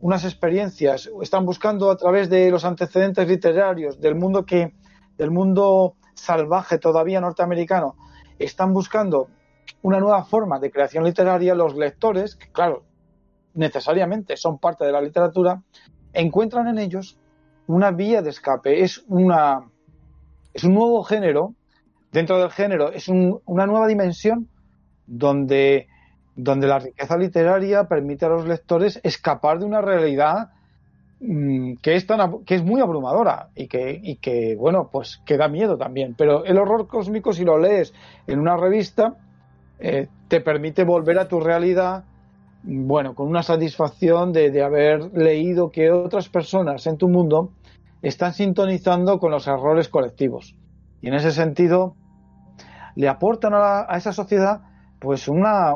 [0.00, 4.74] unas experiencias, están buscando a través de los antecedentes literarios del mundo que,
[5.16, 7.96] del mundo salvaje todavía norteamericano,
[8.44, 9.28] están buscando
[9.82, 12.84] una nueva forma de creación literaria, los lectores, que claro,
[13.54, 15.62] necesariamente son parte de la literatura,
[16.12, 17.18] encuentran en ellos
[17.66, 19.70] una vía de escape, es, una,
[20.52, 21.54] es un nuevo género,
[22.10, 24.48] dentro del género es una nueva dimensión
[25.06, 25.86] donde,
[26.34, 30.50] donde la riqueza literaria permite a los lectores escapar de una realidad
[31.20, 35.48] que es, tan, que es muy abrumadora y que, y que, bueno, pues que da
[35.48, 36.14] miedo también.
[36.16, 37.92] Pero el horror cósmico, si lo lees
[38.26, 39.16] en una revista,
[39.78, 42.04] eh, te permite volver a tu realidad,
[42.62, 47.50] bueno, con una satisfacción de, de, haber leído que otras personas en tu mundo
[48.00, 50.54] están sintonizando con los errores colectivos.
[51.02, 51.96] Y en ese sentido,
[52.94, 54.62] le aportan a, esa sociedad
[54.98, 55.74] pues una,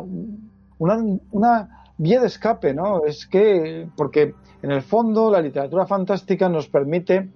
[0.79, 0.97] una,
[1.31, 3.05] una, vía de escape, ¿no?
[3.05, 4.35] Es que, porque
[4.65, 7.29] en el fondo la literatura fantástica nos permite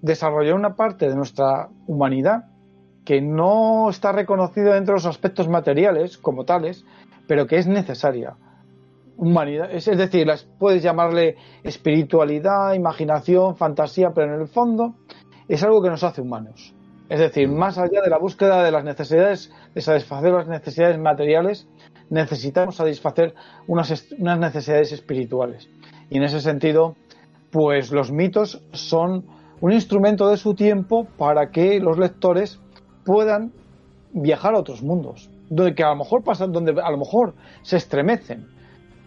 [0.00, 2.46] desarrollar una parte de nuestra humanidad
[3.04, 6.84] que no está reconocida dentro de los aspectos materiales como tales,
[7.28, 8.34] pero que es necesaria
[9.16, 9.70] humanidad.
[9.70, 14.96] Es, decir, las, puedes llamarle espiritualidad, imaginación, fantasía, pero en el fondo
[15.46, 16.74] es algo que nos hace humanos.
[17.08, 17.54] Es decir, mm.
[17.54, 21.68] más allá de la búsqueda de las necesidades, de satisfacer las necesidades materiales,
[22.10, 23.32] necesitamos satisfacer
[23.68, 25.68] unas, unas necesidades espirituales.
[26.12, 26.94] Y en ese sentido,
[27.50, 29.24] pues los mitos son
[29.62, 32.60] un instrumento de su tiempo para que los lectores
[33.06, 33.50] puedan
[34.12, 37.32] viajar a otros mundos, donde que a lo mejor pasan, donde a lo mejor
[37.62, 38.46] se estremecen,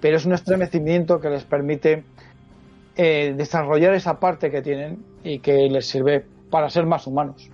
[0.01, 2.05] pero es un estremecimiento que les permite
[2.95, 7.51] eh, desarrollar esa parte que tienen y que les sirve para ser más humanos.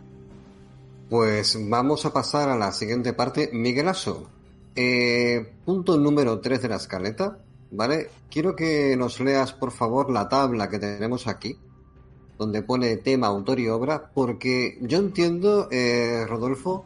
[1.10, 3.50] Pues vamos a pasar a la siguiente parte.
[3.52, 4.30] Miguel Aso,
[4.78, 7.38] eh, punto número 3 de la escaleta,
[7.72, 8.10] ¿vale?
[8.30, 11.58] Quiero que nos leas, por favor, la tabla que tenemos aquí,
[12.38, 16.86] donde pone tema, autor y obra, porque yo entiendo, eh, Rodolfo,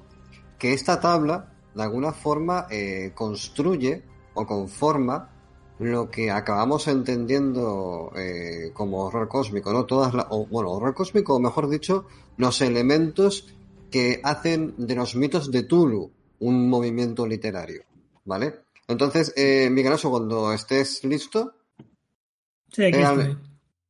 [0.58, 2.68] que esta tabla, de alguna forma,
[3.14, 5.36] construye o conforma
[5.80, 9.86] lo que acabamos entendiendo eh, como horror cósmico, ¿no?
[9.86, 12.06] Todas la, o, bueno, horror cósmico, o mejor dicho,
[12.38, 13.54] los elementos
[13.92, 17.84] que hacen de los mitos de Tulu un movimiento literario,
[18.24, 18.65] ¿vale?
[18.88, 21.56] Entonces, eh, Miguel cuando estés listo,
[22.72, 23.38] sí, aquí eh, estoy.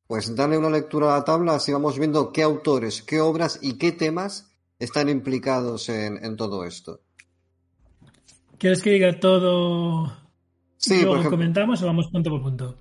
[0.06, 3.76] pues dale una lectura a la tabla, así vamos viendo qué autores, qué obras y
[3.78, 7.00] qué temas están implicados en, en todo esto.
[8.58, 10.12] ¿Quieres que diga todo
[10.78, 12.76] Sí, luego ejemplo, comentamos o vamos punto por punto?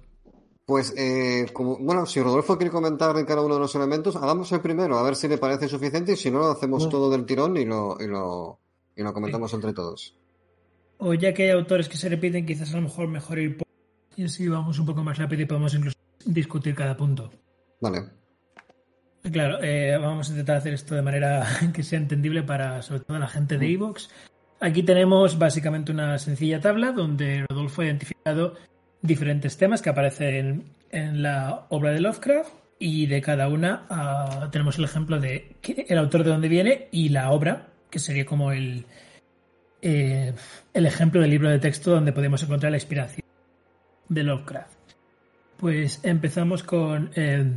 [0.65, 4.51] pues, eh, como, bueno, si Rodolfo quiere comentar en cada uno de los elementos, hagamos
[4.51, 6.89] el primero, a ver si le parece suficiente y si no, lo hacemos No.
[6.89, 8.59] todo del tirón y lo, y lo,
[8.95, 10.15] y lo comentamos entre todos.
[10.97, 13.67] O ya que hay autores que se repiten, quizás a lo mejor mejor ir por...
[14.15, 17.31] Y así vamos un poco más rápido y podemos incluso discutir cada punto.
[17.81, 18.03] Vale.
[19.31, 23.19] Claro, eh, vamos a intentar hacer esto de manera que sea entendible para sobre todo
[23.19, 24.09] la gente de Evox.
[24.59, 28.55] Aquí tenemos básicamente una sencilla tabla donde Rodolfo ha identificado
[29.01, 34.77] diferentes temas que aparecen en la obra de Lovecraft y de cada una ah, tenemos
[34.77, 38.85] el ejemplo de el autor de dónde viene y la obra, que sería como el,
[39.81, 40.33] eh,
[40.73, 43.25] el ejemplo del libro de texto donde podemos encontrar la inspiración
[44.09, 44.73] de Lovecraft.
[45.57, 47.51] Pues empezamos con eh,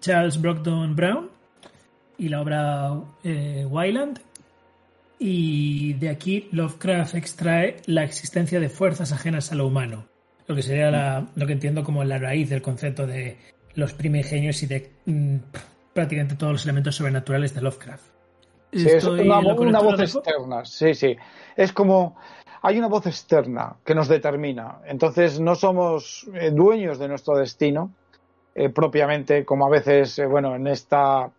[0.00, 1.30] Charles Brockton Brown
[2.18, 4.20] y la obra eh, Wyland.
[5.18, 10.06] Y de aquí Lovecraft extrae la existencia de fuerzas ajenas a lo humano,
[10.48, 13.36] lo que sería la- lo que entiendo como la raíz del concepto de
[13.74, 15.36] los primigenios y de mm,
[15.94, 18.04] prácticamente todos los elementos sobrenaturales de Lovecraft.
[18.72, 19.38] Sí, es una,
[19.70, 21.16] una voz externa, sí, sí.
[21.56, 22.16] Es como,
[22.62, 24.78] hay una voz externa que nos determina.
[24.86, 27.92] Entonces no somos eh, dueños de nuestro destino
[28.54, 31.30] eh, propiamente, como a veces, eh, bueno, en esta,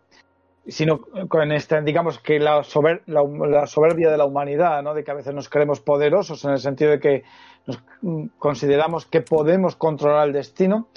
[0.66, 1.00] sino
[1.32, 4.94] en esta, digamos que la, sober- la, la soberbia de la humanidad, ¿no?
[4.94, 7.22] De que a veces nos creemos poderosos en el sentido de que
[7.66, 10.88] nos mm, consideramos que podemos controlar el destino,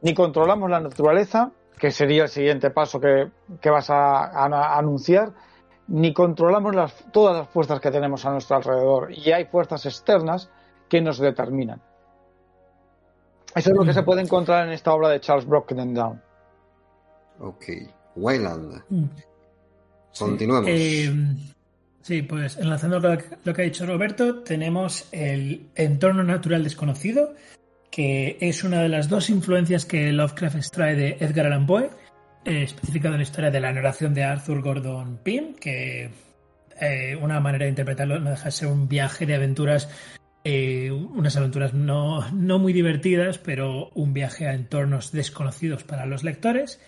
[0.00, 3.28] ni controlamos la naturaleza, que sería el siguiente paso que,
[3.60, 5.32] que vas a- a- a anunciar,
[5.88, 9.12] ni controlamos las, todas las fuerzas que tenemos a nuestro alrededor.
[9.12, 10.50] Y hay fuerzas externas
[10.88, 11.80] que nos determinan.
[13.54, 16.22] Eso es lo que se puede encontrar en esta obra de Charles Brockden Down.
[17.40, 17.64] Ok.
[18.16, 18.82] Wayland.
[18.88, 19.04] Mm.
[20.12, 20.64] Sí, Continuemos.
[20.68, 21.12] eh,
[22.02, 27.34] sí, pues enlazando lo lo que ha dicho Roberto, tenemos el entorno natural desconocido,
[27.90, 31.90] que es una de las dos influencias que Lovecraft extrae de Edgar Allan Poe,
[32.44, 36.10] eh, especificado la historia de la narración de Arthur Gordon Pym, que
[36.80, 39.88] eh, una manera de interpretarlo no deja de ser un viaje de aventuras,
[40.44, 46.24] eh, unas aventuras no, no muy divertidas, pero un viaje a entornos desconocidos para los
[46.24, 46.80] lectores.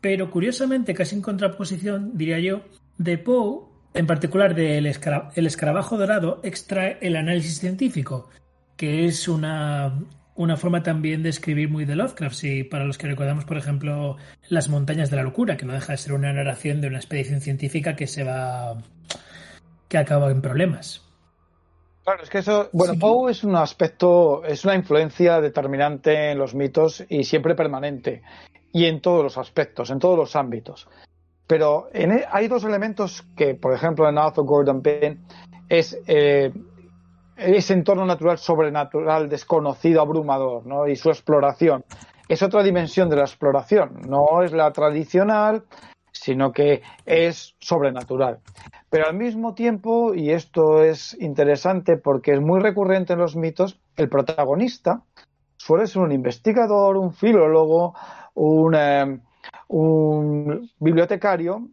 [0.00, 2.62] Pero curiosamente, casi en contraposición, diría yo,
[2.96, 8.30] de Poe, en particular del escara- el escarabajo dorado, extrae el análisis científico,
[8.76, 9.98] que es una,
[10.34, 12.34] una forma también de escribir muy de Lovecraft.
[12.34, 14.16] Si para los que recordamos, por ejemplo,
[14.48, 17.40] Las montañas de la locura, que no deja de ser una narración de una expedición
[17.40, 18.76] científica que se va.
[19.88, 21.02] que acaba en problemas.
[22.04, 23.00] Claro, es que eso, bueno, Sí.
[23.00, 28.22] Poe es un aspecto, es una influencia determinante en los mitos y siempre permanente,
[28.72, 30.88] y en todos los aspectos, en todos los ámbitos.
[31.46, 35.18] Pero en e- hay dos elementos que, por ejemplo, en Arthur Gordon Pym
[35.68, 36.52] es eh,
[37.40, 40.86] ese entorno natural sobrenatural, desconocido, abrumador, ¿no?
[40.86, 41.84] Y su exploración.
[42.28, 45.64] Es otra dimensión de la exploración, no es la tradicional,
[46.12, 48.40] sino que es sobrenatural.
[48.88, 53.80] Pero al mismo tiempo, y esto es interesante porque es muy recurrente en los mitos,
[53.96, 55.02] el protagonista
[55.56, 57.94] suele ser un investigador, un filólogo,
[58.34, 59.20] un, eh,
[59.68, 61.68] un bibliotecario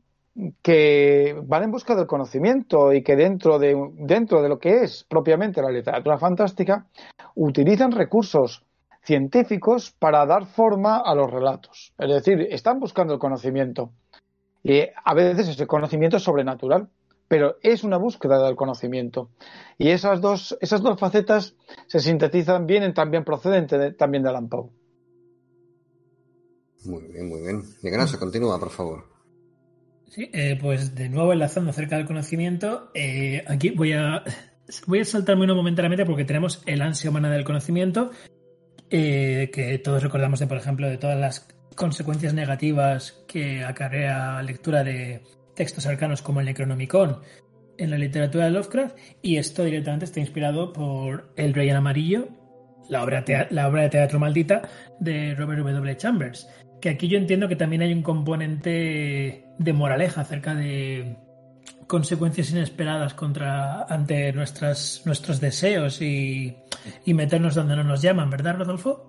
[0.62, 5.04] que van en busca del conocimiento y que dentro de, dentro de lo que es
[5.10, 6.86] propiamente la literatura fantástica,
[7.36, 8.64] utilizan recursos
[9.04, 11.94] científicos para dar forma a los relatos.
[11.98, 13.92] Es decir, están buscando el conocimiento.
[14.64, 16.90] Y a veces ese conocimiento es sobrenatural,
[17.28, 19.30] pero es una búsqueda del conocimiento.
[19.78, 21.56] Y esas dos, esas dos facetas
[21.88, 24.70] se sintetizan, vienen también procedente de- también de Alan Poe.
[26.86, 27.64] Muy bien, muy bien.
[28.08, 29.17] Se continúa, por favor.
[30.10, 34.24] Sí, eh, pues de nuevo enlazando acerca del conocimiento, eh, aquí voy a,
[34.88, 38.12] voy a saltarme uno momentáneamente porque tenemos el ansia humana del conocimiento,
[38.90, 44.84] eh, que todos recordamos de, por ejemplo, de todas las consecuencias negativas que acarrea lectura
[44.84, 45.24] de
[45.56, 47.20] textos arcanos como el Necronomicon
[47.78, 52.30] en la literatura de Lovecraft, y esto directamente está inspirado por El Rey en Amarillo,
[52.90, 54.62] la obra, la obra de teatro maldita
[55.00, 55.98] de Robert W.
[55.98, 56.50] Chambers.
[56.82, 61.18] Que aquí yo entiendo que también hay un componente de moraleja acerca de
[61.88, 66.58] consecuencias inesperadas contra ante nuestras, nuestros deseos y
[67.06, 69.04] y meternos donde no nos llaman, ¿verdad, Rodolfo?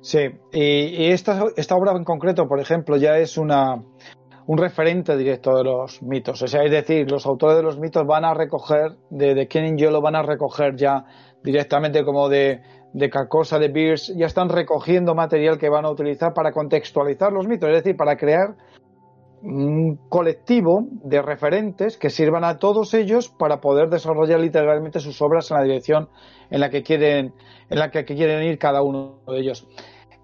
[0.00, 3.82] Sí, y, esta, esta obra en concreto, por ejemplo, ya es una,
[4.46, 6.42] un referente directo de los mitos.
[6.42, 9.78] O sea, es decir, los autores de los mitos van a recoger, de, de Ken
[9.78, 11.04] yo lo van a recoger ya
[11.42, 12.60] directamente como de,
[12.92, 17.46] de Carcosa, de Beers, ya están recogiendo material que van a utilizar para contextualizar los
[17.46, 18.56] mitos, es decir, para crear
[19.44, 25.50] un colectivo de referentes que sirvan a todos ellos para poder desarrollar literalmente sus obras
[25.50, 26.08] en la dirección
[26.50, 27.34] en la que quieren,
[27.68, 29.68] en la que quieren ir cada uno de ellos.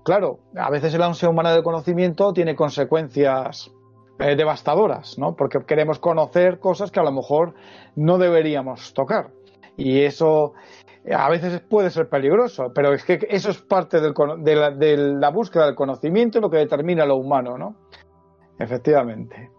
[0.03, 3.71] Claro, a veces el ansia humana del conocimiento tiene consecuencias
[4.19, 5.37] eh, devastadoras, ¿no?
[5.37, 7.55] Porque queremos conocer cosas que a lo mejor
[7.97, 9.33] no deberíamos tocar.
[9.77, 10.55] Y eso
[11.15, 14.13] a veces puede ser peligroso, pero es que eso es parte de,
[14.55, 17.77] la, de, la, búsqueda del conocimiento y lo que determina lo humano, ¿no?
[18.61, 19.51] Efectivamente.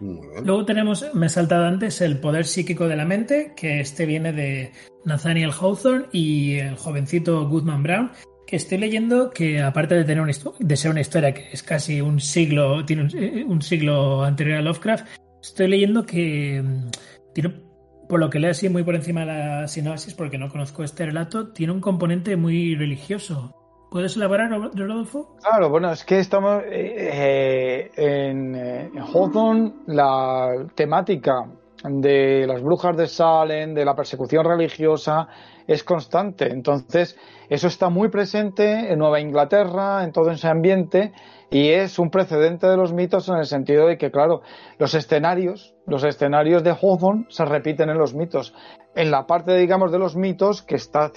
[0.00, 4.32] Luego tenemos, me he saltado antes, el poder psíquico de la mente, que este viene
[4.32, 4.72] de
[5.04, 8.12] Nathaniel Hawthorne y el jovencito Goodman Brown,
[8.46, 12.20] que estoy leyendo que aparte de tener de ser una historia que es casi un
[12.20, 15.06] siglo, tiene un, eh, un siglo anterior a Lovecraft,
[15.42, 16.90] estoy leyendo que mm,
[17.34, 17.60] tiene,
[18.08, 21.06] por lo que leo así muy por encima de la sinopsis, porque no conozco este
[21.06, 23.54] relato, tiene un componente muy religioso.
[23.90, 25.36] ¿Puedes elaborar, Rodolfo?
[25.42, 31.46] Claro, bueno, es que estamos eh, en, eh, en la temática
[31.84, 35.28] de las brujas de Salem, de la persecución religiosa,
[35.66, 36.50] es constante.
[36.50, 37.16] Entonces,
[37.48, 41.12] eso está muy presente en Nueva Inglaterra, en todo ese ambiente,
[41.50, 44.42] y es un precedente de los mitos en el sentido de que, claro,
[44.78, 48.54] los escenarios, los escenarios de Hawthorne se repiten en los mitos.
[48.94, 51.10] En la parte, digamos, de los mitos que está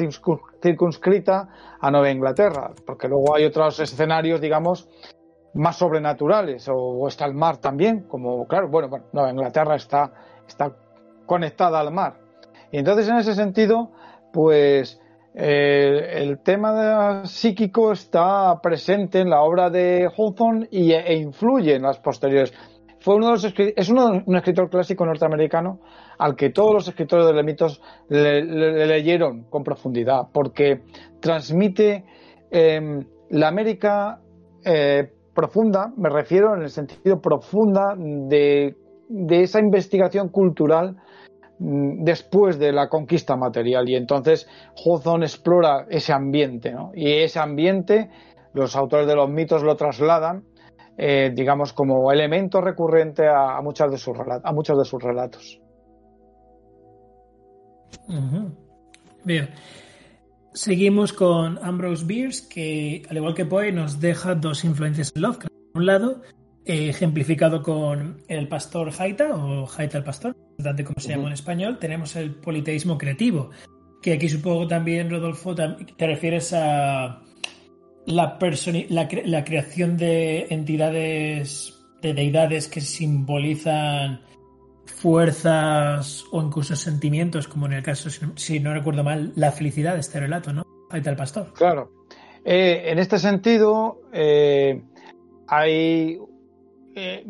[0.62, 1.50] circunscrita
[1.82, 4.88] a Nueva Inglaterra, porque luego hay otros escenarios, digamos,
[5.54, 10.14] más sobrenaturales, o, está el mar también, como, claro, bueno, bueno, Nueva Inglaterra está,
[10.48, 10.74] está
[11.26, 12.20] conectada al mar.
[12.72, 13.92] Y entonces, en ese sentido,
[14.32, 15.01] pues
[15.34, 21.84] eh, el tema psíquico está presente en la obra de Hawthorne y, e influye en
[21.84, 22.54] las posteriores.
[23.00, 25.80] Fue uno de los es uno, un escritor clásico norteamericano
[26.20, 28.44] al que todos los escritores de los mitos le,
[28.86, 30.82] leyeron con profundidad, porque
[31.20, 32.06] transmite
[32.52, 34.20] em, la América
[34.64, 38.76] eh, profunda, me refiero en el sentido profunda de,
[39.30, 40.98] esa investigación cultural
[41.64, 44.48] después de la conquista material y entonces
[44.84, 46.92] Hawthorne explora ese ambiente ¿no?
[46.96, 48.10] y ese ambiente
[48.54, 50.44] los autores de los mitos lo trasladan
[50.98, 55.62] eh, digamos como elemento recurrente a, de sus a muchos de sus relatos
[59.24, 59.50] Bien.
[60.54, 65.54] Seguimos con Ambrose Bierce, que al igual que Poe nos deja dos influencias en Lovecraft.
[65.74, 66.22] Un lado,
[66.66, 70.36] ejemplificado con el pastor Haita o Haita el pastor,
[70.84, 73.52] como se llama en español, tenemos el politeísmo creativo,
[74.02, 77.22] que aquí supongo también, Rodolfo, te refieres a
[78.06, 78.40] la,
[78.90, 84.22] la, la creación de entidades, de deidades que simbolizan
[84.86, 90.02] fuerzas o incluso sentimientos, como en el caso, si no recuerdo mal, la felicidad de
[90.02, 90.64] este relato, ¿no?
[90.90, 91.54] Haita el pastor.
[91.54, 91.92] Claro.
[92.44, 94.82] Eh, en este sentido, eh,
[95.48, 96.18] hay
[96.94, 97.26] eh,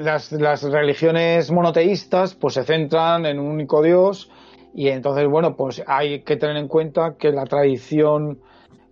[0.00, 0.30] las,
[0.62, 4.30] religiones monoteístas pues se centran en un único Dios
[4.74, 8.38] y entonces bueno pues hay que tener en cuenta que la tradición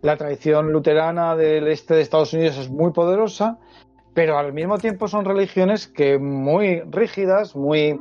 [0.03, 3.59] la tradición luterana del este de Estados Unidos es muy poderosa
[4.13, 8.01] pero al mismo tiempo son religiones que muy rígidas muy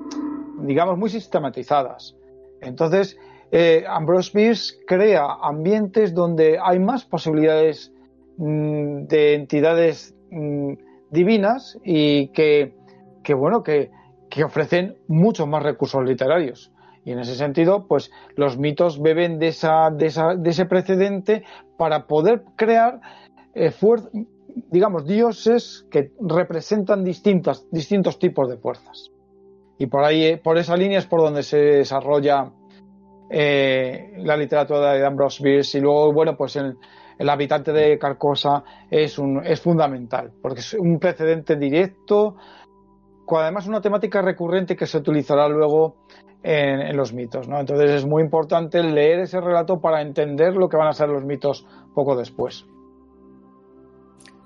[0.62, 2.16] digamos muy sistematizadas.
[2.62, 3.18] Entonces
[3.52, 7.94] eh, Ambrose Bierce crea ambientes donde hay más posibilidades
[8.38, 10.74] mmm, de entidades mmm,
[11.12, 12.76] divinas y que,
[13.24, 13.92] que bueno, que,
[14.30, 16.72] que ofrecen muchos más recursos literarios.
[17.06, 20.08] Y en ese sentido, pues los mitos beben de, esa, de,
[20.46, 21.44] ese precedente
[21.78, 23.00] para poder crear,
[23.56, 23.74] eh,
[24.70, 29.12] digamos, dioses que representan distintas, distintos tipos de fuerzas.
[29.78, 32.52] Y por ahí, por esa línea es por donde se desarrolla
[33.30, 35.78] eh, la literatura de Ambrose Bierce.
[35.78, 36.78] Y luego, bueno, pues en,
[37.20, 42.38] el habitante de Carcosa es, un, es fundamental, porque es un precedente directo,
[43.38, 45.98] además una temática recurrente que se utilizará luego
[46.42, 47.48] en, los mitos.
[47.48, 47.60] ¿no?
[47.60, 51.24] Entonces es muy importante leer ese relato para entender lo que van a ser los
[51.24, 52.66] mitos poco después.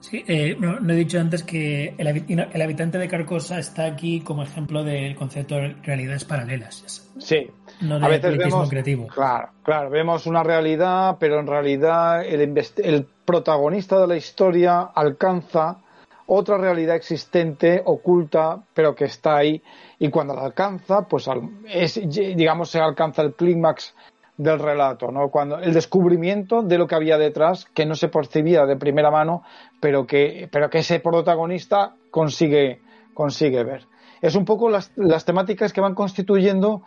[0.01, 4.43] Sí, eh, no, he dicho antes que el, el, habitante de Carcosa está aquí como
[4.43, 7.09] ejemplo del concepto de realidades paralelas.
[7.19, 7.47] Sí,
[7.81, 9.07] no a veces vemos, creativo.
[9.07, 15.79] Claro, claro, vemos una realidad, pero en realidad el, el protagonista de la historia alcanza
[16.25, 19.61] otra realidad existente, oculta, pero que está ahí.
[19.99, 21.29] Y cuando la alcanza, pues
[21.67, 21.99] es,
[22.35, 23.93] digamos, se alcanza el clímax
[24.37, 25.29] del relato, ¿no?
[25.29, 29.43] Cuando el descubrimiento de lo que había detrás, que no se percibía de primera mano,
[29.79, 32.81] pero que, pero que ese protagonista consigue,
[33.13, 33.85] consigue ver.
[34.21, 36.83] Es un poco las, las temáticas que van constituyendo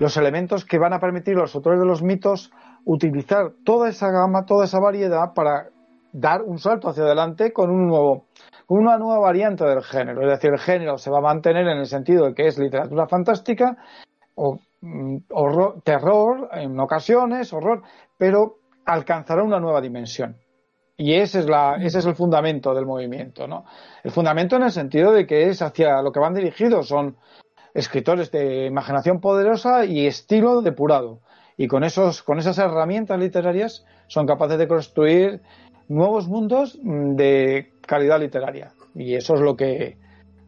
[0.00, 2.50] los elementos que van a permitir a los autores de los mitos
[2.86, 5.68] utilizar toda esa gama, toda esa variedad para
[6.12, 8.24] dar un salto hacia adelante con un nuevo,
[8.66, 10.22] una nueva variante del género.
[10.22, 13.06] Es decir, el género se va a mantener en el sentido de que es literatura
[13.06, 13.76] fantástica
[14.36, 17.82] o mm, horror, terror en ocasiones, horror,
[18.16, 20.34] pero alcanzará una nueva dimensión.
[20.96, 23.64] Y ese es, la, ese es el fundamento del movimiento, ¿no?
[24.02, 27.16] El fundamento en el sentido de que es hacia lo que van dirigidos, son
[27.74, 31.20] escritores de imaginación poderosa y estilo depurado.
[31.56, 35.40] Y con, esos, con esas herramientas literarias son capaces de construir
[35.88, 38.72] nuevos mundos mm, de calidad literaria.
[38.94, 39.98] Y eso es lo que,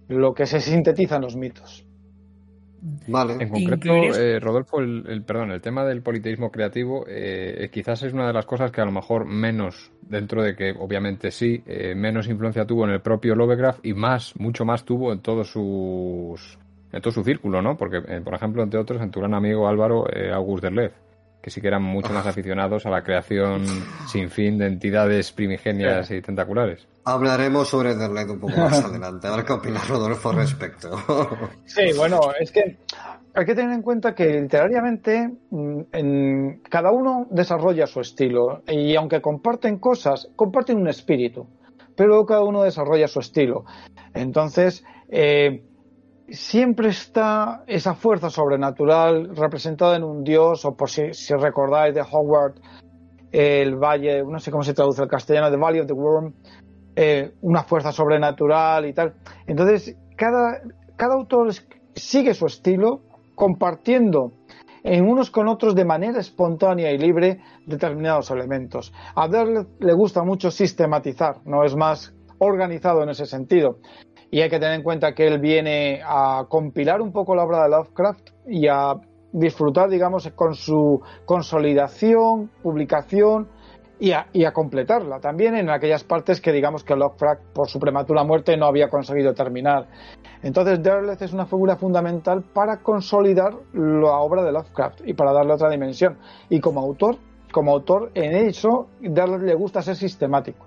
[0.08, 1.84] lo que se sintetiza en los mitos.
[3.06, 3.34] Vale.
[3.38, 8.26] En concreto, eh, Rodolfo, el, perdón, el tema del politeísmo creativo eh, quizás es una
[8.26, 12.26] de las cosas que a lo mejor menos, dentro de que obviamente sí, eh, menos
[12.26, 16.58] influencia tuvo en el propio Lovecraft y más, mucho más tuvo en todos sus
[16.92, 17.76] en todo su círculo, ¿no?
[17.76, 20.92] Porque, eh, por ejemplo, entre otros, en tu gran amigo Álvaro eh, August Derleth,
[21.40, 23.64] que sí que eran mucho más aficionados a la creación
[24.06, 26.86] sin fin de entidades primigenias y tentaculares.
[27.04, 30.90] Hablaremos sobre Derleth un poco más adelante, a ver qué opina Rodolfo al respecto.
[31.64, 32.78] sí, bueno, es que
[33.34, 38.94] hay que tener en cuenta que literariamente mm, en, cada uno desarrolla su estilo y
[38.94, 41.48] aunque comparten cosas, comparten un espíritu,
[41.96, 43.64] pero cada uno desarrolla su estilo.
[44.14, 45.64] Entonces, eh,
[46.32, 52.54] siempre está esa fuerza sobrenatural representada en un dios, o por si, recordáis de Howard,
[53.30, 56.34] el valle, no sé cómo se traduce al castellano, The Valley of the Worm,
[56.96, 59.14] eh, una fuerza sobrenatural y tal.
[59.46, 60.60] Entonces, cada,
[60.96, 61.52] cada autor
[61.94, 63.02] sigue su estilo,
[63.34, 64.32] compartiendo
[64.84, 68.92] en unos con otros de manera espontánea y libre determinados elementos.
[69.14, 73.78] A le gusta mucho sistematizar, no es más organizado en ese sentido
[74.32, 77.64] y hay que tener en cuenta que él viene a compilar un poco la obra
[77.64, 78.94] de Lovecraft y a
[79.30, 83.48] disfrutar, digamos, con su consolidación, publicación
[84.00, 88.56] y a, completarla también en aquellas partes que digamos que Lovecraft por su prematura muerte
[88.56, 89.86] no había conseguido terminar.
[90.42, 95.52] Entonces Derleth es una figura fundamental para consolidar la obra de Lovecraft y para darle
[95.52, 96.16] otra dimensión.
[96.48, 97.16] Y como autor,
[97.52, 100.64] como autor en eso Derleth le gusta ser sistemático,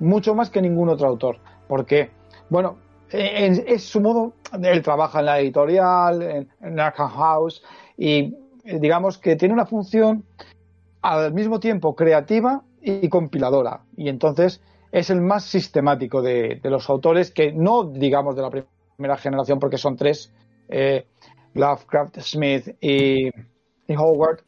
[0.00, 2.10] mucho más que ningún otro autor, porque
[2.50, 2.76] bueno,
[3.10, 7.62] es su modo, él trabaja en la editorial, en, en Arkham House,
[7.96, 8.34] y
[8.64, 10.24] eh, digamos que tiene una función
[11.02, 13.82] al mismo tiempo creativa y compiladora.
[13.96, 14.60] Y entonces
[14.92, 19.78] es el más sistemático de, los autores que no digamos de la primera generación, porque
[19.78, 20.32] son tres,
[20.68, 21.06] eh,
[21.54, 23.30] Lovecraft, Smith y,
[23.88, 24.42] Howard,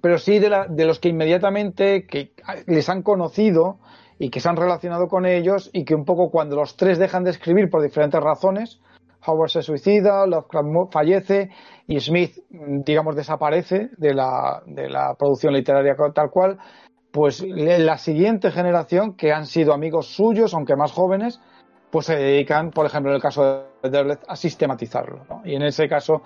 [0.00, 2.32] pero sí de, la, de los que inmediatamente que
[2.66, 3.78] les han conocido
[4.18, 7.24] y que se han relacionado con ellos y que un poco cuando los tres dejan
[7.24, 8.80] de escribir por diferentes razones,
[9.26, 11.50] Howard se suicida, Lovecraft fallece
[11.86, 16.58] y Smith, digamos, desaparece de la, de la producción literaria tal cual,
[17.10, 21.40] pues la siguiente generación, que han sido amigos suyos, aunque más jóvenes,
[21.90, 25.24] pues se dedican, por ejemplo, en el caso de Derleth, a sistematizarlo.
[25.44, 26.22] Y en ese caso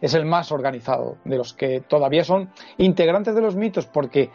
[0.00, 4.30] es el más organizado de los que todavía son integrantes de los mitos, porque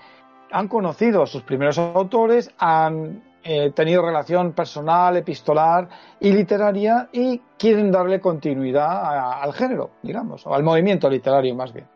[0.51, 7.41] han conocido a sus primeros autores, han eh, tenido relación personal, epistolar y literaria y
[7.57, 11.87] quieren darle continuidad al género, digamos, o al movimiento literario más bien.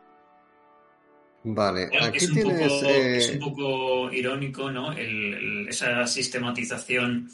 [1.43, 4.93] Vale, aquí es, un tienes, poco, es un poco irónico, ¿no?
[4.93, 7.29] esa sistematización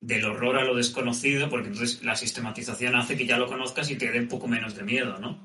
[0.00, 3.96] del horror a lo desconocido, porque entonces la sistematización hace que ya lo conozcas y
[3.96, 5.38] te dé un poco menos de miedo, ¿no?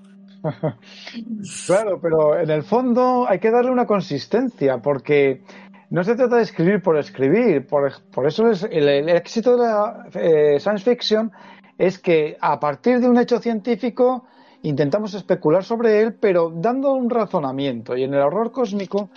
[1.66, 5.44] claro, pero en el fondo hay que darle una consistencia, porque
[5.90, 7.68] no se trata de escribir por escribir.
[7.68, 7.92] Por,
[8.26, 11.32] eso es el, éxito de la eh, science fiction
[11.78, 14.26] es que a partir de un hecho científico
[14.64, 17.96] intentamos especular sobre él, pero dando un razonamiento.
[17.96, 19.10] Y en el horror cósmico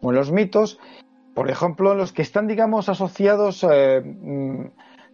[0.00, 0.78] o en los mitos,
[1.34, 4.64] por ejemplo, los que están, digamos, asociados eh, mm,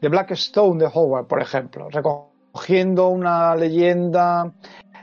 [0.00, 4.52] de Black Stone de Howard, por ejemplo, recogiendo una leyenda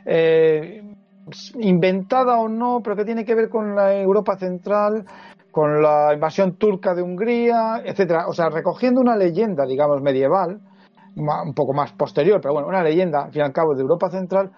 [0.06, 0.84] eh,
[1.60, 5.06] inventada o no, pero que tiene que ver con la Europa central,
[5.52, 8.27] con la invasión turca de Hungría, etcétera.
[8.27, 10.60] O sea, recogiendo una leyenda, digamos, medieval,
[11.15, 14.10] un poco más posterior, pero bueno, una leyenda, al fin y al cabo, de Europa
[14.10, 14.52] central,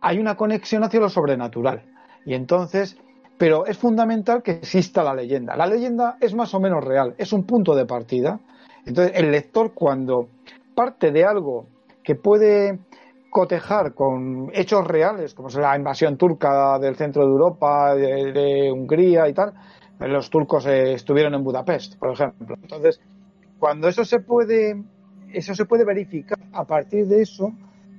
[0.00, 1.82] hay una conexión hacia lo sobrenatural.
[2.26, 2.98] Y entonces,
[3.38, 5.56] pero es fundamental que exista la leyenda.
[5.56, 8.40] La leyenda es más o menos real, es un punto de partida.
[8.84, 10.28] Entonces, el lector cuando
[10.74, 11.66] parte de algo
[12.02, 12.80] que puede
[13.32, 19.26] cotejar con hechos reales, como es la invasión turca del centro de Europa, de, Hungría
[19.26, 19.54] y tal.
[20.00, 22.56] Los turcos eh, estuvieron en Budapest, por ejemplo.
[22.60, 23.00] Entonces,
[23.58, 24.82] cuando eso se puede,
[25.32, 27.54] eso se puede verificar, a partir de eso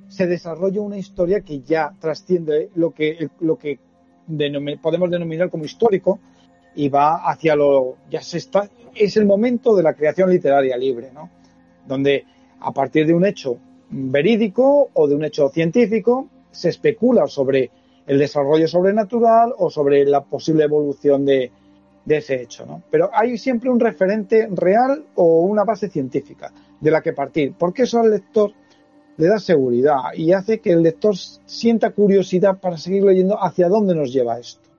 [0.07, 3.79] se desarrolla una historia que ya trasciende lo que, lo que
[4.83, 6.19] podemos denominar como histórico
[6.75, 11.11] y va hacia lo, ya se está, es el momento de la creación literaria libre,
[11.11, 11.31] ¿no?
[11.87, 12.23] Donde
[12.59, 13.57] a partir de un hecho
[13.93, 17.71] verídico o de un hecho científico, se especula sobre
[18.05, 21.51] el desarrollo sobrenatural o sobre la posible evolución de,
[22.07, 22.81] ese hecho.
[22.91, 27.83] Pero hay siempre un referente real o una base científica de la que partir, porque
[27.83, 28.51] eso al lector
[29.15, 33.95] le da seguridad y hace que el lector sienta curiosidad para seguir leyendo hacia dónde
[33.95, 34.69] nos lleva esto.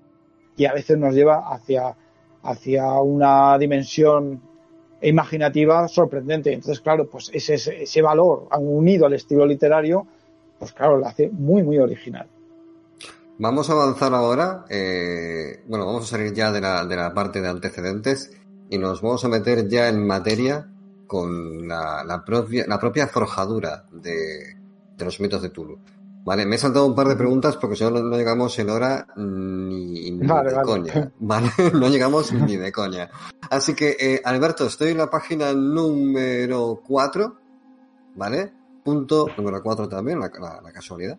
[0.56, 1.96] Y a veces nos lleva hacia,
[2.42, 4.42] hacia una dimensión
[5.08, 6.52] imaginativa sorprendente.
[6.52, 10.06] Entonces, claro, pues ese, ese valor unido al estilo literario,
[10.58, 12.26] pues claro, lo hace muy, muy original.
[13.38, 14.64] Vamos a avanzar ahora.
[14.68, 18.32] Eh, bueno, vamos a salir ya de la, de la parte de antecedentes
[18.70, 20.68] y nos vamos a meter ya en materia
[21.06, 24.56] con la, la, propia, la propia forjadura de,
[24.96, 25.78] de los mitos de Tulu.
[26.24, 29.06] Vale, me he saltado un par de preguntas porque si no, no llegamos en hora
[29.16, 31.12] ni, de coña.
[31.18, 33.10] Vale, no llegamos ni de coña.
[33.50, 37.36] Así que, eh, Alberto, estoy en la página número 4,
[38.14, 38.52] ¿vale?
[38.82, 40.30] Punto número 4 también, la,
[40.72, 41.18] casualidad.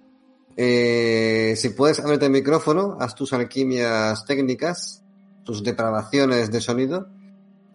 [0.57, 5.03] Eh, si puedes abrirte el micrófono, haz tus alquimias técnicas,
[5.44, 7.10] tus depravaciones de sonido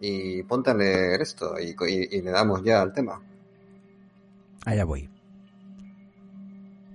[0.01, 3.21] y ponte a leer esto y, y le damos ya al tema.
[4.65, 5.10] Allá voy.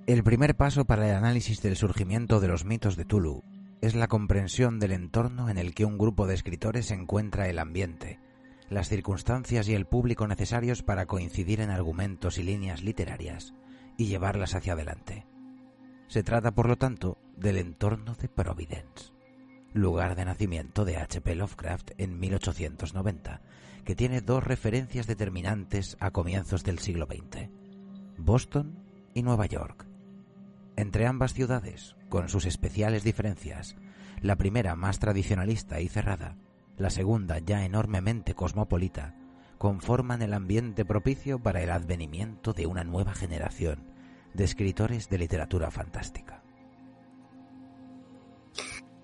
[0.07, 3.43] El primer paso para el análisis del surgimiento de los mitos de Tulu
[3.81, 8.20] es la comprensión del entorno en el que un grupo de escritores encuentra el ambiente,
[8.70, 13.53] las circunstancias y el público necesarios para coincidir en argumentos y líneas literarias
[13.97, 15.27] y llevarlas hacia adelante.
[16.07, 19.12] Se trata, por lo tanto, del entorno de Providence,
[19.73, 21.35] lugar de nacimiento de H.P.
[21.35, 23.41] Lovecraft en 1890,
[23.85, 27.49] que tiene dos referencias determinantes a comienzos del siglo XX,
[28.19, 28.78] Boston
[29.12, 29.86] y Nueva York.
[30.77, 33.77] Entre ambas ciudades, con sus especiales diferencias,
[34.20, 36.36] la primera más tradicionalista y cerrada,
[36.77, 39.15] la segunda ya enormemente cosmopolita,
[39.57, 43.85] conforman el ambiente propicio para el advenimiento de una nueva generación
[44.35, 46.43] de escritores de literatura fantástica.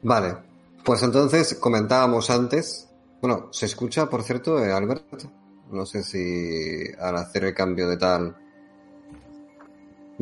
[0.02, 0.36] Vale,
[0.84, 2.90] pues entonces comentábamos antes,
[3.22, 5.32] bueno, se escucha, por cierto, eh, Alberto,
[5.70, 8.36] no sé si al hacer el cambio de tal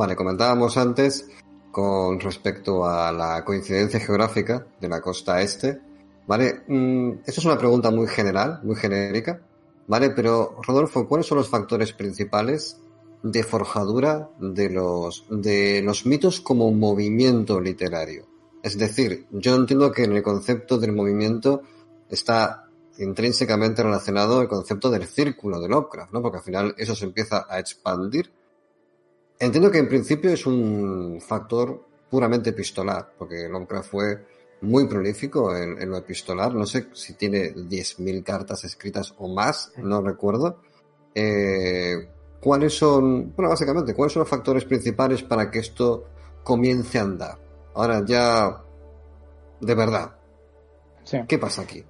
[0.00, 1.28] Vale, comentábamos antes
[1.70, 5.78] con respecto a la coincidencia geográfica de la costa este.
[6.26, 9.42] Vale, mm, esto es una pregunta muy general, muy genérica.
[9.86, 12.78] Vale, pero Rodolfo, ¿cuáles son los factores principales
[13.22, 18.26] de forjadura de los, de los mitos como movimiento literario?
[18.62, 21.60] Es decir, yo entiendo que en el concepto del movimiento
[22.08, 26.22] está intrínsecamente relacionado el concepto del círculo de Lovecraft, ¿no?
[26.22, 28.39] Porque al final eso se empieza a expandir
[29.40, 34.26] Entiendo que en principio es un factor puramente epistolar, porque Lovecraft fue
[34.60, 36.54] muy prolífico en, lo epistolar.
[36.54, 40.58] No sé si tiene 10.000 cartas escritas o más, no recuerdo.
[41.14, 46.04] Eh, ¿Cuáles son, bueno, básicamente, cuáles son los factores principales para que esto
[46.44, 47.38] comience a andar?
[47.74, 48.62] Ahora ya,
[49.58, 50.16] de verdad,
[51.26, 51.82] ¿qué pasa aquí?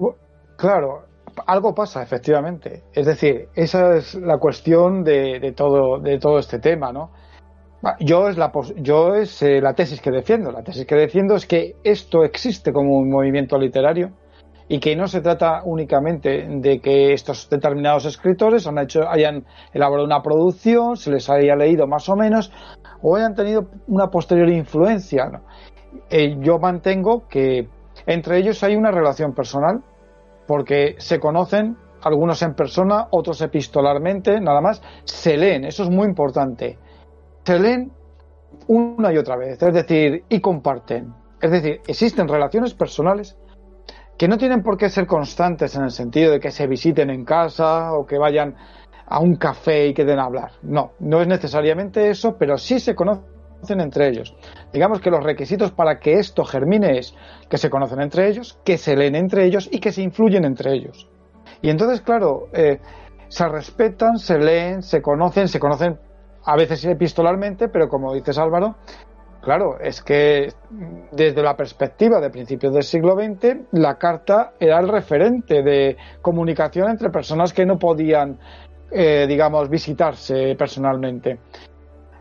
[0.57, 1.05] Claro,
[1.47, 2.85] algo pasa, efectivamente.
[2.93, 7.11] Es decir, esa es la cuestión de, de, todo, de todo este tema, ¿no?
[8.01, 10.51] Yo es, la, yo es eh, la tesis que defiendo.
[10.51, 14.11] La tesis que defiendo es que esto existe como un movimiento literario
[14.69, 20.07] y que no se trata únicamente de que estos determinados escritores han hecho, hayan elaborado
[20.07, 22.53] una producción, se les haya leído más o menos,
[23.03, 25.43] o hayan tenido una posterior influencia.
[26.09, 27.67] Eh, yo mantengo que
[28.07, 29.83] entre ellos hay una relación personal,
[30.47, 36.07] porque se conocen, algunos en persona, otros epistolarmente, nada más, se leen, eso es muy
[36.07, 36.79] importante
[37.45, 37.93] se leen
[38.67, 41.15] una y otra vez, es decir, y comparten.
[41.41, 43.37] Es decir, existen relaciones personales
[44.19, 47.25] que no tienen por qué ser constantes en el sentido de que se visiten en
[47.25, 48.55] casa o que vayan
[49.07, 50.53] a un café y queden a hablar.
[50.63, 54.37] No, no es necesariamente eso, pero sí se conocen entre ellos.
[54.73, 57.15] Digamos que los requisitos para que esto germine es
[57.49, 60.75] que se conocen entre ellos, que se leen entre ellos y que se influyen entre
[60.75, 61.09] ellos.
[61.63, 62.79] Y entonces, claro, eh,
[63.29, 65.99] se respetan, se leen, se conocen, se conocen
[66.45, 68.77] a veces epistolarmente, pero como dices Álvaro,
[69.43, 70.53] claro, es que
[71.13, 76.91] desde la perspectiva de principios del siglo XX, la carta era el referente de comunicación
[76.91, 78.39] entre personas que no podían,
[78.91, 81.39] eh, digamos, visitarse personalmente.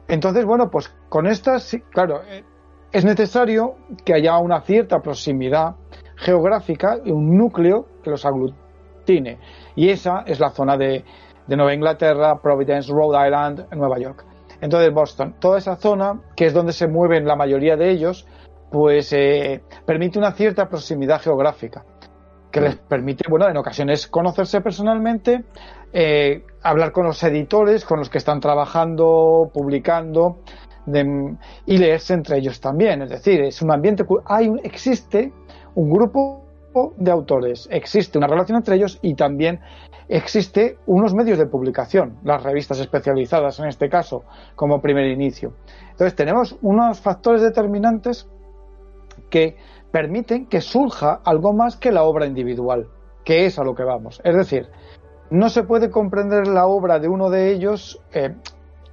[0.07, 2.43] Entonces, bueno, pues con estas, claro, eh,
[2.91, 5.75] es necesario que haya una cierta proximidad
[6.15, 9.37] geográfica y un núcleo que los aglutine.
[9.75, 11.05] Y esa es la zona de,
[11.49, 14.23] de Nueva Inglaterra, Providence, Rhode Island, Nueva York.
[14.61, 18.27] Entonces, Boston, toda esa zona, que es donde se mueven la mayoría de ellos,
[18.71, 21.83] pues eh, permite una cierta proximidad geográfica,
[22.51, 25.45] que les permite, bueno, en ocasiones conocerse personalmente,
[25.91, 30.37] eh, hablar con los editores, con los que están trabajando, publicando,
[31.65, 33.01] y leerse entre ellos también.
[33.01, 35.31] Es decir, es un ambiente, hay existe
[35.75, 36.45] un grupo
[36.97, 39.59] de autores, existe una relación entre ellos y también
[40.09, 44.23] existe unos medios de publicación, las revistas especializadas en este caso,
[44.55, 45.53] como primer inicio.
[45.91, 48.27] Entonces tenemos unos factores determinantes
[49.29, 49.55] que
[49.91, 52.87] permiten que surja algo más que la obra individual,
[53.23, 54.19] que es a lo que vamos.
[54.23, 54.67] Es decir,
[55.29, 58.35] no se puede comprender la obra de uno de ellos, eh,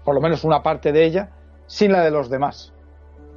[0.05, 1.30] por lo menos una parte de ella,
[1.66, 2.74] sin la de los demás.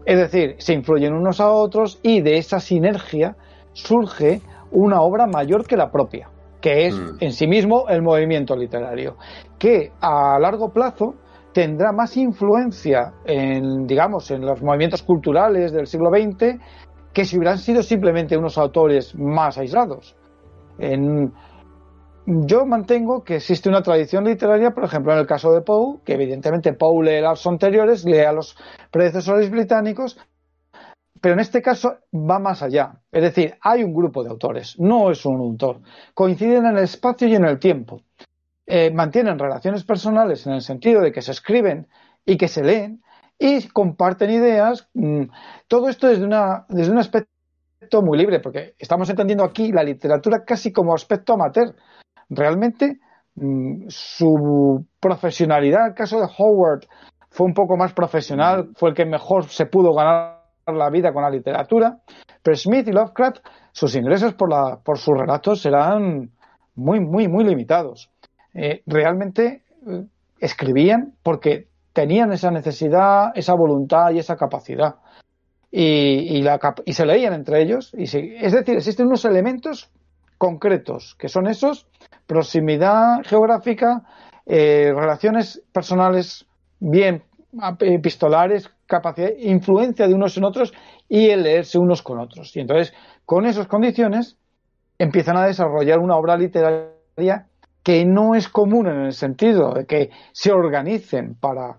[0.05, 3.37] Es decir, se influyen unos a otros y de esa sinergia
[3.73, 4.41] surge
[4.71, 6.29] una obra mayor que la propia,
[6.61, 7.17] que es Mm.
[7.19, 9.17] en sí mismo el movimiento literario,
[9.57, 11.15] que a largo plazo
[11.53, 16.59] tendrá más influencia en, digamos, en los movimientos culturales del siglo XX
[17.13, 20.15] que si hubieran sido simplemente unos autores más aislados.
[20.77, 21.33] En-
[22.25, 26.13] yo mantengo que existe una tradición literaria, por ejemplo, en el caso de Poe, que
[26.13, 28.55] evidentemente Poe lee los anteriores, lee a los
[28.91, 30.19] predecesores británicos,
[31.21, 33.01] pero en este caso va más allá.
[33.11, 35.81] Es decir, hay un grupo de autores, no es un autor.
[36.13, 38.01] Coinciden en el espacio y en el tiempo.
[38.65, 41.87] Eh, mantienen relaciones personales en el sentido de que se escriben
[42.25, 43.01] y que se leen
[43.37, 44.89] y comparten ideas.
[44.93, 45.23] mm,
[45.67, 47.29] Todo esto desde, una, desde un aspecto
[48.03, 51.75] muy libre, porque estamos entendiendo aquí la literatura casi como aspecto amateur.
[52.29, 52.99] Realmente
[53.35, 56.85] mm, su profesionalidad, el caso de Howard,
[57.31, 60.38] fue un poco más profesional, fue el que mejor se pudo ganar
[60.73, 61.97] la vida con la literatura,
[62.43, 63.39] pero Smith y Lovecraft,
[63.71, 66.31] sus ingresos por, la, por sus relatos serán
[66.75, 68.09] muy, muy, muy limitados.
[68.53, 70.05] Eh, realmente eh,
[70.39, 74.95] escribían porque tenían esa necesidad, esa voluntad y esa capacidad.
[75.71, 76.41] Y,
[76.85, 77.93] y se leían entre ellos.
[77.97, 79.91] Y se- es decir, existen unos elementos
[80.37, 81.87] concretos, que son esos,
[82.25, 84.03] proximidad geográfica,
[84.45, 86.45] eh, relaciones personales
[86.79, 87.23] bien
[87.79, 90.73] epistolares, capacidad, influencia de unos en otros
[91.07, 92.55] y el leerse unos con otros.
[92.55, 92.93] Y entonces,
[93.25, 94.37] con esas condiciones,
[94.97, 97.47] empiezan a desarrollar una obra literaria
[97.83, 101.77] que no es común en el sentido de que se organicen para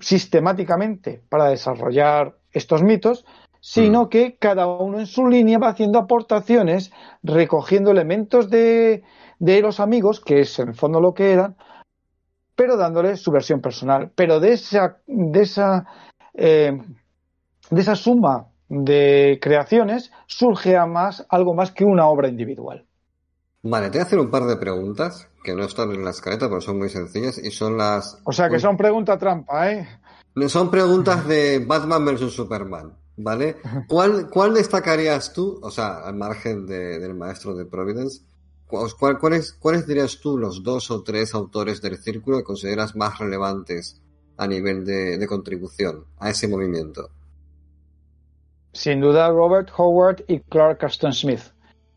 [0.00, 3.24] sistemáticamente para desarrollar estos mitos,
[3.60, 6.92] sino que cada uno en su línea va haciendo aportaciones,
[7.22, 9.02] recogiendo elementos de,
[9.38, 11.56] de los amigos, que es en el fondo lo que eran,
[12.54, 14.10] pero dándole su versión personal.
[14.14, 15.86] Pero de esa, de esa,
[16.34, 16.72] eh,
[17.70, 22.86] de esa suma de creaciones surge a más, algo más que una obra individual.
[23.62, 26.48] Vale, te voy a hacer un par de preguntas que no están en la escaleta,
[26.48, 28.20] pero son muy sencillas y son las.
[28.24, 29.88] O sea que son pregunta trampa, ¿eh?
[30.48, 33.56] Son preguntas de Batman versus Superman, ¿vale?
[33.88, 38.22] ¿Cuál, cuál destacarías tú, o sea, al margen de- del maestro de Providence,
[39.20, 44.00] cuáles, cuáles dirías tú los dos o tres autores del círculo que consideras más relevantes
[44.36, 47.10] a nivel de, de contribución a ese movimiento?
[48.72, 51.42] Sin duda Robert Howard y Clark Ashton Smith.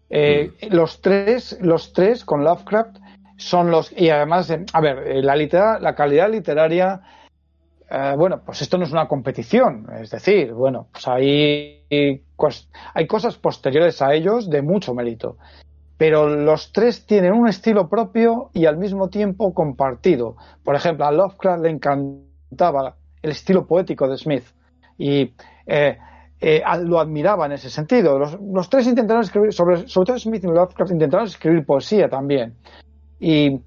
[0.09, 2.97] Eh, Los tres, los tres con Lovecraft
[3.37, 7.01] son los y además, eh, a ver, eh, la litera- la calidad literaria,
[7.89, 11.73] eh, bueno, pues esto no es una competición, es decir, bueno, pues hay
[12.93, 15.37] hay cosas posteriores a ellos de mucho mérito,
[15.97, 20.35] pero los tres tienen un estilo propio y al mismo tiempo compartido.
[20.63, 24.45] Por ejemplo, a Lovecraft le encantaba el estilo poético de Smith
[24.97, 25.33] y
[25.65, 25.97] eh,
[26.39, 28.19] eh, lo admiraba en ese sentido.
[28.19, 32.55] Los, tres intentaron escribir, sobre, sobre todo Smith y Lovecraft, intentaron escribir poesía también.
[33.19, 33.61] Y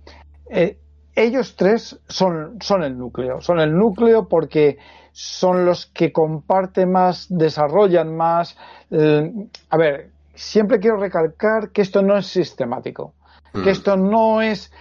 [0.48, 0.78] eh,
[1.16, 4.78] ellos tres son, son el núcleo, son el núcleo porque
[5.12, 8.56] son los que comparten más, desarrollan más.
[8.90, 9.32] eh,
[9.68, 10.09] a ver,
[10.40, 13.14] siempre quiero recalcar que esto no es sistemático,
[13.52, 13.62] Mm.
[13.62, 14.72] que esto no es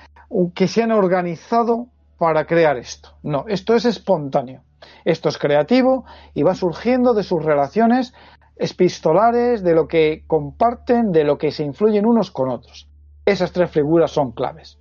[0.54, 1.88] que se han organizado
[2.18, 3.10] para crear esto.
[3.24, 4.62] No, esto es espontáneo.
[5.06, 8.14] Esto es creativo y va surgiendo de sus relaciones
[8.58, 12.88] epistolares, de lo que comparten, de lo que se influyen unos con otros.
[13.26, 14.78] Esas tres figuras son claves.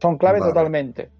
[0.00, 0.52] Son claves Vale.
[0.52, 1.10] totalmente.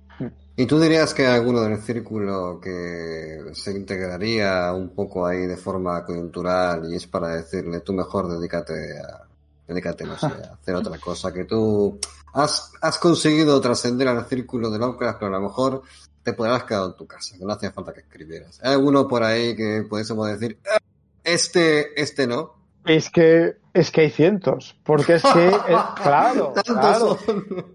[0.56, 6.04] ¿Y tú dirías que alguno del círculo que se integraría un poco ahí de forma
[6.04, 9.22] coyuntural y es para decirle tú mejor dedícate a,
[9.66, 11.98] dedícate, no sé, a hacer otra cosa, que tú
[12.34, 15.82] has, has conseguido trascender al círculo de Lovecraft, pero a lo mejor
[16.22, 18.60] te podrás quedar en tu casa, que no hacía falta que escribieras.
[18.62, 20.78] Hay alguno por ahí que pudiésemos decir, "Ah,
[21.24, 22.59] este, este no.
[22.84, 25.52] Es que, es que hay cientos, porque es que, eh,
[26.02, 27.18] claro, claro,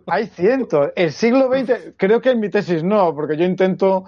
[0.07, 0.89] hay cientos.
[0.95, 4.05] El siglo XX, creo que en mi tesis no, porque yo intento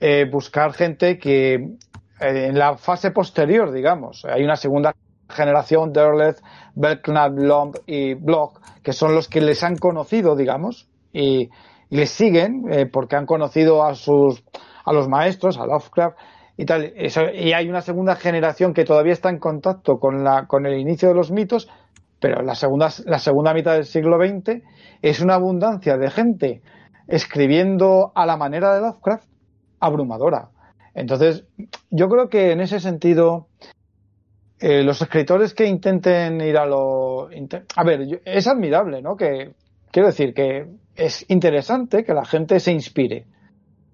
[0.00, 1.76] eh, buscar gente que eh,
[2.20, 4.94] en la fase posterior, digamos, hay una segunda
[5.28, 6.40] generación, Derleth,
[6.74, 11.50] Belknap, Lomb y Bloch, que son los que les han conocido, digamos, y,
[11.90, 14.42] y les siguen eh, porque han conocido a sus
[14.84, 16.16] a los maestros, a Lovecraft
[16.58, 16.92] y tal.
[16.96, 20.78] Eso- y hay una segunda generación que todavía está en contacto con la con el
[20.78, 21.70] inicio de los mitos,
[22.20, 24.62] pero la segunda la segunda mitad del siglo XX
[25.00, 26.62] es una abundancia de gente
[27.06, 29.24] escribiendo a la manera de Lovecraft
[29.80, 30.50] abrumadora.
[30.94, 31.44] Entonces,
[31.90, 33.46] yo creo que en ese sentido
[34.60, 37.28] eh, los escritores que intenten ir a lo...
[37.76, 39.16] A ver, es admirable, ¿no?
[39.16, 39.52] Que,
[39.92, 40.66] quiero decir que
[40.96, 43.26] es interesante que la gente se inspire,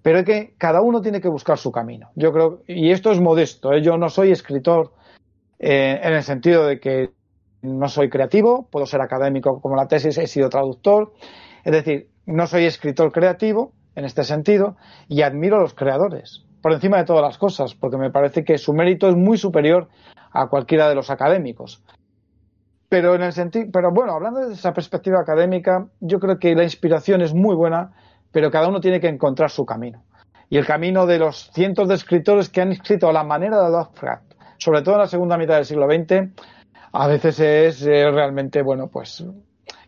[0.05, 2.11] pero es que cada uno tiene que buscar su camino.
[2.13, 3.81] Yo creo, y esto es modesto, ¿eh?
[3.81, 4.91] yo no soy escritor
[5.57, 7.09] eh, en el sentido de que
[7.63, 11.11] no soy creativo, puedo ser académico como la tesis, he sido traductor,
[11.63, 14.75] es decir, no soy escritor creativo en este sentido
[15.07, 18.59] y admiro a los creadores por encima de todas las cosas, porque me parece que
[18.59, 19.87] su mérito es muy superior
[20.31, 21.83] a cualquiera de los académicos.
[22.89, 26.63] Pero en el sentido, pero bueno, hablando desde esa perspectiva académica, yo creo que la
[26.63, 27.93] inspiración es muy buena,
[28.35, 30.03] pero cada uno tiene que encontrar su camino.
[30.49, 33.71] Y el camino de los cientos de escritores que han escrito a la manera de
[33.71, 36.33] Lovecraft, sobre todo en la segunda mitad del siglo XX,
[36.91, 39.25] a veces es eh, realmente, bueno, pues,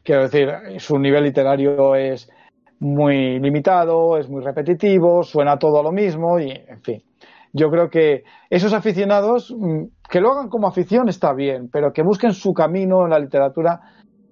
[0.02, 2.32] quiero decir, su nivel literario es
[2.80, 7.04] muy limitado, es muy repetitivo, suena todo lo mismo y, en fin.
[7.52, 12.02] Yo creo que esos aficionados, mm, que lo hagan como afición está bien, pero que
[12.02, 13.82] busquen su camino en la literatura,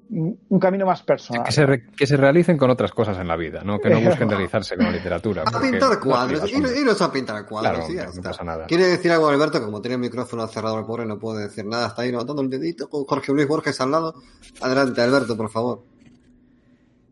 [0.10, 1.44] un camino más personal.
[1.44, 3.80] Que se, re- que se realicen con otras cosas en la vida, ¿no?
[3.80, 5.44] Que no busquen realizarse con la literatura.
[5.46, 8.30] A pintar cuadros, vidas son- ir- iros a pintar cuadros Claro, y ya no está.
[8.30, 8.66] pasa nada.
[8.68, 11.88] Quiere decir algo Alberto, como tiene el micrófono cerrado el pobre, no puede decir nada,
[11.88, 14.14] está ahí levantando el dedito con Jorge Luis Borges al lado.
[14.62, 15.84] Adelante, Alberto, por favor.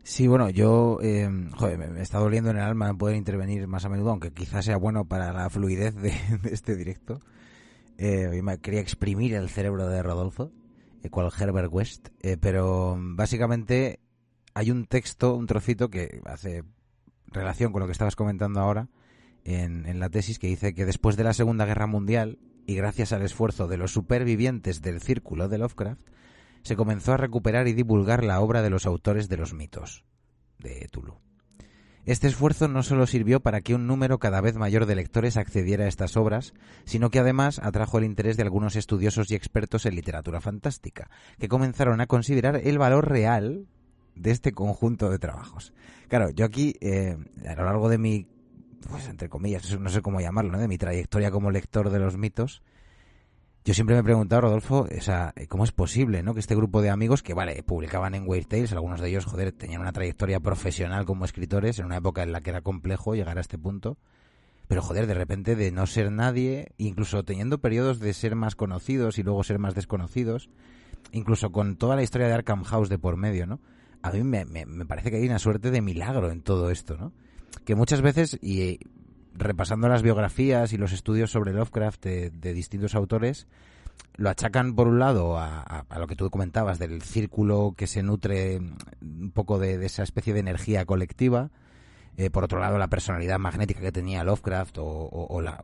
[0.02, 3.86] Sí, bueno, yo, eh, joder, me, está doliendo en el alma no poder intervenir más
[3.86, 6.10] a menudo, aunque quizás sea bueno para la fluidez de,
[6.42, 7.20] de este directo.
[7.96, 10.50] Eh, hoy me quería exprimir el cerebro de Rodolfo,
[11.10, 14.00] cual Herbert West, eh, pero básicamente
[14.54, 16.64] hay un texto, un trocito que hace
[17.26, 18.88] relación con lo que estabas comentando ahora
[19.44, 23.12] en, en la tesis, que dice que después de la Segunda Guerra Mundial, y gracias
[23.12, 26.00] al esfuerzo de los supervivientes del círculo de Lovecraft,
[26.62, 30.04] se comenzó a recuperar y divulgar la obra de los autores de los mitos
[30.58, 31.20] de Tulu.
[32.06, 35.84] Este esfuerzo no solo sirvió para que un número cada vez mayor de lectores accediera
[35.84, 36.52] a estas obras,
[36.84, 41.08] sino que además atrajo el interés de algunos estudiosos y expertos en literatura fantástica,
[41.38, 43.66] que comenzaron a considerar el valor real
[44.14, 45.72] de este conjunto de trabajos.
[46.08, 47.16] Claro, yo aquí, eh,
[47.48, 48.26] a lo largo de mi,
[48.90, 50.58] pues entre comillas, no sé cómo llamarlo, ¿no?
[50.58, 52.62] de mi trayectoria como lector de los mitos,
[53.64, 54.86] yo siempre me he preguntado, Rodolfo,
[55.48, 56.34] ¿cómo es posible, no?
[56.34, 59.52] Que este grupo de amigos que, vale, publicaban en Weird Tales, algunos de ellos, joder,
[59.52, 63.38] tenían una trayectoria profesional como escritores en una época en la que era complejo llegar
[63.38, 63.96] a este punto.
[64.68, 69.18] Pero, joder, de repente de no ser nadie, incluso teniendo periodos de ser más conocidos
[69.18, 70.50] y luego ser más desconocidos,
[71.12, 73.60] incluso con toda la historia de Arkham House de por medio, ¿no?
[74.02, 74.44] A mí me,
[74.84, 77.12] parece que hay una suerte de milagro en todo esto, ¿no?
[77.64, 78.78] Que muchas veces, eh,
[79.34, 83.46] repasando las biografías y los estudios sobre Lovecraft de, de distintos autores,
[84.16, 88.60] lo achacan por un lado a, lo que tú comentabas del círculo que se nutre
[89.02, 91.50] un poco de, de esa especie de energía colectiva,
[92.16, 95.60] eh, por otro lado la personalidad magnética que tenía Lovecraft o, la,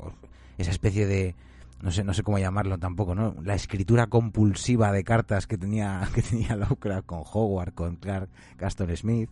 [0.58, 1.36] esa especie de
[1.80, 6.06] no sé no sé cómo llamarlo tampoco no la escritura compulsiva de cartas que tenía
[6.14, 8.28] que tenía Lovecraft con Howard con Clark
[8.58, 9.30] Gaston Smith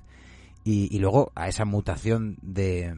[0.65, 2.95] y luego a esa mutación de,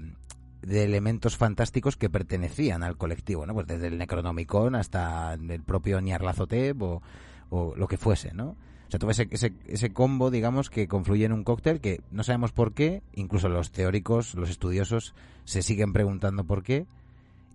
[0.62, 3.54] de elementos fantásticos que pertenecían al colectivo, ¿no?
[3.54, 7.02] Pues desde el Necronomicon hasta el propio Nyarlathotep o,
[7.50, 8.50] o lo que fuese, ¿no?
[8.50, 12.24] O sea, todo ese, ese, ese combo, digamos, que confluye en un cóctel que no
[12.24, 15.14] sabemos por qué, incluso los teóricos, los estudiosos,
[15.44, 16.86] se siguen preguntando por qué,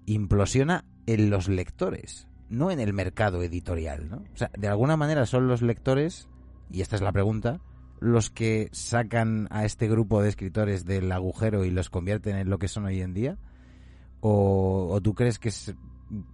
[0.05, 4.17] implosiona en los lectores, no en el mercado editorial, ¿no?
[4.33, 6.29] O sea, de alguna manera son los lectores,
[6.71, 7.59] y esta es la pregunta,
[8.05, 12.59] los que sacan a este grupo de escritores del agujero y los convierten en lo
[12.59, 13.37] que son hoy en día?
[14.21, 15.75] ¿O, tú crees que es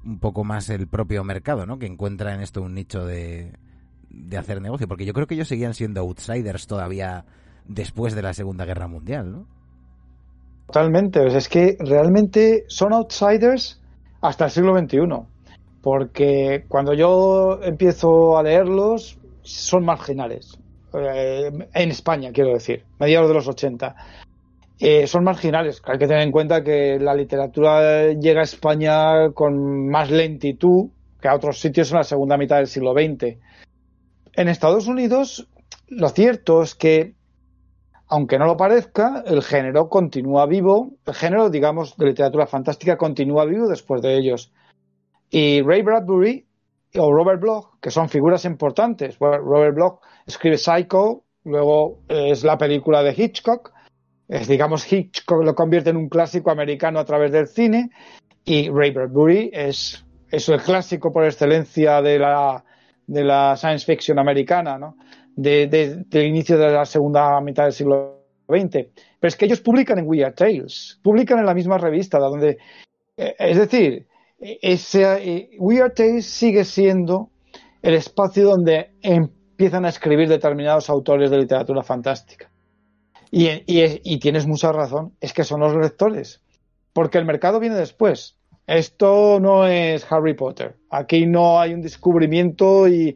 [0.05, 1.79] un poco más el propio mercado, ¿no?
[1.79, 3.53] Que encuentra en esto un nicho de,
[4.37, 7.25] hacer negocio, porque yo creo que ellos seguían siendo outsiders todavía
[7.65, 9.47] después de la Segunda Guerra Mundial, ¿no?
[10.67, 13.81] Totalmente, es que realmente son outsiders
[14.21, 14.99] hasta el siglo XXI,
[15.81, 20.60] porque cuando yo empiezo a leerlos son marginales.
[20.93, 23.95] Eh, en España, quiero decir, mediados de los 80.
[24.79, 25.81] Eh, son marginales.
[25.85, 30.89] Hay que tener en cuenta que la literatura llega a España con más lentitud
[31.21, 33.37] que a otros sitios en la segunda mitad del siglo XX.
[34.33, 35.47] En Estados Unidos,
[35.87, 37.13] lo cierto es que,
[38.07, 43.45] aunque no lo parezca, el género continúa vivo, el género, digamos, de literatura fantástica continúa
[43.45, 44.51] vivo después de ellos.
[45.29, 46.47] Y Ray Bradbury
[46.95, 49.19] o Robert Bloch, que son figuras importantes.
[49.19, 49.99] Robert Bloch
[50.31, 53.71] escribe Psycho, luego es la película de Hitchcock,
[54.27, 57.89] es, digamos, Hitchcock lo convierte en un clásico americano a través del cine,
[58.45, 62.63] y Ray Bradbury es, es el clásico por excelencia de la,
[63.07, 64.95] de la science fiction americana, ¿no?
[65.35, 68.87] De, del inicio de la segunda mitad del siglo XX.
[69.19, 72.57] Pero es que ellos publican en Weird Tales, publican en la misma revista, donde,
[73.17, 74.07] eh, es decir,
[74.39, 77.29] ese, eh, Weird Tales sigue siendo
[77.81, 78.91] el espacio donde
[79.61, 82.49] empiezan a escribir determinados autores de literatura fantástica.
[83.29, 86.41] Y, y, tienes mucha razón, es que son los lectores,
[86.93, 88.37] porque el mercado viene después.
[88.65, 90.77] Esto no es Harry Potter.
[90.89, 93.15] Aquí no hay un descubrimiento y,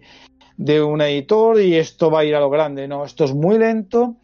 [0.55, 2.87] de un editor y esto va a ir a lo grande.
[2.87, 4.17] No, esto es muy lento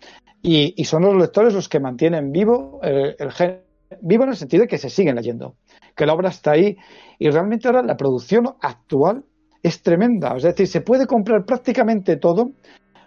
[0.44, 3.62] y, son los lectores los que mantienen vivo el, el,
[4.02, 5.56] vivo en el sentido de que se siguen leyendo
[5.96, 6.78] que la obra está ahí
[7.18, 9.26] y realmente ahora la producción actual
[9.64, 10.36] es tremenda.
[10.36, 12.52] Es decir, se puede comprar prácticamente todo.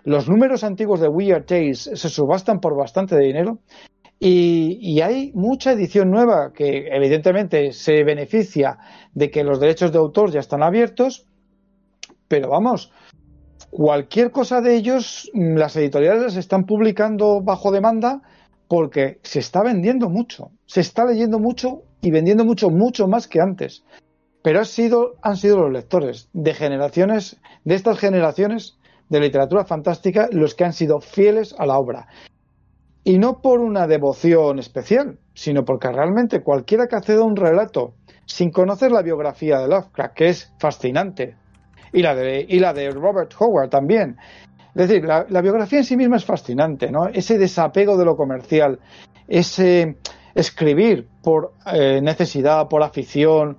[0.04, 3.58] Los números antiguos de Weird Tales se subastan por bastante dinero
[4.20, 8.78] y, hay mucha edición nueva que evidentemente se beneficia
[9.12, 11.26] de que los derechos de autor ya están abiertos,
[12.28, 12.90] pero vamos,
[13.70, 18.22] cualquier cosa de ellos, las editoriales están publicando bajo demanda
[18.66, 23.40] porque se está vendiendo mucho, se está leyendo mucho y vendiendo mucho, mucho más que
[23.40, 23.84] antes.
[24.44, 28.76] Pero han sido, los lectores de generaciones, de estas generaciones
[29.08, 32.08] de literatura fantástica, los que han sido fieles a la obra.
[33.04, 37.94] Y no por una devoción especial, sino porque realmente cualquiera que acceda a un relato
[38.26, 41.36] sin conocer la biografía de Lovecraft, que es fascinante,
[41.94, 44.18] y la de, y la de Robert Howard también.
[44.74, 47.06] Es decir, la, la biografía en sí misma es fascinante, ¿no?
[47.06, 48.78] Ese desapego de lo comercial,
[49.26, 49.96] ese,
[50.34, 53.56] escribir por eh, necesidad, por afición,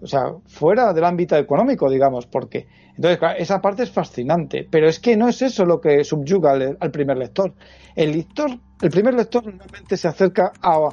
[0.00, 2.66] o sea, fuera del ámbito económico, digamos, porque
[2.96, 6.90] entonces esa parte es fascinante, pero es que no es eso lo que subyuga al,
[6.90, 7.54] primer lector.
[7.94, 8.50] El lector,
[8.80, 10.88] el primer lector normalmente se acerca a,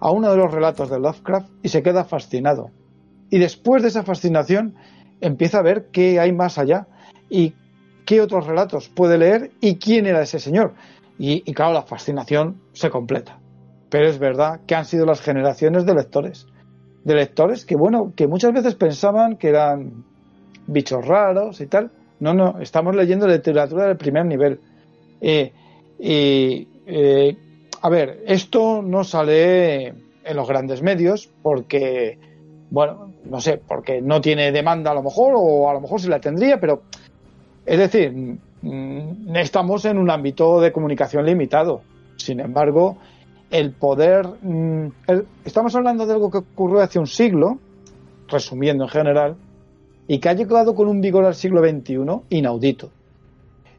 [0.00, 2.70] a uno de los relatos de Lovecraft y se queda fascinado.
[3.30, 4.74] Y después de esa fascinación
[5.20, 6.86] empieza a ver qué hay más allá
[7.28, 7.54] y
[8.06, 10.74] qué otros relatos puede leer y quién era ese señor.
[11.18, 13.40] y claro, la fascinación se completa.
[13.90, 16.46] Pero es verdad que han sido las generaciones de lectores.
[17.08, 20.04] De lectores que, bueno, que muchas veces pensaban que eran
[20.66, 21.90] bichos raros y tal.
[22.20, 24.60] No, no, estamos leyendo literatura del primer nivel.
[25.18, 25.50] Eh,
[25.98, 27.34] y, eh,
[27.80, 32.18] a ver, esto no sale en los grandes medios porque,
[32.68, 36.08] bueno, no sé, porque no tiene demanda a lo mejor, o a lo mejor sí
[36.08, 36.82] la tendría, pero,
[37.64, 38.12] es decir,
[38.60, 41.80] mm, estamos en un ámbito de comunicación limitado.
[42.16, 42.98] Sin embargo,
[43.50, 44.26] el poder.
[44.42, 44.88] Mm,
[45.44, 47.58] estamos hablando de algo que ocurrió hace un siglo,
[48.28, 49.36] resumiendo en general,
[50.06, 51.98] y que ha llegado con un vigor al siglo XXI
[52.30, 52.90] inaudito.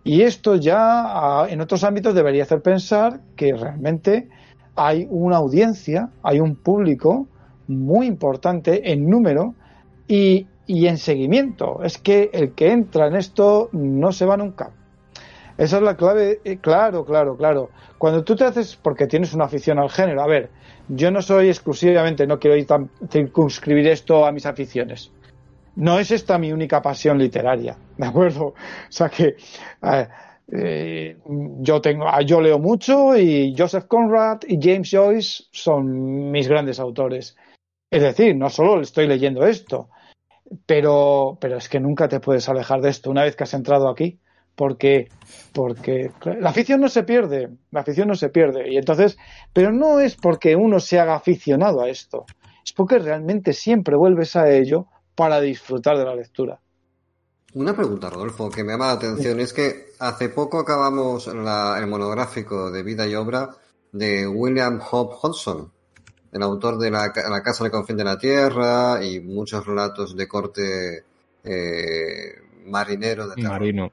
[0.04, 4.30] Y esto ya en otros ámbitos debería hacer pensar que realmente
[4.76, 7.28] hay una audiencia, hay un público
[7.68, 9.54] muy importante en número
[10.08, 11.84] y, y en seguimiento.
[11.84, 14.72] Es que el que entra en esto no se va nunca.
[15.60, 17.70] Esa es la clave, eh, claro, claro, claro.
[17.98, 20.50] Cuando tú te haces, porque tienes una afición al género, a ver,
[20.88, 25.12] yo no soy exclusivamente, no quiero ir tan, circunscribir esto a mis aficiones.
[25.76, 28.46] No es esta mi única pasión literaria, ¿de acuerdo?
[28.46, 28.56] O
[28.88, 29.36] sea que
[30.48, 31.18] eh,
[31.60, 37.36] yo tengo, yo leo mucho y Joseph Conrad y James Joyce son mis grandes autores.
[37.92, 39.90] Es decir, no solo estoy leyendo esto,
[40.66, 43.90] pero, pero es que nunca te puedes alejar de esto una vez que has entrado
[43.90, 44.20] aquí
[44.60, 45.08] porque,
[45.54, 46.12] porque
[46.42, 48.70] la afición no se pierde, la afición no se pierde.
[48.70, 49.18] Y entonces,
[49.54, 52.26] pero no es porque uno se haga aficionado a esto,
[52.62, 56.60] es porque realmente siempre vuelves a ello para disfrutar de la lectura.
[57.54, 62.70] Una pregunta, Rodolfo, que me llama la atención, es que hace poco acabamos el monográfico
[62.70, 63.52] de vida y obra
[63.94, 65.72] de William Hope Hodgson,
[66.34, 71.06] el autor de la, Casa de Confín de la Tierra y muchos relatos de corte
[71.46, 72.34] eh,
[72.66, 73.30] marinero.
[73.30, 73.90] De Marino.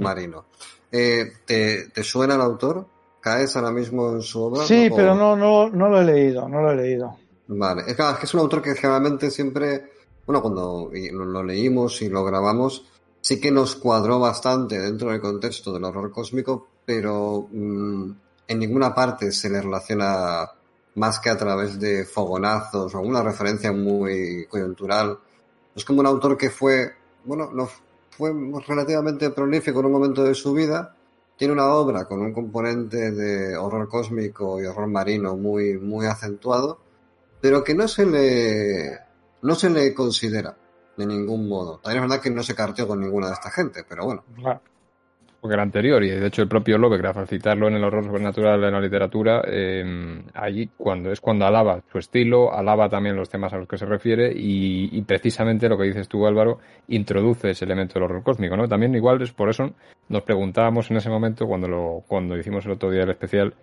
[0.00, 0.46] Marino.
[0.90, 2.86] Eh, ¿te, suena el autor?
[3.20, 4.64] ¿Caes ahora mismo en su obra?
[4.64, 7.16] Sí, pero no, no, no lo he leído, no lo he leído.
[7.48, 9.90] Vale, es que, es un autor que generalmente siempre,
[10.26, 12.86] bueno, cuando lo, leímos y lo grabamos,
[13.20, 18.10] sí que nos cuadró bastante dentro del contexto del horror cósmico, pero mm,
[18.48, 20.48] en ninguna parte se le relaciona
[20.94, 25.18] más que a través de fogonazos o alguna referencia muy coyuntural.
[25.74, 26.92] Es como un autor que fue,
[27.24, 27.68] bueno, no
[28.20, 28.32] fue
[28.66, 30.94] relativamente prolífico en un momento de su vida.
[31.36, 36.78] Tiene una obra con un componente de horror cósmico y horror marino muy, muy acentuado,
[37.40, 38.98] pero que no se le,
[39.40, 40.54] no se le considera
[40.98, 41.78] de ningún modo.
[41.78, 44.22] También es verdad que no se carteó con ninguna de esta gente, pero bueno.
[45.40, 48.62] Porque el anterior, y de hecho el propio Lovecraft, al citarlo en el horror sobrenatural
[48.62, 53.50] en la literatura, eh, allí cuando es cuando alaba su estilo, alaba también los temas
[53.54, 56.58] a los que se refiere, y, precisamente lo que dices tú, Álvaro,
[56.88, 58.68] introduce ese elemento del horror cósmico, ¿no?
[58.68, 59.72] También igual es por eso
[60.10, 63.54] nos preguntábamos en ese momento, cuando lo, cuando hicimos el otro día el especial,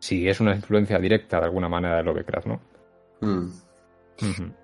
[0.00, 2.60] si es una influencia directa de alguna manera de Lovecraft, ¿no?
[3.20, 3.50] Mm.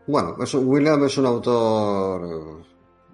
[0.07, 2.65] Bueno, William es un autor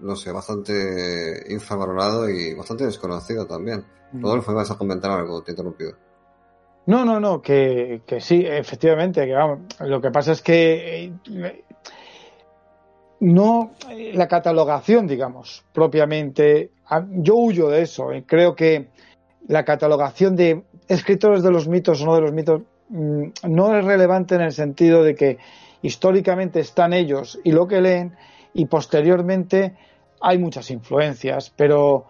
[0.03, 3.85] no sé, bastante infravalorado y bastante desconocido también.
[4.13, 4.23] Mm.
[4.23, 5.93] Rodolfo, vas a comentar algo, te he interrumpido.
[6.87, 11.65] No, no, no, que, sí, efectivamente, que vamos, lo que pasa es que eh,
[13.21, 13.75] no
[14.15, 16.73] la catalogación, digamos, propiamente,
[17.11, 18.89] yo huyo de eso, creo que
[19.47, 23.85] la catalogación de escritores de los mitos o no de los mitos mm, no es
[23.85, 25.39] relevante en el sentido de que
[25.83, 28.17] históricamente están ellos y lo que leen
[28.55, 29.77] y posteriormente
[30.23, 32.07] hay muchas influencias, pero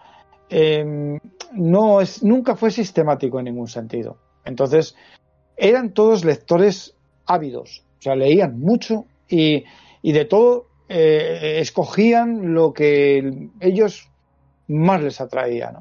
[0.49, 1.19] em,
[1.53, 4.19] no es, nunca fue sistemático en ningún sentido.
[4.45, 4.95] Entonces,
[5.57, 9.65] eran todos lectores ávidos, o sea, leían mucho y,
[10.03, 14.09] de todo eh, escogían lo que ellos
[14.69, 15.73] más les atraía,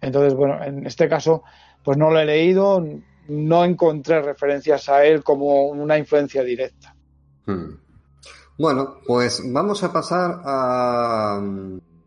[0.00, 1.42] Entonces, bueno, en este caso,
[1.84, 2.84] pues no lo he leído,
[3.28, 6.94] no encontré referencias a él como una influencia directa.
[7.46, 7.87] Hmm.
[8.58, 11.40] Bueno, pues vamos a pasar a...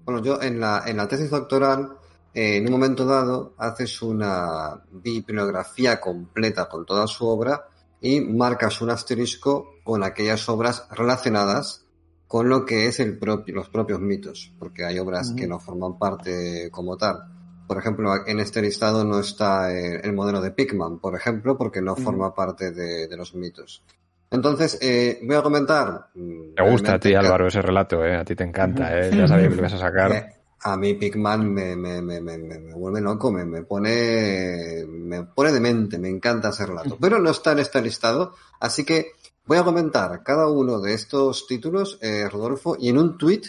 [0.03, 1.93] Bueno, yo en la, en la tesis doctoral,
[2.33, 7.69] eh, en un momento dado, haces una bibliografía completa con toda su obra
[8.01, 11.85] y marcas un asterisco con aquellas obras relacionadas
[12.27, 15.97] con lo que es el propio, los propios mitos, porque hay obras que no forman
[15.97, 17.31] parte como tal.
[17.65, 21.95] Por ejemplo, en este listado no está el, modelo de Pickman, por ejemplo, porque no
[21.95, 23.85] forma parte de los mitos.
[24.31, 26.07] Entonces, eh, voy a comentar.
[26.15, 28.15] Mm, me gusta a ti, Álvaro, ese relato, ¿eh?
[28.15, 29.11] A ti te encanta, ¿eh?
[29.13, 30.11] Ya sabía que lo ibas a sacar.
[30.13, 30.25] Eh,
[30.63, 35.51] a mí Pigman me, me, me, me, me vuelve loco, me, me pone me pone
[35.51, 36.97] demente, me encanta ese relato.
[36.99, 39.13] Pero no está en este listado, así que
[39.45, 43.41] voy a comentar cada uno de estos títulos, eh, Rodolfo, y en un tweet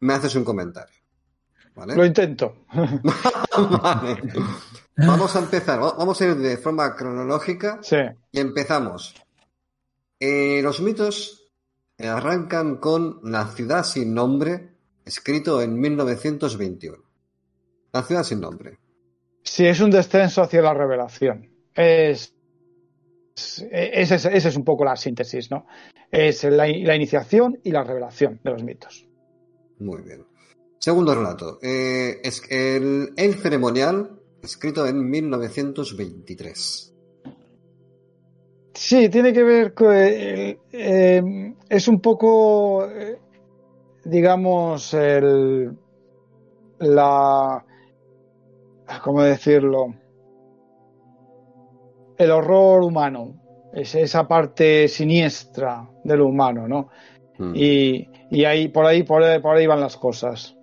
[0.00, 0.94] me haces un comentario.
[1.74, 1.94] ¿Vale?
[1.94, 2.64] Lo intento.
[2.72, 4.16] vale.
[4.96, 7.96] Vamos a empezar, vamos a ir de forma cronológica sí.
[8.32, 9.14] y empezamos.
[10.20, 11.52] Eh, los mitos
[11.98, 16.98] arrancan con La ciudad sin nombre, escrito en 1921.
[17.92, 18.78] La ciudad sin nombre.
[19.42, 21.50] Sí, es un descenso hacia la revelación.
[21.74, 22.34] Es,
[23.36, 25.66] esa es, un poco la síntesis, ¿no?
[26.10, 29.06] Es la, iniciación y la revelación de los mitos.
[29.78, 30.24] Muy bien.
[30.78, 31.58] Segundo relato.
[31.62, 36.93] Eh, es el, el ceremonial, escrito en 1923.
[38.74, 39.94] Sí, tiene que ver con.
[39.94, 42.86] Eh, eh, es un poco.
[42.88, 43.18] Eh,
[44.04, 45.78] digamos, el.
[46.80, 47.64] La.
[49.02, 49.94] ¿Cómo decirlo?
[52.18, 53.40] El horror humano.
[53.72, 56.90] Es esa parte siniestra del humano, ¿no?
[57.38, 57.52] Hmm.
[57.56, 60.56] Y, y, ahí, por ahí, por ahí, por ahí van las cosas.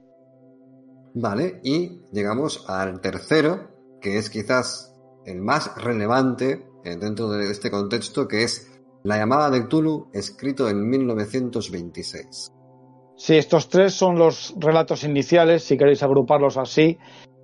[1.14, 3.70] Vale, y llegamos al tercero,
[4.00, 8.72] que es quizás el más relevante dentro de este contexto, que es
[9.04, 12.52] La llamada de Tulu, escrito en 1926.
[13.16, 16.98] Sí, estos tres son los relatos iniciales, si queréis agruparlos así,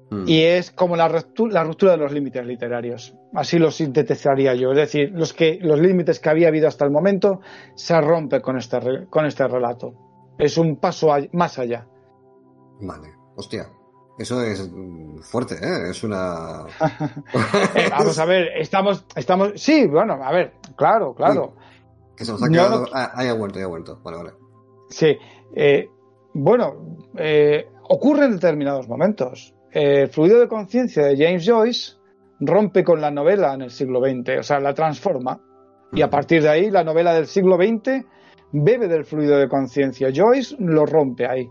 [0.09, 0.23] hmm.
[0.27, 3.14] y es como la, la ruptura de los límites literarios.
[3.34, 4.72] Así lo sintetizaría yo.
[4.72, 7.41] Es decir, los, que, los límites que había habido hasta el momento
[7.76, 9.93] se rompen con este, con este relato.
[10.39, 11.88] Es un paso más allá.
[12.81, 13.69] Vale, hostia.
[14.18, 15.89] Eso es mm, fuerte, ¿eh?
[15.89, 16.65] Es una...
[17.76, 19.52] Eh, vamos a ver, estamos, estamos...
[19.56, 21.53] Sí, bueno, a ver, claro, claro.
[22.15, 22.85] que se nos ha quedado...
[22.94, 23.99] Ah, ha vuelto, ha vuelto.
[24.03, 24.31] Vale, vale.
[24.89, 25.18] Sí.
[25.56, 25.89] Eh,
[26.34, 29.53] bueno, eh, ocurre en determinados momentos.
[29.72, 31.98] El fluido de conciencia de James Joyce
[32.39, 35.41] rompe con la novela en el siglo XX, o sea, la transforma.
[35.94, 38.06] Y a partir de ahí, la novela del siglo XX
[38.52, 40.10] bebe del fluido de conciencia.
[40.14, 41.49] Joyce lo rompe ahí.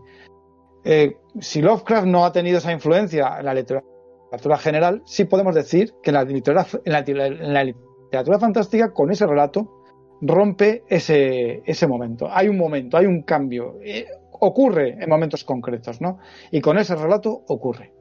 [0.88, 5.94] Eh, si Lovecraft no ha tenido esa influencia en la literatura general, sí podemos decir
[6.00, 9.82] que en la literatura, en la, literatura fantástica, con ese relato,
[10.20, 12.28] rompe ese, ese momento.
[12.30, 13.80] Hay un momento, hay un cambio.
[13.82, 14.06] Eh,
[14.38, 16.20] ocurre en momentos concretos, ¿no?
[16.52, 17.92] Y con ese relato ocurre.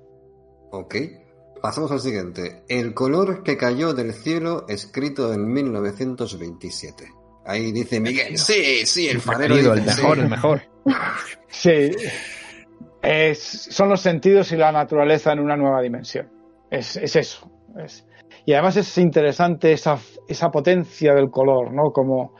[0.72, 0.96] Ok.
[1.64, 2.62] Pasamos al siguiente.
[2.68, 7.06] El color que cayó del cielo, escrito en 1927.
[7.48, 8.38] Ahí dice Miguel.
[8.38, 9.56] Sí, sí, el farero.
[9.56, 10.22] El mejor, sí.
[10.22, 10.62] el mejor.
[11.48, 11.92] Sí,
[13.36, 16.30] son los sentidos y la naturaleza en una nueva dimensión.
[16.70, 17.50] Es, es eso.
[17.84, 18.06] es-
[18.48, 21.92] y además es interesante esa, esa potencia del color, ¿no?
[21.92, 22.36] Como,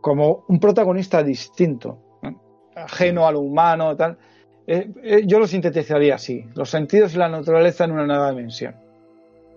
[0.00, 2.42] como un protagonista distinto, ¿no?
[2.74, 4.18] ajeno a lo humano, tal.
[4.66, 8.74] Eh, eh, yo lo sintetizaría así: los sentidos y la naturaleza en una nueva dimensión.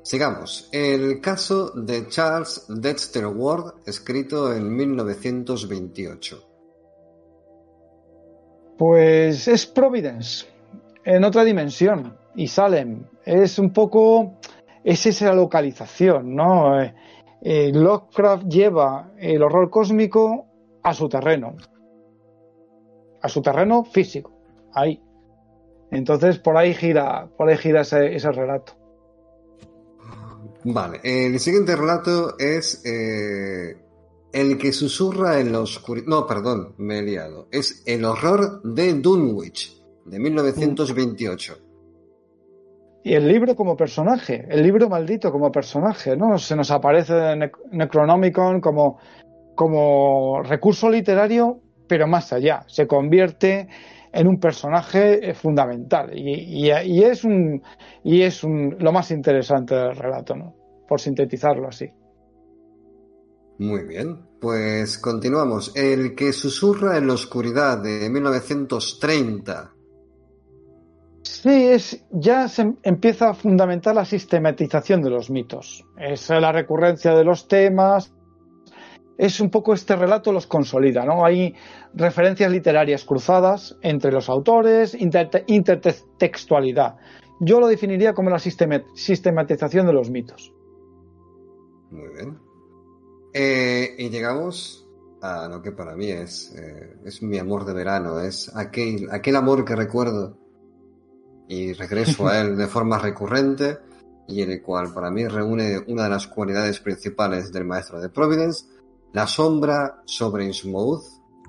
[0.04, 0.70] Sigamos.
[0.72, 6.49] El caso de Charles Dexter Ward, escrito en 1928.
[8.80, 10.46] Pues es Providence,
[11.04, 13.04] en otra dimensión, y Salem.
[13.26, 14.40] Es un poco,
[14.86, 16.82] es esa localización, ¿no?
[16.82, 16.96] Eh,
[17.42, 20.46] eh, Lovecraft lleva el horror cósmico
[20.82, 21.58] a su terreno,
[23.22, 24.32] a su terreno físico,
[24.74, 25.04] ahí.
[25.92, 28.78] Entonces por ahí gira, por ahí gira ese, ese relato.
[30.64, 33.76] Vale, el siguiente relato es eh,
[34.32, 36.08] El que susurra en la oscuridad.
[36.08, 37.48] No, perdón, me he liado.
[37.52, 41.58] Es El horror de Dunwich, de 1928.
[43.04, 46.38] Y el libro como personaje, el libro maldito como personaje, ¿no?
[46.38, 49.00] Se nos aparece en Nec- Necronomicon como,
[49.56, 52.64] como recurso literario, pero más allá.
[52.68, 53.68] Se convierte
[54.12, 56.12] en un personaje eh, fundamental.
[56.16, 57.62] Y, y- y es un
[58.04, 60.56] y es un, lo más interesante del relato, ¿no?
[60.88, 61.90] Por sintetizarlo así.
[63.60, 65.74] Muy bien, pues continuamos.
[65.76, 69.74] El que susurra en la oscuridad, de 1930.
[71.24, 75.86] Sí, es, ya se em- empieza a fundamentar la sistematización de los mitos.
[75.98, 78.14] Es la recurrencia de los temas.
[79.18, 81.26] Es un poco este relato los consolida, ¿no?
[81.26, 81.54] Hay
[81.94, 86.96] referencias literarias cruzadas entre los autores, inter- intertextualidad.
[87.42, 90.54] Yo lo definiría como la sistema- sistematización de los mitos.
[91.92, 92.38] Muy bien.
[93.34, 94.88] Eh, y llegamos
[95.22, 99.36] a lo que para mí es, eh, es mi amor de verano, es aquel, aquel
[99.36, 100.38] amor que recuerdo
[101.48, 103.78] y regreso a él de forma recurrente
[104.28, 108.10] y en el cual para mí reúne una de las cualidades principales del maestro de
[108.10, 108.66] Providence,
[109.12, 111.04] La sombra sobre Innsmouth,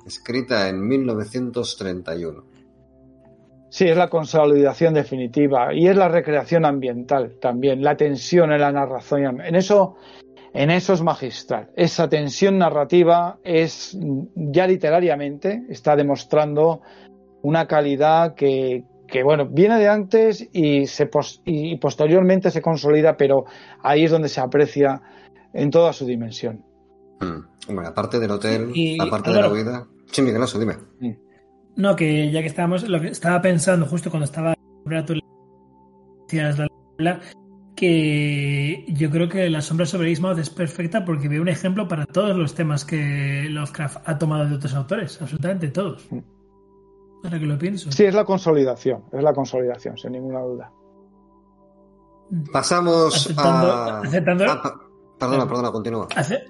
[0.06, 2.44] escrita en 1931.
[3.68, 8.72] Sí, es la consolidación definitiva y es la recreación ambiental también, la tensión en la
[8.72, 9.40] narración.
[9.40, 9.96] En eso,
[10.54, 11.70] en eso es magistral.
[11.76, 13.96] Esa tensión narrativa es
[14.34, 16.80] ya literariamente está demostrando
[17.42, 23.16] una calidad que, que bueno, viene de antes y, se pos- y posteriormente se consolida,
[23.16, 23.44] pero
[23.82, 25.00] ahí es donde se aprecia
[25.52, 26.64] en toda su dimensión.
[27.20, 27.46] Hmm.
[27.68, 29.86] Hombre, aparte del hotel, Y- aparte de la huida.
[30.06, 30.74] Sí, Miguel, eso, dime.
[31.76, 34.54] No, que ya que estábamos, lo que estaba pensando justo cuando estaba
[36.98, 37.20] la-
[37.80, 42.04] que yo creo que la sombra sobre Ismouth es perfecta porque veo un ejemplo para
[42.06, 46.06] todos los temas que Lovecraft ha tomado de otros autores, absolutamente todos.
[47.24, 47.90] Ahora que lo pienso.
[47.90, 50.70] Sí, es la consolidación, es la consolidación, sin ninguna duda.
[52.52, 54.00] Pasamos Aceptando- a...
[54.02, 54.74] aceptando- Ah,
[55.18, 56.08] Perdona, perdona, continúa.
[56.16, 56.44] Ace-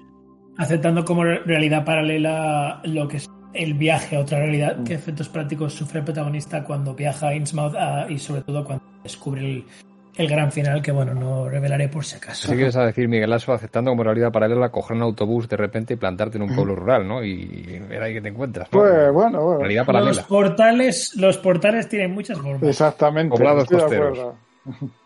[0.57, 4.83] aceptando como re- realidad paralela lo que es el viaje a otra realidad, Mm.
[4.85, 8.83] qué efectos prácticos sufre el protagonista cuando viaja a Innsmouth ah, y sobre todo cuando
[9.03, 9.65] descubre el,
[10.15, 12.47] el gran final, que bueno, no revelaré por si acaso.
[12.47, 15.97] Así quieres decir, Miguel Lasso, aceptando como realidad paralela coger un autobús de repente y
[15.97, 17.23] plantarte en un pueblo rural, ¿no?
[17.23, 18.79] Y ver ahí que te encuentras, ¿no?
[18.79, 19.59] Pues bueno, bueno.
[19.59, 20.27] Realidad Los paralela.
[20.27, 22.63] portales, los portales tienen muchas formas.
[22.63, 23.35] Exactamente.
[23.37, 24.19] Poblados costeros.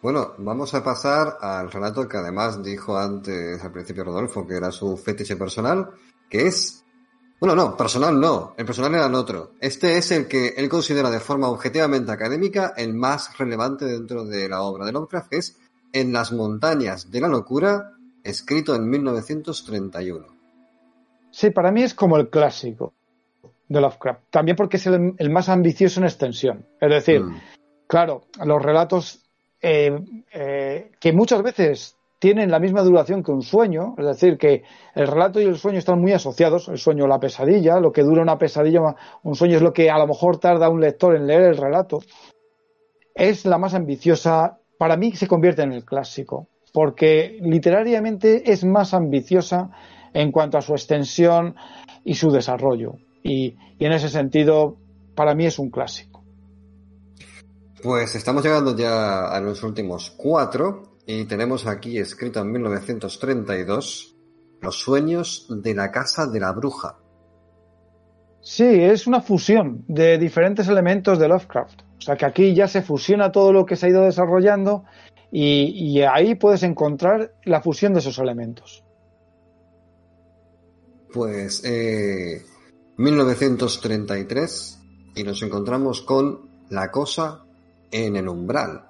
[0.00, 4.70] Bueno, vamos a pasar al relato que además dijo antes al principio Rodolfo, que era
[4.70, 5.88] su fetiche personal,
[6.30, 6.84] que es...
[7.40, 9.52] Bueno, no, personal no, el personal era el otro.
[9.60, 14.48] Este es el que él considera de forma objetivamente académica el más relevante dentro de
[14.48, 15.56] la obra de Lovecraft, es
[15.92, 17.92] En las montañas de la locura,
[18.24, 20.26] escrito en 1931.
[21.30, 22.92] Sí, para mí es como el clásico
[23.68, 24.20] de Lovecraft.
[24.30, 26.66] También porque es el, el más ambicioso en extensión.
[26.80, 27.40] Es decir, Mm.
[27.86, 29.20] claro, los relatos
[29.60, 29.96] eh,
[30.32, 34.62] eh, que muchas veces tienen la misma duración que un sueño, es decir, que
[34.94, 38.22] el relato y el sueño están muy asociados, el sueño la pesadilla, lo que dura
[38.22, 38.80] una pesadilla,
[39.22, 42.00] un sueño es lo que a lo mejor tarda un lector en leer el relato,
[43.14, 48.94] es la más ambiciosa, para mí se convierte en el clásico, porque literariamente es más
[48.94, 49.70] ambiciosa
[50.12, 51.54] en cuanto a su extensión
[52.04, 54.76] y su desarrollo, y, y en ese sentido,
[55.14, 56.24] para mí es un clásico.
[57.80, 64.14] Pues estamos llegando ya a los últimos cuatro y tenemos aquí escrito en 1932
[64.60, 66.98] Los sueños de la casa de la bruja.
[68.42, 71.80] Sí, es una fusión de diferentes elementos de Lovecraft.
[71.96, 74.84] O sea que aquí ya se fusiona todo lo que se ha ido desarrollando
[75.32, 78.84] y, y ahí puedes encontrar la fusión de esos elementos.
[81.10, 82.44] Pues eh,
[82.98, 84.78] 1933
[85.16, 87.46] y nos encontramos con La cosa
[87.90, 88.87] en el umbral.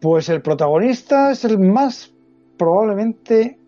[0.00, 2.12] Pues el protagonista es el más
[2.56, 3.58] probablemente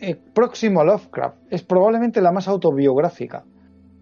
[0.00, 1.36] eh, próximo a Lovecraft.
[1.50, 3.44] Es probablemente la más autobiográfica.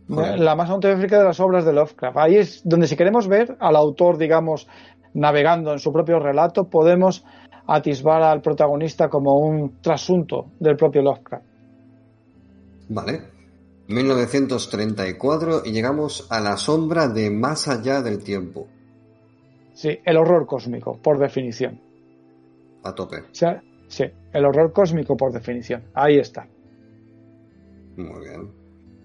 [0.09, 2.17] La más autobiográfica de las obras de Lovecraft.
[2.17, 4.69] Ahí es donde si queremos ver al autor, digamos,
[5.15, 7.25] navegando en su propio relato, podemos
[7.67, 11.45] atisbar al protagonista como un trasunto del propio Lovecraft.
[12.89, 13.37] Vale.
[13.89, 18.67] 1934 y llegamos a la sombra de más allá del tiempo.
[19.77, 21.79] Sí, el horror cósmico, por definición.
[22.83, 23.19] A tope.
[23.21, 25.85] O sea, sí, el horror cósmico por definición.
[25.93, 26.49] Ahí está.
[27.97, 28.51] Muy bien.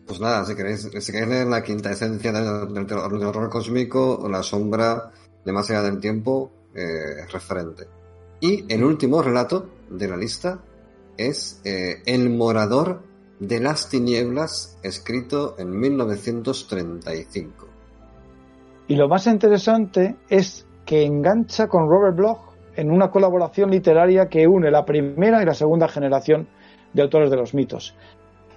[0.08, 3.50] Pues nada, si queréis, si queréis leer la quinta esencia del, del terror- del horror
[3.50, 5.12] cósmico, la sombra
[5.44, 7.88] de más allá del tiempo eh, referente.
[8.40, 10.64] Y el último relato de la lista
[11.18, 13.04] es eh, El morador
[13.40, 17.61] de las tinieblas, escrito en 1935.
[18.92, 22.40] Y lo más interesante es que engancha con Robert Bloch
[22.76, 26.50] en una colaboración literaria que une la primera y la segunda generación
[26.92, 27.96] de autores de los mitos.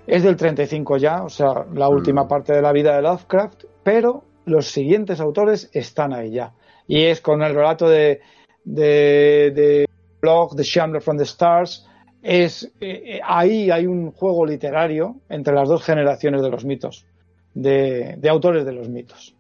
[0.09, 2.29] Es del 35 ya, o sea, la última Mm.
[2.29, 6.53] parte de la vida de Lovecraft, pero los siguientes autores están ahí ya.
[6.89, 8.21] Y es con el relato de,
[8.65, 9.87] de, de
[10.21, 11.87] Bloch, The Shambler from the Stars,
[12.21, 17.07] es eh, eh, ahí hay un juego literario entre las dos generaciones de los mitos,
[17.55, 19.37] de, de autores de los mitos.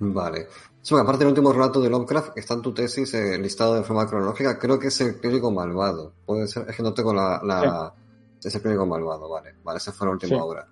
[0.00, 0.48] Vale.
[0.82, 3.82] Sí, bueno, aparte del último relato de Lovecraft, está en tu tesis eh, listado de
[3.82, 6.14] forma cronológica, creo que es el clérigo malvado.
[6.24, 7.40] Puede ser, es que no tengo la...
[7.44, 7.94] la...
[8.42, 9.54] Es el clérigo malvado, vale.
[9.62, 10.40] Vale, esa fue la última Sí.
[10.42, 10.66] obra.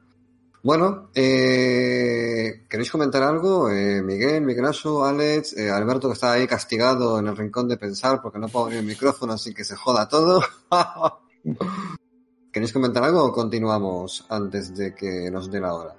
[0.63, 3.71] Bueno, eh, ¿queréis comentar algo?
[3.71, 8.21] Eh, Miguel, Miguelazo, Alex, eh, Alberto que está ahí castigado en el rincón de pensar
[8.23, 10.41] porque no puedo abrir el micrófono, así que se joda todo.
[12.53, 15.95] ¿Queréis comentar algo o continuamos antes de que nos dé la hora?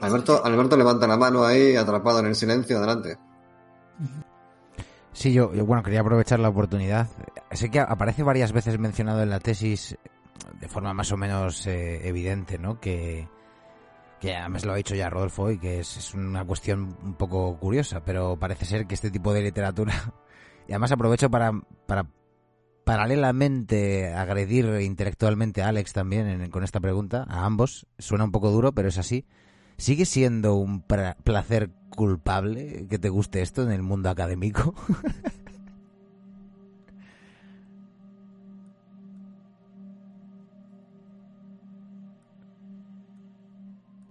[0.00, 3.16] Alberto, Alberto levanta la mano ahí, atrapado en el silencio, adelante.
[5.12, 7.08] Sí, yo, yo, bueno, quería aprovechar la oportunidad.
[7.50, 9.96] Sé que aparece varias veces mencionado en la tesis
[10.60, 12.78] de forma más o menos eh, evidente, ¿no?
[12.78, 13.26] Que,
[14.20, 17.58] que además lo ha dicho ya Rodolfo y que es, es una cuestión un poco
[17.58, 19.92] curiosa, pero parece ser que este tipo de literatura,
[20.68, 21.52] y además aprovecho para,
[21.86, 22.06] para
[22.84, 28.50] paralelamente agredir intelectualmente a Alex también en- con esta pregunta, a ambos, suena un poco
[28.50, 29.26] duro, pero es así.
[29.78, 34.74] ¿Sigue siendo un placer culpable que te guste esto en el mundo académico?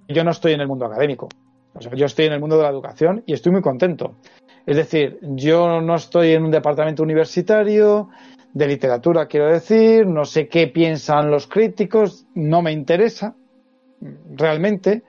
[0.07, 1.27] yo no estoy en el mundo académico.
[1.73, 4.15] O sea, yo estoy en el mundo de la educación y estoy muy contento.
[4.65, 8.07] Es decir, yo no estoy en un departamento universitario
[8.53, 13.35] de literatura, quiero decir, no sé qué piensan los críticos, no me interesa
[14.33, 15.03] realmente.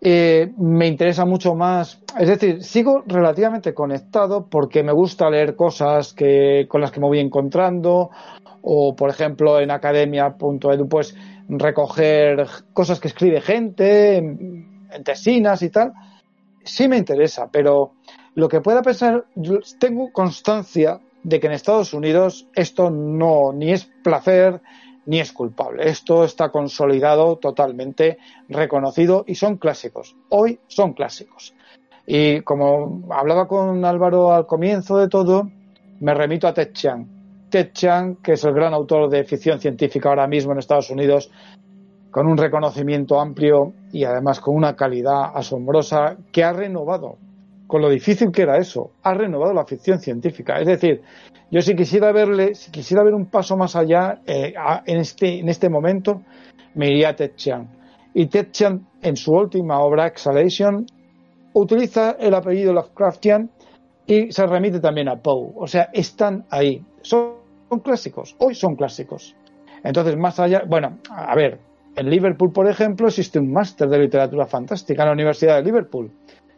[0.00, 6.12] Eh, me interesa mucho más, es decir, sigo relativamente conectado porque me gusta leer cosas
[6.12, 8.10] que, con las que me voy encontrando
[8.62, 11.16] o, por ejemplo, en academia.edu, pues
[11.48, 15.92] recoger cosas que escribe gente, en, en tesinas y tal.
[16.62, 17.92] Sí me interesa, pero
[18.34, 23.72] lo que pueda pensar, yo tengo constancia de que en Estados Unidos esto no ni
[23.72, 24.60] es placer
[25.06, 25.88] ni es culpable.
[25.88, 28.18] Esto está consolidado, totalmente
[28.48, 30.16] reconocido y son clásicos.
[30.28, 31.54] Hoy son clásicos.
[32.06, 35.50] Y como hablaba con Álvaro al comienzo de todo,
[36.00, 37.06] me remito a Ted Chiang.
[37.48, 41.30] Ted Chiang, que es el gran autor de ficción científica ahora mismo en Estados Unidos,
[42.10, 47.18] con un reconocimiento amplio y además con una calidad asombrosa, que ha renovado,
[47.66, 50.58] con lo difícil que era eso, ha renovado la ficción científica.
[50.60, 51.02] Es decir,
[51.50, 54.54] yo si quisiera verle, si quisiera ver un paso más allá eh,
[54.86, 56.22] este, en este momento,
[56.74, 57.68] me iría a Ted Chiang.
[58.14, 60.86] Y Ted Chiang, en su última obra, Exhalation,
[61.52, 63.50] utiliza el apellido Lovecraftian
[64.06, 65.52] y se remite también a Poe.
[65.56, 66.84] O sea, están ahí.
[67.02, 67.34] Son,
[67.68, 68.34] son clásicos.
[68.38, 69.34] Hoy son clásicos.
[69.84, 71.60] Entonces, más allá, bueno, a ver,
[71.94, 76.10] en Liverpool, por ejemplo, existe un máster de literatura fantástica en la Universidad de Liverpool.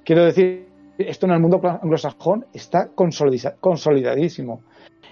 [0.05, 0.67] Quiero decir,
[0.99, 4.63] esto en el mundo anglosajón está consolida- consolidadísimo.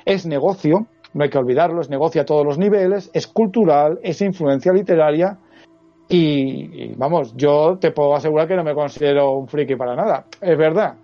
[0.07, 4.23] Es negocio, no hay que olvidarlo, es negocio a todos los niveles, es cultural, es
[4.23, 5.37] influencia literaria
[6.09, 10.27] y, y, vamos, yo te puedo asegurar que no me considero un friki para nada,
[10.41, 10.95] es verdad.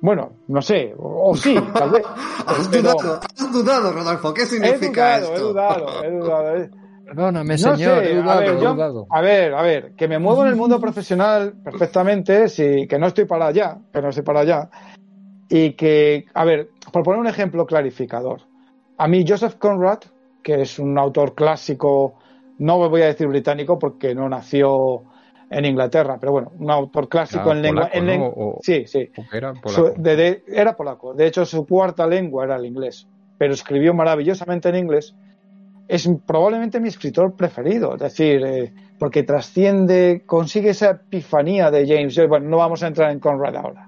[0.00, 2.04] Bueno, no sé, o, o sí, tal vez.
[2.46, 4.32] Has pero- dudado, has dudado, Rodolfo.
[4.32, 5.48] ¿Qué He significa dudado, he esto?
[5.48, 6.56] dudado, he dudado.
[6.56, 6.70] eh.
[7.06, 9.06] Perdóname, No señor, sé, he a dudado, ver, he yo- dudado.
[9.10, 13.06] A ver, a ver, que me muevo en el mundo profesional perfectamente, sí, que no
[13.08, 14.68] estoy para allá, que no estoy para allá.
[15.48, 18.40] Y que, a ver, por poner un ejemplo clarificador.
[18.98, 20.00] A mí, Joseph Conrad,
[20.42, 22.14] que es un autor clásico,
[22.58, 25.02] no voy a decir británico porque no nació
[25.50, 27.82] en Inglaterra, pero bueno, un autor clásico en lengua.
[27.82, 28.10] polaco, en ¿no?
[28.12, 29.08] lengua- O- Sí, sí.
[29.94, 31.14] Su- de- de- era polaco.
[31.14, 33.06] De hecho, su cuarta lengua era el inglés.
[33.38, 35.14] Pero escribió maravillosamente en inglés.
[35.88, 37.94] Es probablemente mi escritor preferido.
[37.94, 42.26] Es decir, eh, porque trasciende, consigue esa epifanía de James Joyce.
[42.26, 43.85] Bueno, no vamos a entrar en Conrad ahora.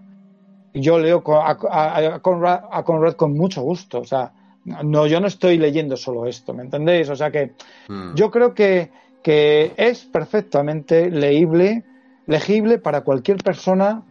[0.80, 4.00] Yo leo a, a- a Conrad, a Conrad con mucho gusto.
[4.00, 4.32] O sea,
[4.64, 7.08] no, yo no estoy leyendo solo esto, ¿me entendéis?
[7.10, 7.52] O sea que
[7.88, 8.14] Mm.
[8.14, 8.90] yo creo que,
[9.22, 11.84] que es perfectamente leíble,
[12.26, 14.02] legible para cualquier persona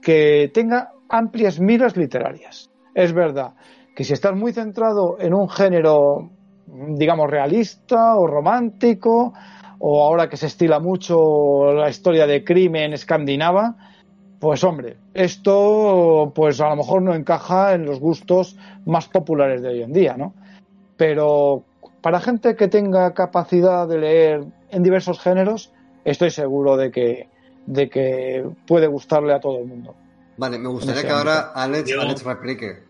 [0.00, 2.70] que tenga amplias miras literarias.
[2.94, 3.54] Es verdad
[3.96, 6.30] que si estás muy centrado en un género,
[6.66, 9.32] digamos, realista o romántico,
[9.78, 13.76] o ahora que se estila mucho la historia de crimen escandinava,
[14.44, 19.68] pues hombre, esto pues a lo mejor no encaja en los gustos más populares de
[19.70, 20.34] hoy en día, ¿no?
[20.98, 21.64] Pero
[22.02, 25.72] para gente que tenga capacidad de leer en diversos géneros,
[26.04, 27.30] estoy seguro de que,
[27.64, 29.94] de que puede gustarle a todo el mundo.
[30.36, 31.52] Vale, me gustaría que ahora.
[31.54, 32.82] Alex, Yo- Alex replique.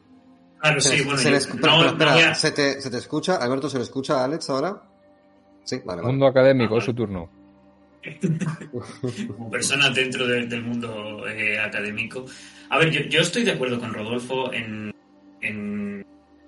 [0.60, 2.34] Claro, Se, sí, bueno, se yo- le escu- no- pero, pero, no espera, voy a-
[2.34, 3.36] ¿se, te, ¿se te escucha?
[3.36, 4.82] Alberto, ¿se le escucha a Alex ahora?
[5.62, 6.12] Sí, vale, vale.
[6.12, 7.28] Mundo académico, es su turno.
[9.28, 12.26] como persona dentro de- del mundo eh, académico.
[12.70, 14.90] A ver, yo, yo estoy de acuerdo con Rodolfo en,
[15.40, 16.04] en-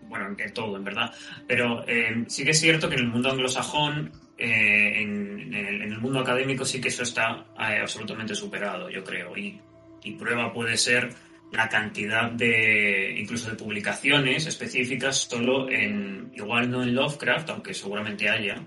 [0.08, 1.12] bueno, en todo, en verdad.
[1.46, 5.92] Pero eh, sí que es cierto que en el mundo anglosajón, eh, en, el, en
[5.92, 9.36] el mundo académico sí que eso está absolutamente superado, yo creo.
[9.36, 9.60] Y,
[10.04, 11.10] y prueba puede ser
[11.52, 18.28] la cantidad de, incluso de publicaciones específicas solo en, igual no en Lovecraft, aunque seguramente
[18.28, 18.60] haya,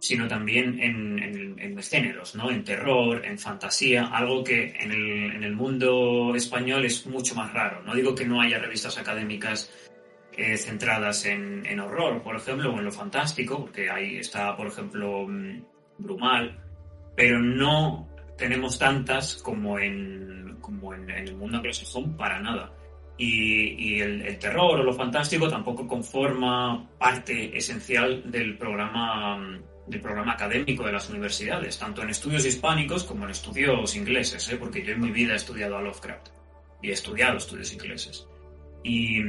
[0.00, 2.50] sino también en, en- en géneros, ¿no?
[2.50, 7.52] En terror, en fantasía, algo que en el, en el mundo español es mucho más
[7.52, 7.82] raro.
[7.82, 9.70] No digo que no haya revistas académicas
[10.36, 14.66] eh, centradas en, en horror, por ejemplo, o en lo fantástico, porque ahí está, por
[14.68, 15.62] ejemplo, mm,
[15.98, 16.58] Brumal,
[17.14, 18.08] pero no
[18.38, 22.72] tenemos tantas como en, como en, el mundo anglosajón para nada.
[23.18, 29.60] Y, y el, el terror o lo fantástico tampoco conforma parte esencial del programa, mm,
[29.90, 34.56] del programa académico de las universidades, tanto en estudios hispánicos como en estudios ingleses, ¿eh?
[34.56, 36.28] porque yo en mi vida he estudiado a Lovecraft
[36.82, 38.26] y he estudiado estudios ingleses.
[38.84, 39.20] Y,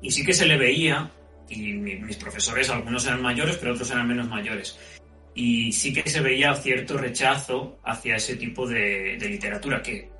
[0.00, 1.10] y sí que se le veía,
[1.48, 4.78] y mi- mis profesores, algunos eran mayores, pero otros eran menos mayores,
[5.34, 10.10] y sí que se veía cierto rechazo hacia ese tipo de, de literatura que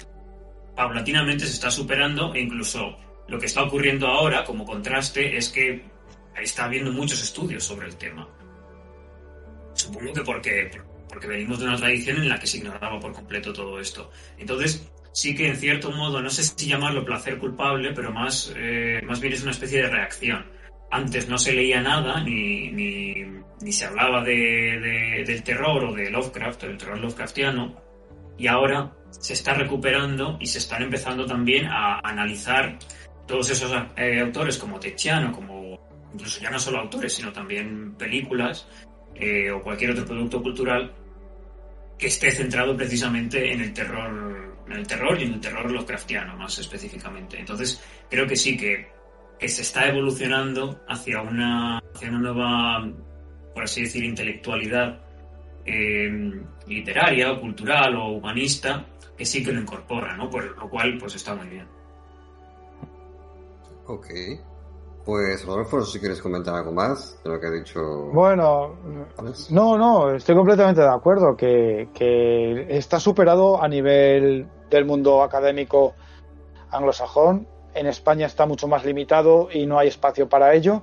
[0.76, 2.96] paulatinamente se está superando e incluso
[3.28, 5.82] lo que está ocurriendo ahora como contraste es que
[6.40, 8.28] está habiendo muchos estudios sobre el tema.
[9.84, 10.70] Supongo que porque,
[11.08, 14.10] porque venimos de una tradición en la que se ignoraba por completo todo esto.
[14.38, 19.00] Entonces, sí que en cierto modo, no sé si llamarlo placer culpable, pero más, eh,
[19.04, 20.46] más bien es una especie de reacción.
[20.90, 23.14] Antes no se leía nada, ni, ni,
[23.60, 27.82] ni se hablaba de, de- del terror o de Lovecraft, o del terror Lovecraftiano,
[28.38, 32.78] y ahora se está recuperando y se están empezando también a analizar
[33.26, 35.78] todos esos eh, autores como Techiano, como
[36.12, 38.66] incluso ya no solo autores, sino también películas
[39.14, 40.92] eh, o cualquier otro producto cultural
[41.98, 46.36] que esté centrado precisamente en el terror, en el terror y en el terror Lovecraftiano
[46.36, 47.38] más específicamente.
[47.38, 48.88] Entonces creo que sí que,
[49.38, 52.92] que se está evolucionando hacia una, hacia una nueva,
[53.54, 55.00] por así decir, intelectualidad
[55.64, 58.86] eh, literaria o cultural o humanista
[59.16, 60.28] que sí que lo incorpora, ¿no?
[60.28, 61.66] Por lo cual pues está muy bien.
[63.86, 64.06] Ok.
[65.04, 67.80] Pues, Rodolfo, no sé si quieres comentar algo más de lo que ha dicho
[68.12, 68.74] Bueno,
[69.50, 75.94] no, no, estoy completamente de acuerdo que, que está superado a nivel del mundo académico
[76.70, 77.46] anglosajón.
[77.74, 80.82] En España está mucho más limitado y no hay espacio para ello.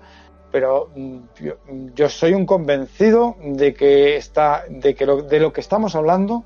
[0.52, 1.54] Pero mm, yo,
[1.96, 6.44] yo soy un convencido de que está, de que lo, de lo que estamos hablando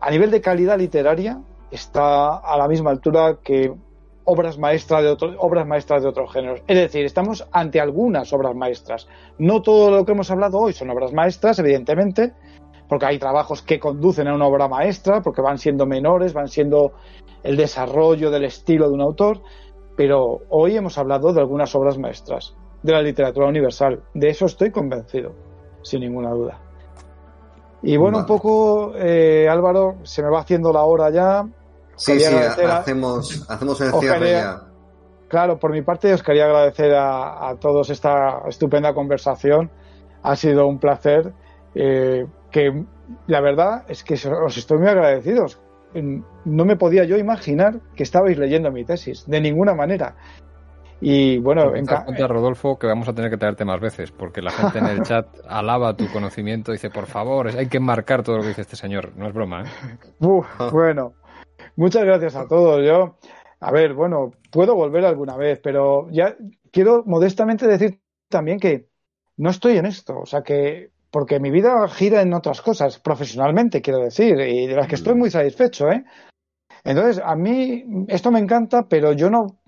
[0.00, 1.40] a nivel de calidad literaria
[1.70, 3.74] está a la misma altura que
[4.24, 6.62] obras maestras de otro- obras maestras de otros géneros.
[6.66, 9.06] Es decir, estamos ante algunas obras maestras.
[9.38, 12.32] No todo lo que hemos hablado hoy son obras maestras, evidentemente,
[12.88, 16.92] porque hay trabajos que conducen a una obra maestra, porque van siendo menores, van siendo
[17.42, 19.40] el desarrollo del estilo de un autor,
[19.96, 24.02] pero hoy hemos hablado de algunas obras maestras de la literatura universal.
[24.14, 25.32] De eso estoy convencido,
[25.82, 26.60] sin ninguna duda.
[27.82, 31.46] Y bueno, un poco, eh, Álvaro, se me va haciendo la hora ya.
[31.96, 34.60] Sí, sí, agradecer a- hacemos, hacemos el cierre quería- ya.
[35.28, 39.70] Claro, por mi parte os quería agradecer a, a todos esta estupenda conversación,
[40.22, 41.32] ha sido un placer.
[41.74, 42.84] Eh, que
[43.26, 45.60] la verdad es que os estoy muy agradecidos.
[46.44, 50.14] No me podía yo imaginar que estabais leyendo mi tesis, de ninguna manera.
[51.00, 54.50] Y bueno, en cuenta, Rodolfo, que vamos a tener que traerte más veces, porque la
[54.52, 58.42] gente en el chat alaba tu conocimiento, dice, por favor, hay que marcar todo lo
[58.42, 59.10] que dice este señor.
[59.16, 59.66] No es broma, ¿eh?
[60.70, 61.12] bueno,
[61.76, 62.84] muchas gracias a todos.
[62.84, 63.16] Yo,
[63.60, 66.36] a ver, bueno, puedo volver alguna vez, pero ya
[66.70, 68.88] quiero modestamente decir también que
[69.36, 70.18] no estoy en esto.
[70.18, 74.74] O sea que porque mi vida gira en otras cosas, profesionalmente, quiero decir, y de
[74.74, 75.18] las que estoy mm.
[75.18, 76.04] muy satisfecho, ¿eh?
[76.82, 79.60] Entonces, a mí esto me encanta, pero yo no.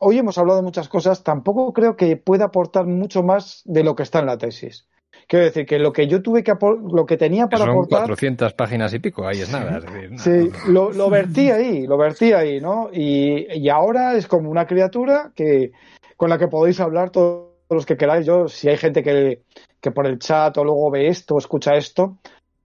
[0.00, 3.94] Hoy hemos hablado de muchas cosas, tampoco creo que pueda aportar mucho más de lo
[3.94, 4.88] que está en la tesis.
[5.26, 8.00] Quiero decir que lo que yo tuve que lo que tenía para Son aportar.
[8.00, 9.80] 400 páginas y pico, ahí es nada.
[10.16, 12.88] Sí, lo, lo, vertí ahí, lo vertí ahí, ¿no?
[12.92, 15.72] Y, y, ahora es como una criatura que
[16.16, 18.26] con la que podéis hablar todos los que queráis.
[18.26, 19.42] Yo, si hay gente que,
[19.80, 22.18] que por el chat o luego ve esto o escucha esto,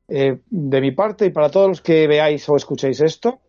[0.07, 3.39] eh, de mi parte y para todos los que veáis o escuchéis esto,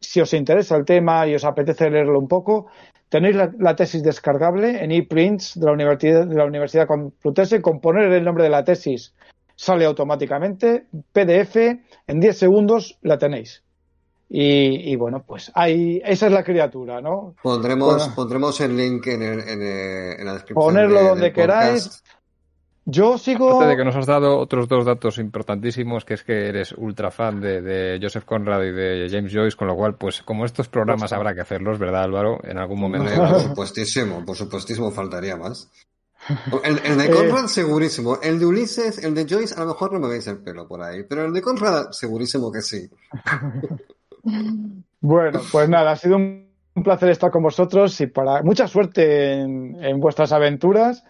[0.00, 2.66] si os interesa el tema y os apetece leerlo un poco,
[3.10, 8.10] tenéis la, tesis descargable en ePrints de la Universidad, de la Universidad Complutense, con poner
[8.12, 9.12] el nombre de la tesis
[9.56, 11.56] sale automáticamente, PDF,
[12.06, 13.62] en 10 segundos la tenéis.
[14.32, 17.34] Y, bueno, pues ahí, esa es la criatura, ¿no?
[17.42, 20.54] Pondremos, pondremos el link en, en, la descripción.
[20.54, 22.02] Ponerlo donde queráis.
[22.86, 23.50] Yo sigo.
[23.50, 27.10] Aparte de que nos has dado otros dos datos importantísimos, que es que eres ultra
[27.10, 31.12] fan de, Joseph Conrad y de James Joyce, con lo cual, pues como estos programas
[31.12, 32.40] habrá que hacerlos, ¿verdad, Álvaro?
[32.42, 33.14] En algún momento.
[33.14, 35.70] por supuestísimo, por supuestísimo, faltaría más.
[36.64, 38.18] El, de Conrad, segurísimo.
[38.22, 40.82] El de Ulises, el de Joyce, a lo mejor no me veis el pelo por
[40.82, 42.88] ahí, pero el de Conrad, segurísimo que sí.
[45.00, 46.48] bueno, pues nada, ha sido un
[46.82, 51.04] placer estar con vosotros y para mucha suerte en vuestras aventuras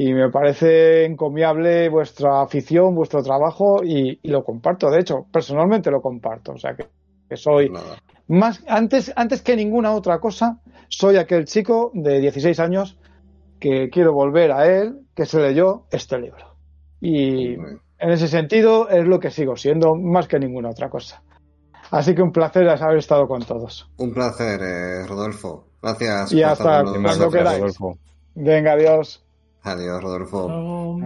[0.00, 4.92] y me parece encomiable vuestra afición, vuestro trabajo y, lo comparto.
[4.92, 6.52] De hecho, personalmente lo comparto.
[6.52, 6.86] O sea que,
[7.36, 7.68] soy
[8.28, 12.96] más antes antes que ninguna otra cosa, soy aquel chico de 16 años
[13.58, 16.54] que quiero volver a él, que se leyó este libro.
[17.00, 21.24] Y en ese sentido es lo que sigo siendo más que ninguna otra cosa.
[21.90, 23.90] Así que un placer haber estado con todos.
[23.96, 25.64] Un placer, eh, Rodolfo.
[25.82, 26.32] Gracias.
[26.32, 27.76] Y hasta cuando queráis.
[28.36, 29.24] Venga, adiós.
[29.62, 30.98] Adiós, Rodolfo.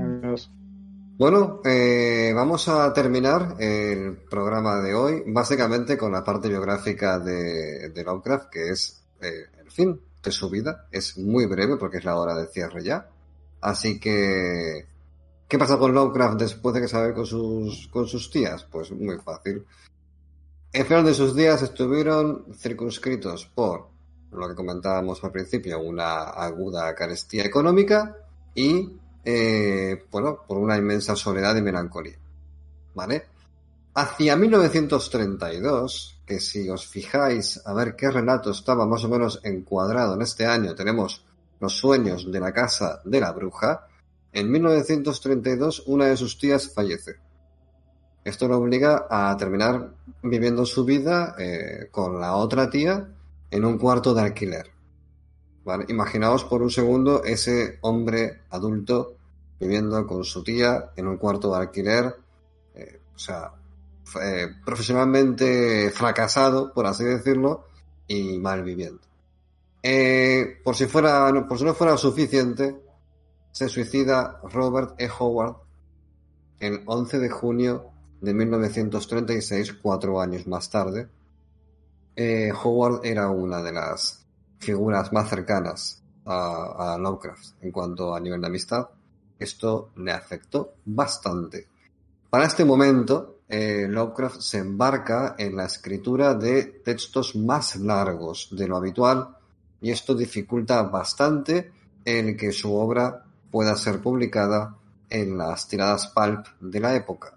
[1.18, 7.90] Bueno, eh, vamos a terminar el programa de hoy básicamente con la parte biográfica de,
[7.90, 10.88] de Lovecraft, que es eh, el fin de su vida.
[10.90, 13.08] Es muy breve porque es la hora de cierre ya.
[13.60, 14.86] Así que,
[15.46, 18.64] ¿qué pasa con Lovecraft después de que se con sus, con sus tías?
[18.64, 19.64] Pues muy fácil.
[20.72, 23.88] El final de sus días estuvieron circunscritos por
[24.32, 28.16] lo que comentábamos al principio, una aguda carestía económica
[28.54, 28.90] y,
[29.24, 32.18] eh, bueno, por una inmensa soledad y melancolía.
[32.94, 33.24] ¿Vale?
[33.94, 40.14] Hacia 1932, que si os fijáis a ver qué relato estaba más o menos encuadrado
[40.14, 41.24] en este año, tenemos
[41.60, 43.86] Los sueños de la casa de la bruja,
[44.32, 47.16] en 1932 una de sus tías fallece.
[48.24, 49.92] Esto lo obliga a terminar
[50.22, 53.08] viviendo su vida eh, con la otra tía
[53.50, 54.70] en un cuarto de alquiler.
[55.88, 59.14] Imaginaos por un segundo ese hombre adulto
[59.60, 62.16] viviendo con su tía en un cuarto de alquiler,
[62.74, 63.52] eh, o sea,
[64.20, 67.66] eh, profesionalmente fracasado, por así decirlo,
[68.08, 69.02] y mal viviendo.
[69.80, 72.76] Eh, por si fuera, por si no fuera suficiente,
[73.52, 75.08] se suicida Robert E.
[75.16, 75.56] Howard
[76.58, 77.90] el 11 de junio
[78.20, 81.08] de 1936, cuatro años más tarde.
[82.64, 84.21] Howard era una de las
[84.62, 88.88] figuras más cercanas a, Lovecraft en cuanto a nivel de amistad,
[89.38, 91.66] esto le afectó bastante.
[92.30, 98.68] Para este momento, eh, Lovecraft se embarca en la escritura de textos más largos de
[98.68, 99.36] lo habitual
[99.80, 101.72] y esto dificulta bastante
[102.04, 104.76] el que su obra pueda ser publicada
[105.10, 107.34] en las tiradas pulp de la época.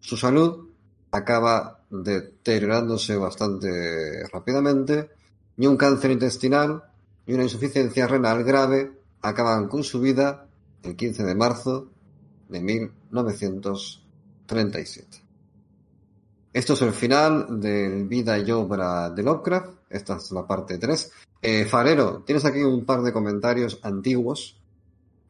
[0.00, 0.68] Su salud
[1.10, 5.17] acaba deteriorándose bastante rápidamente
[5.58, 6.84] ni un cáncer intestinal
[7.26, 8.90] ni una insuficiencia renal grave
[9.20, 10.46] acaban con su vida
[10.82, 11.90] el 15 de marzo
[12.48, 15.28] de 1937.
[16.52, 19.74] Esto es el final de vida y obra de Lovecraft.
[19.90, 21.12] Esta es la parte 3.
[21.42, 24.58] Eh, Farero, tienes aquí un par de comentarios antiguos.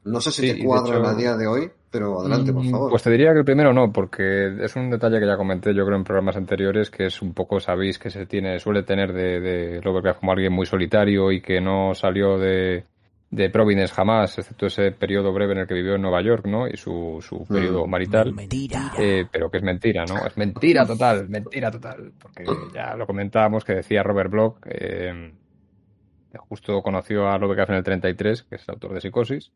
[0.05, 1.73] No sé si te cuadran a día de hoy.
[1.91, 2.91] Pero adelante, por mm, favor.
[2.91, 5.85] Pues te diría que el primero no, porque es un detalle que ya comenté yo
[5.87, 9.41] creo en programas anteriores, que es un poco, sabéis, que se tiene, suele tener de,
[9.41, 12.85] de Lovecraft como alguien muy solitario y que no salió de,
[13.31, 16.67] de Providence jamás, excepto ese periodo breve en el que vivió en Nueva York, ¿no?
[16.69, 17.91] Y su, su periodo Mm.
[17.91, 18.33] marital.
[18.35, 18.93] Mentira.
[18.99, 20.27] Eh, pero que es mentira, ¿no?
[20.27, 22.13] Es mentira total, mentira total.
[22.21, 22.45] Porque
[22.75, 25.33] ya lo comentábamos que decía Robert Bloch, eh,
[26.31, 29.51] que justo conoció a Lovecraft en el 33, que es el autor de Psicosis,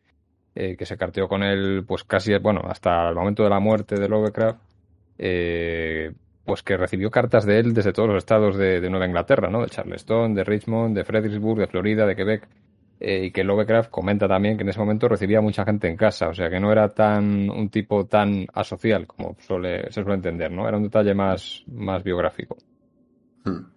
[0.54, 3.98] eh, que se carteó con él, pues casi, bueno, hasta el momento de la muerte
[3.98, 4.60] de Lovecraft,
[5.18, 6.12] eh,
[6.44, 9.62] pues que recibió cartas de él desde todos los estados de, Nueva Inglaterra, ¿no?
[9.62, 12.48] De Charleston, de Richmond, de Fredericksburg, de Florida, de Quebec.
[13.00, 16.28] eh, y que Lovecraft comenta también que en ese momento recibía mucha gente en casa,
[16.28, 20.52] o sea que no era tan un tipo tan asocial como suele, se suele entender,
[20.52, 20.68] ¿no?
[20.68, 22.58] Era un detalle más, más biográfico.
[23.44, 23.71] Hmm.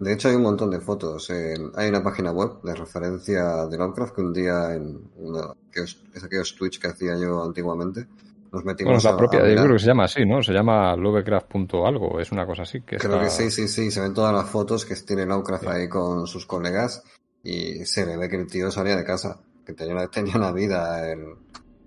[0.00, 1.28] De hecho, hay un montón de fotos.
[1.30, 4.98] en- hay una página web de referencia de Lovecraft que un día en
[5.74, 8.06] es, es aquellos Twitch que hacía yo antiguamente,
[8.50, 10.42] nos metimos Bueno, la propia, a yo creo que se llama así, ¿no?
[10.42, 12.80] Se llama Lovecraft.algo, es una cosa así.
[12.80, 13.90] Que Creo está- que sí, sí, sí.
[13.90, 17.02] Se ven todas las fotos que tiene Lovecraft ahí con sus colegas
[17.42, 20.50] y se le ve que el tío salía de casa, que tenía una, tenía una
[20.52, 21.32] vida, el-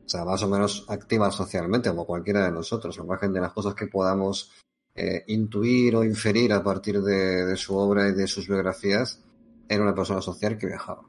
[0.06, 3.54] o sea, más o menos activa socialmente, como cualquiera de nosotros, al margen de las
[3.54, 4.52] cosas que podamos
[4.96, 9.20] eh, intuir o inferir a partir de, de su obra y de sus biografías,
[9.68, 11.04] era una persona social que viajaba.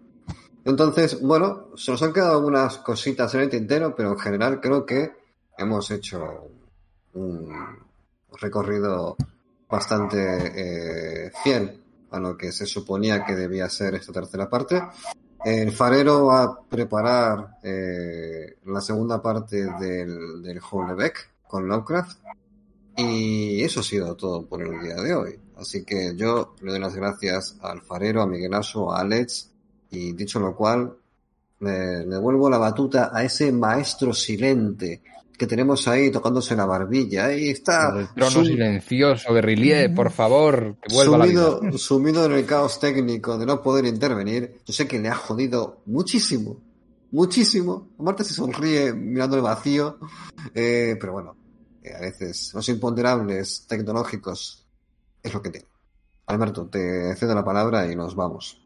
[0.64, 4.86] Entonces, bueno, se nos han quedado algunas cositas en el tintero, pero en general creo
[4.86, 5.12] que
[5.58, 6.48] hemos hecho
[7.12, 7.48] un
[8.40, 9.16] recorrido
[9.68, 14.82] bastante eh, fiel a lo que se suponía que debía ser esta tercera parte.
[15.44, 20.60] El farero va a preparar eh, la segunda parte del, del
[21.46, 22.20] con Lovecraft.
[22.96, 25.38] Y eso ha sido todo por el día de hoy.
[25.56, 29.50] Así que yo le doy las gracias al farero, a Miguel Aso, a Alex.
[29.90, 30.92] Y dicho lo cual,
[31.60, 35.02] le, le devuelvo la batuta a ese maestro silente
[35.36, 37.26] que tenemos ahí tocándose la barbilla.
[37.26, 37.92] Ahí está.
[37.98, 41.50] El trono su- silencioso de Rillier, por favor, que vuelva a la vida.
[41.50, 45.14] sumido, sumido en el caos técnico de no poder intervenir, yo sé que le ha
[45.16, 46.56] jodido muchísimo,
[47.10, 47.88] muchísimo.
[47.98, 49.98] Marta se sonríe mirando el vacío,
[50.54, 51.36] eh, pero bueno,
[51.92, 54.66] a veces los imponderables tecnológicos
[55.22, 55.68] es lo que tiene.
[56.26, 58.64] Alberto, te cedo la palabra y nos vamos.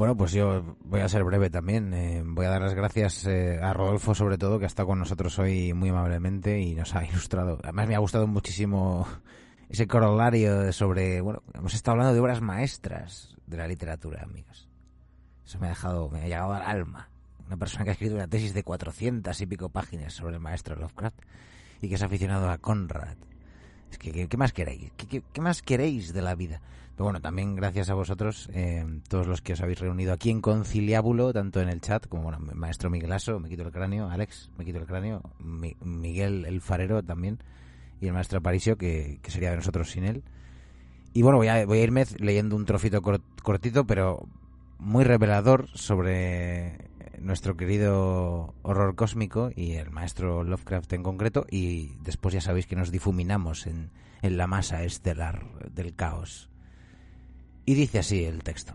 [0.00, 1.92] Bueno, pues yo voy a ser breve también.
[1.92, 4.98] Eh, voy a dar las gracias eh, a Rodolfo, sobre todo, que ha estado con
[4.98, 7.58] nosotros hoy muy amablemente y nos ha ilustrado.
[7.62, 9.06] Además, me ha gustado muchísimo
[9.68, 11.20] ese corolario sobre.
[11.20, 14.70] Bueno, hemos estado hablando de obras maestras de la literatura, amigos.
[15.44, 17.09] Eso me ha dejado, me ha llegado al alma.
[17.50, 20.76] Una persona que ha escrito una tesis de 400 y pico páginas sobre el maestro
[20.76, 21.18] Lovecraft
[21.82, 23.16] y que es aficionado a Conrad.
[23.90, 24.92] Es que, ¿qué, más queréis?
[24.96, 26.60] ¿Qué, más queréis de la vida?
[26.94, 30.40] Pero bueno, también gracias a vosotros, eh, todos los que os habéis reunido aquí en
[30.40, 34.48] Conciliábulo, tanto en el chat como, bueno, maestro Miguel Aso, me quito el cráneo, Alex,
[34.56, 37.40] me quito el cráneo, Mi- Miguel el Farero también,
[38.00, 40.22] y el maestro Aparicio, que, que sería de nosotros sin él.
[41.14, 44.28] Y bueno, voy a, voy a irme leyendo un trocito cor- cortito, pero
[44.78, 46.89] muy revelador sobre
[47.20, 52.76] nuestro querido horror cósmico y el maestro Lovecraft en concreto, y después ya sabéis que
[52.76, 53.90] nos difuminamos en,
[54.22, 56.50] en la masa estelar del caos.
[57.64, 58.74] Y dice así el texto.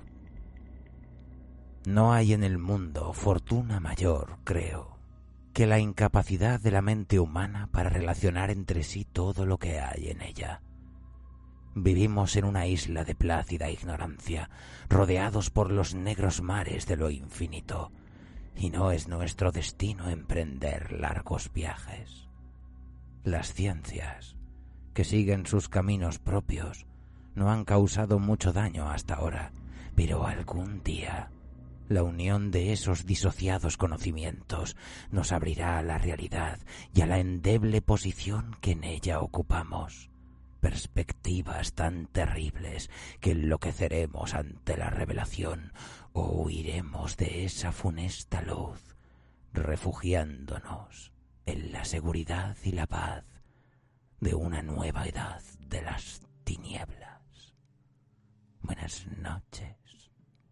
[1.86, 4.98] No hay en el mundo fortuna mayor, creo,
[5.54, 10.10] que la incapacidad de la mente humana para relacionar entre sí todo lo que hay
[10.10, 10.62] en ella.
[11.76, 14.50] Vivimos en una isla de plácida ignorancia,
[14.90, 17.92] rodeados por los negros mares de lo infinito,
[18.56, 22.28] y no es nuestro destino emprender largos viajes.
[23.24, 24.36] Las ciencias,
[24.94, 26.86] que siguen sus caminos propios,
[27.34, 29.52] no han causado mucho daño hasta ahora,
[29.96, 31.30] pero algún día
[31.88, 34.76] la unión de esos disociados conocimientos
[35.12, 36.60] nos abrirá a la realidad
[36.94, 40.10] y a la endeble posición que en ella ocupamos.
[40.62, 45.74] Perspectivas tan terribles que enloqueceremos ante la revelación
[46.18, 48.96] o huiremos de esa funesta luz,
[49.52, 51.12] refugiándonos
[51.46, 53.26] en la seguridad y la paz
[54.22, 57.54] de una nueva edad de las tinieblas.
[58.62, 59.76] Buenas noches,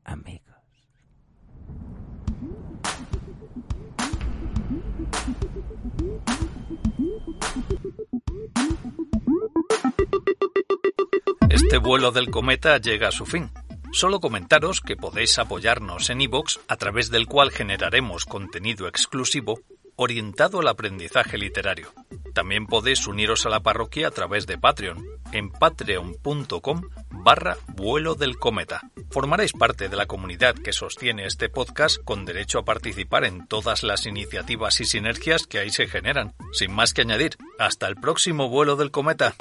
[0.03, 0.43] amigos.
[11.49, 13.49] Este vuelo del cometa llega a su fin.
[13.93, 19.59] Solo comentaros que podéis apoyarnos en iVoox, a través del cual generaremos contenido exclusivo
[19.95, 21.93] orientado al aprendizaje literario.
[22.33, 28.39] También podéis uniros a la parroquia a través de Patreon, en patreon.com barra vuelo del
[28.39, 28.81] cometa.
[29.11, 33.83] Formaréis parte de la comunidad que sostiene este podcast con derecho a participar en todas
[33.83, 36.33] las iniciativas y sinergias que ahí se generan.
[36.51, 39.35] Sin más que añadir, hasta el próximo vuelo del cometa.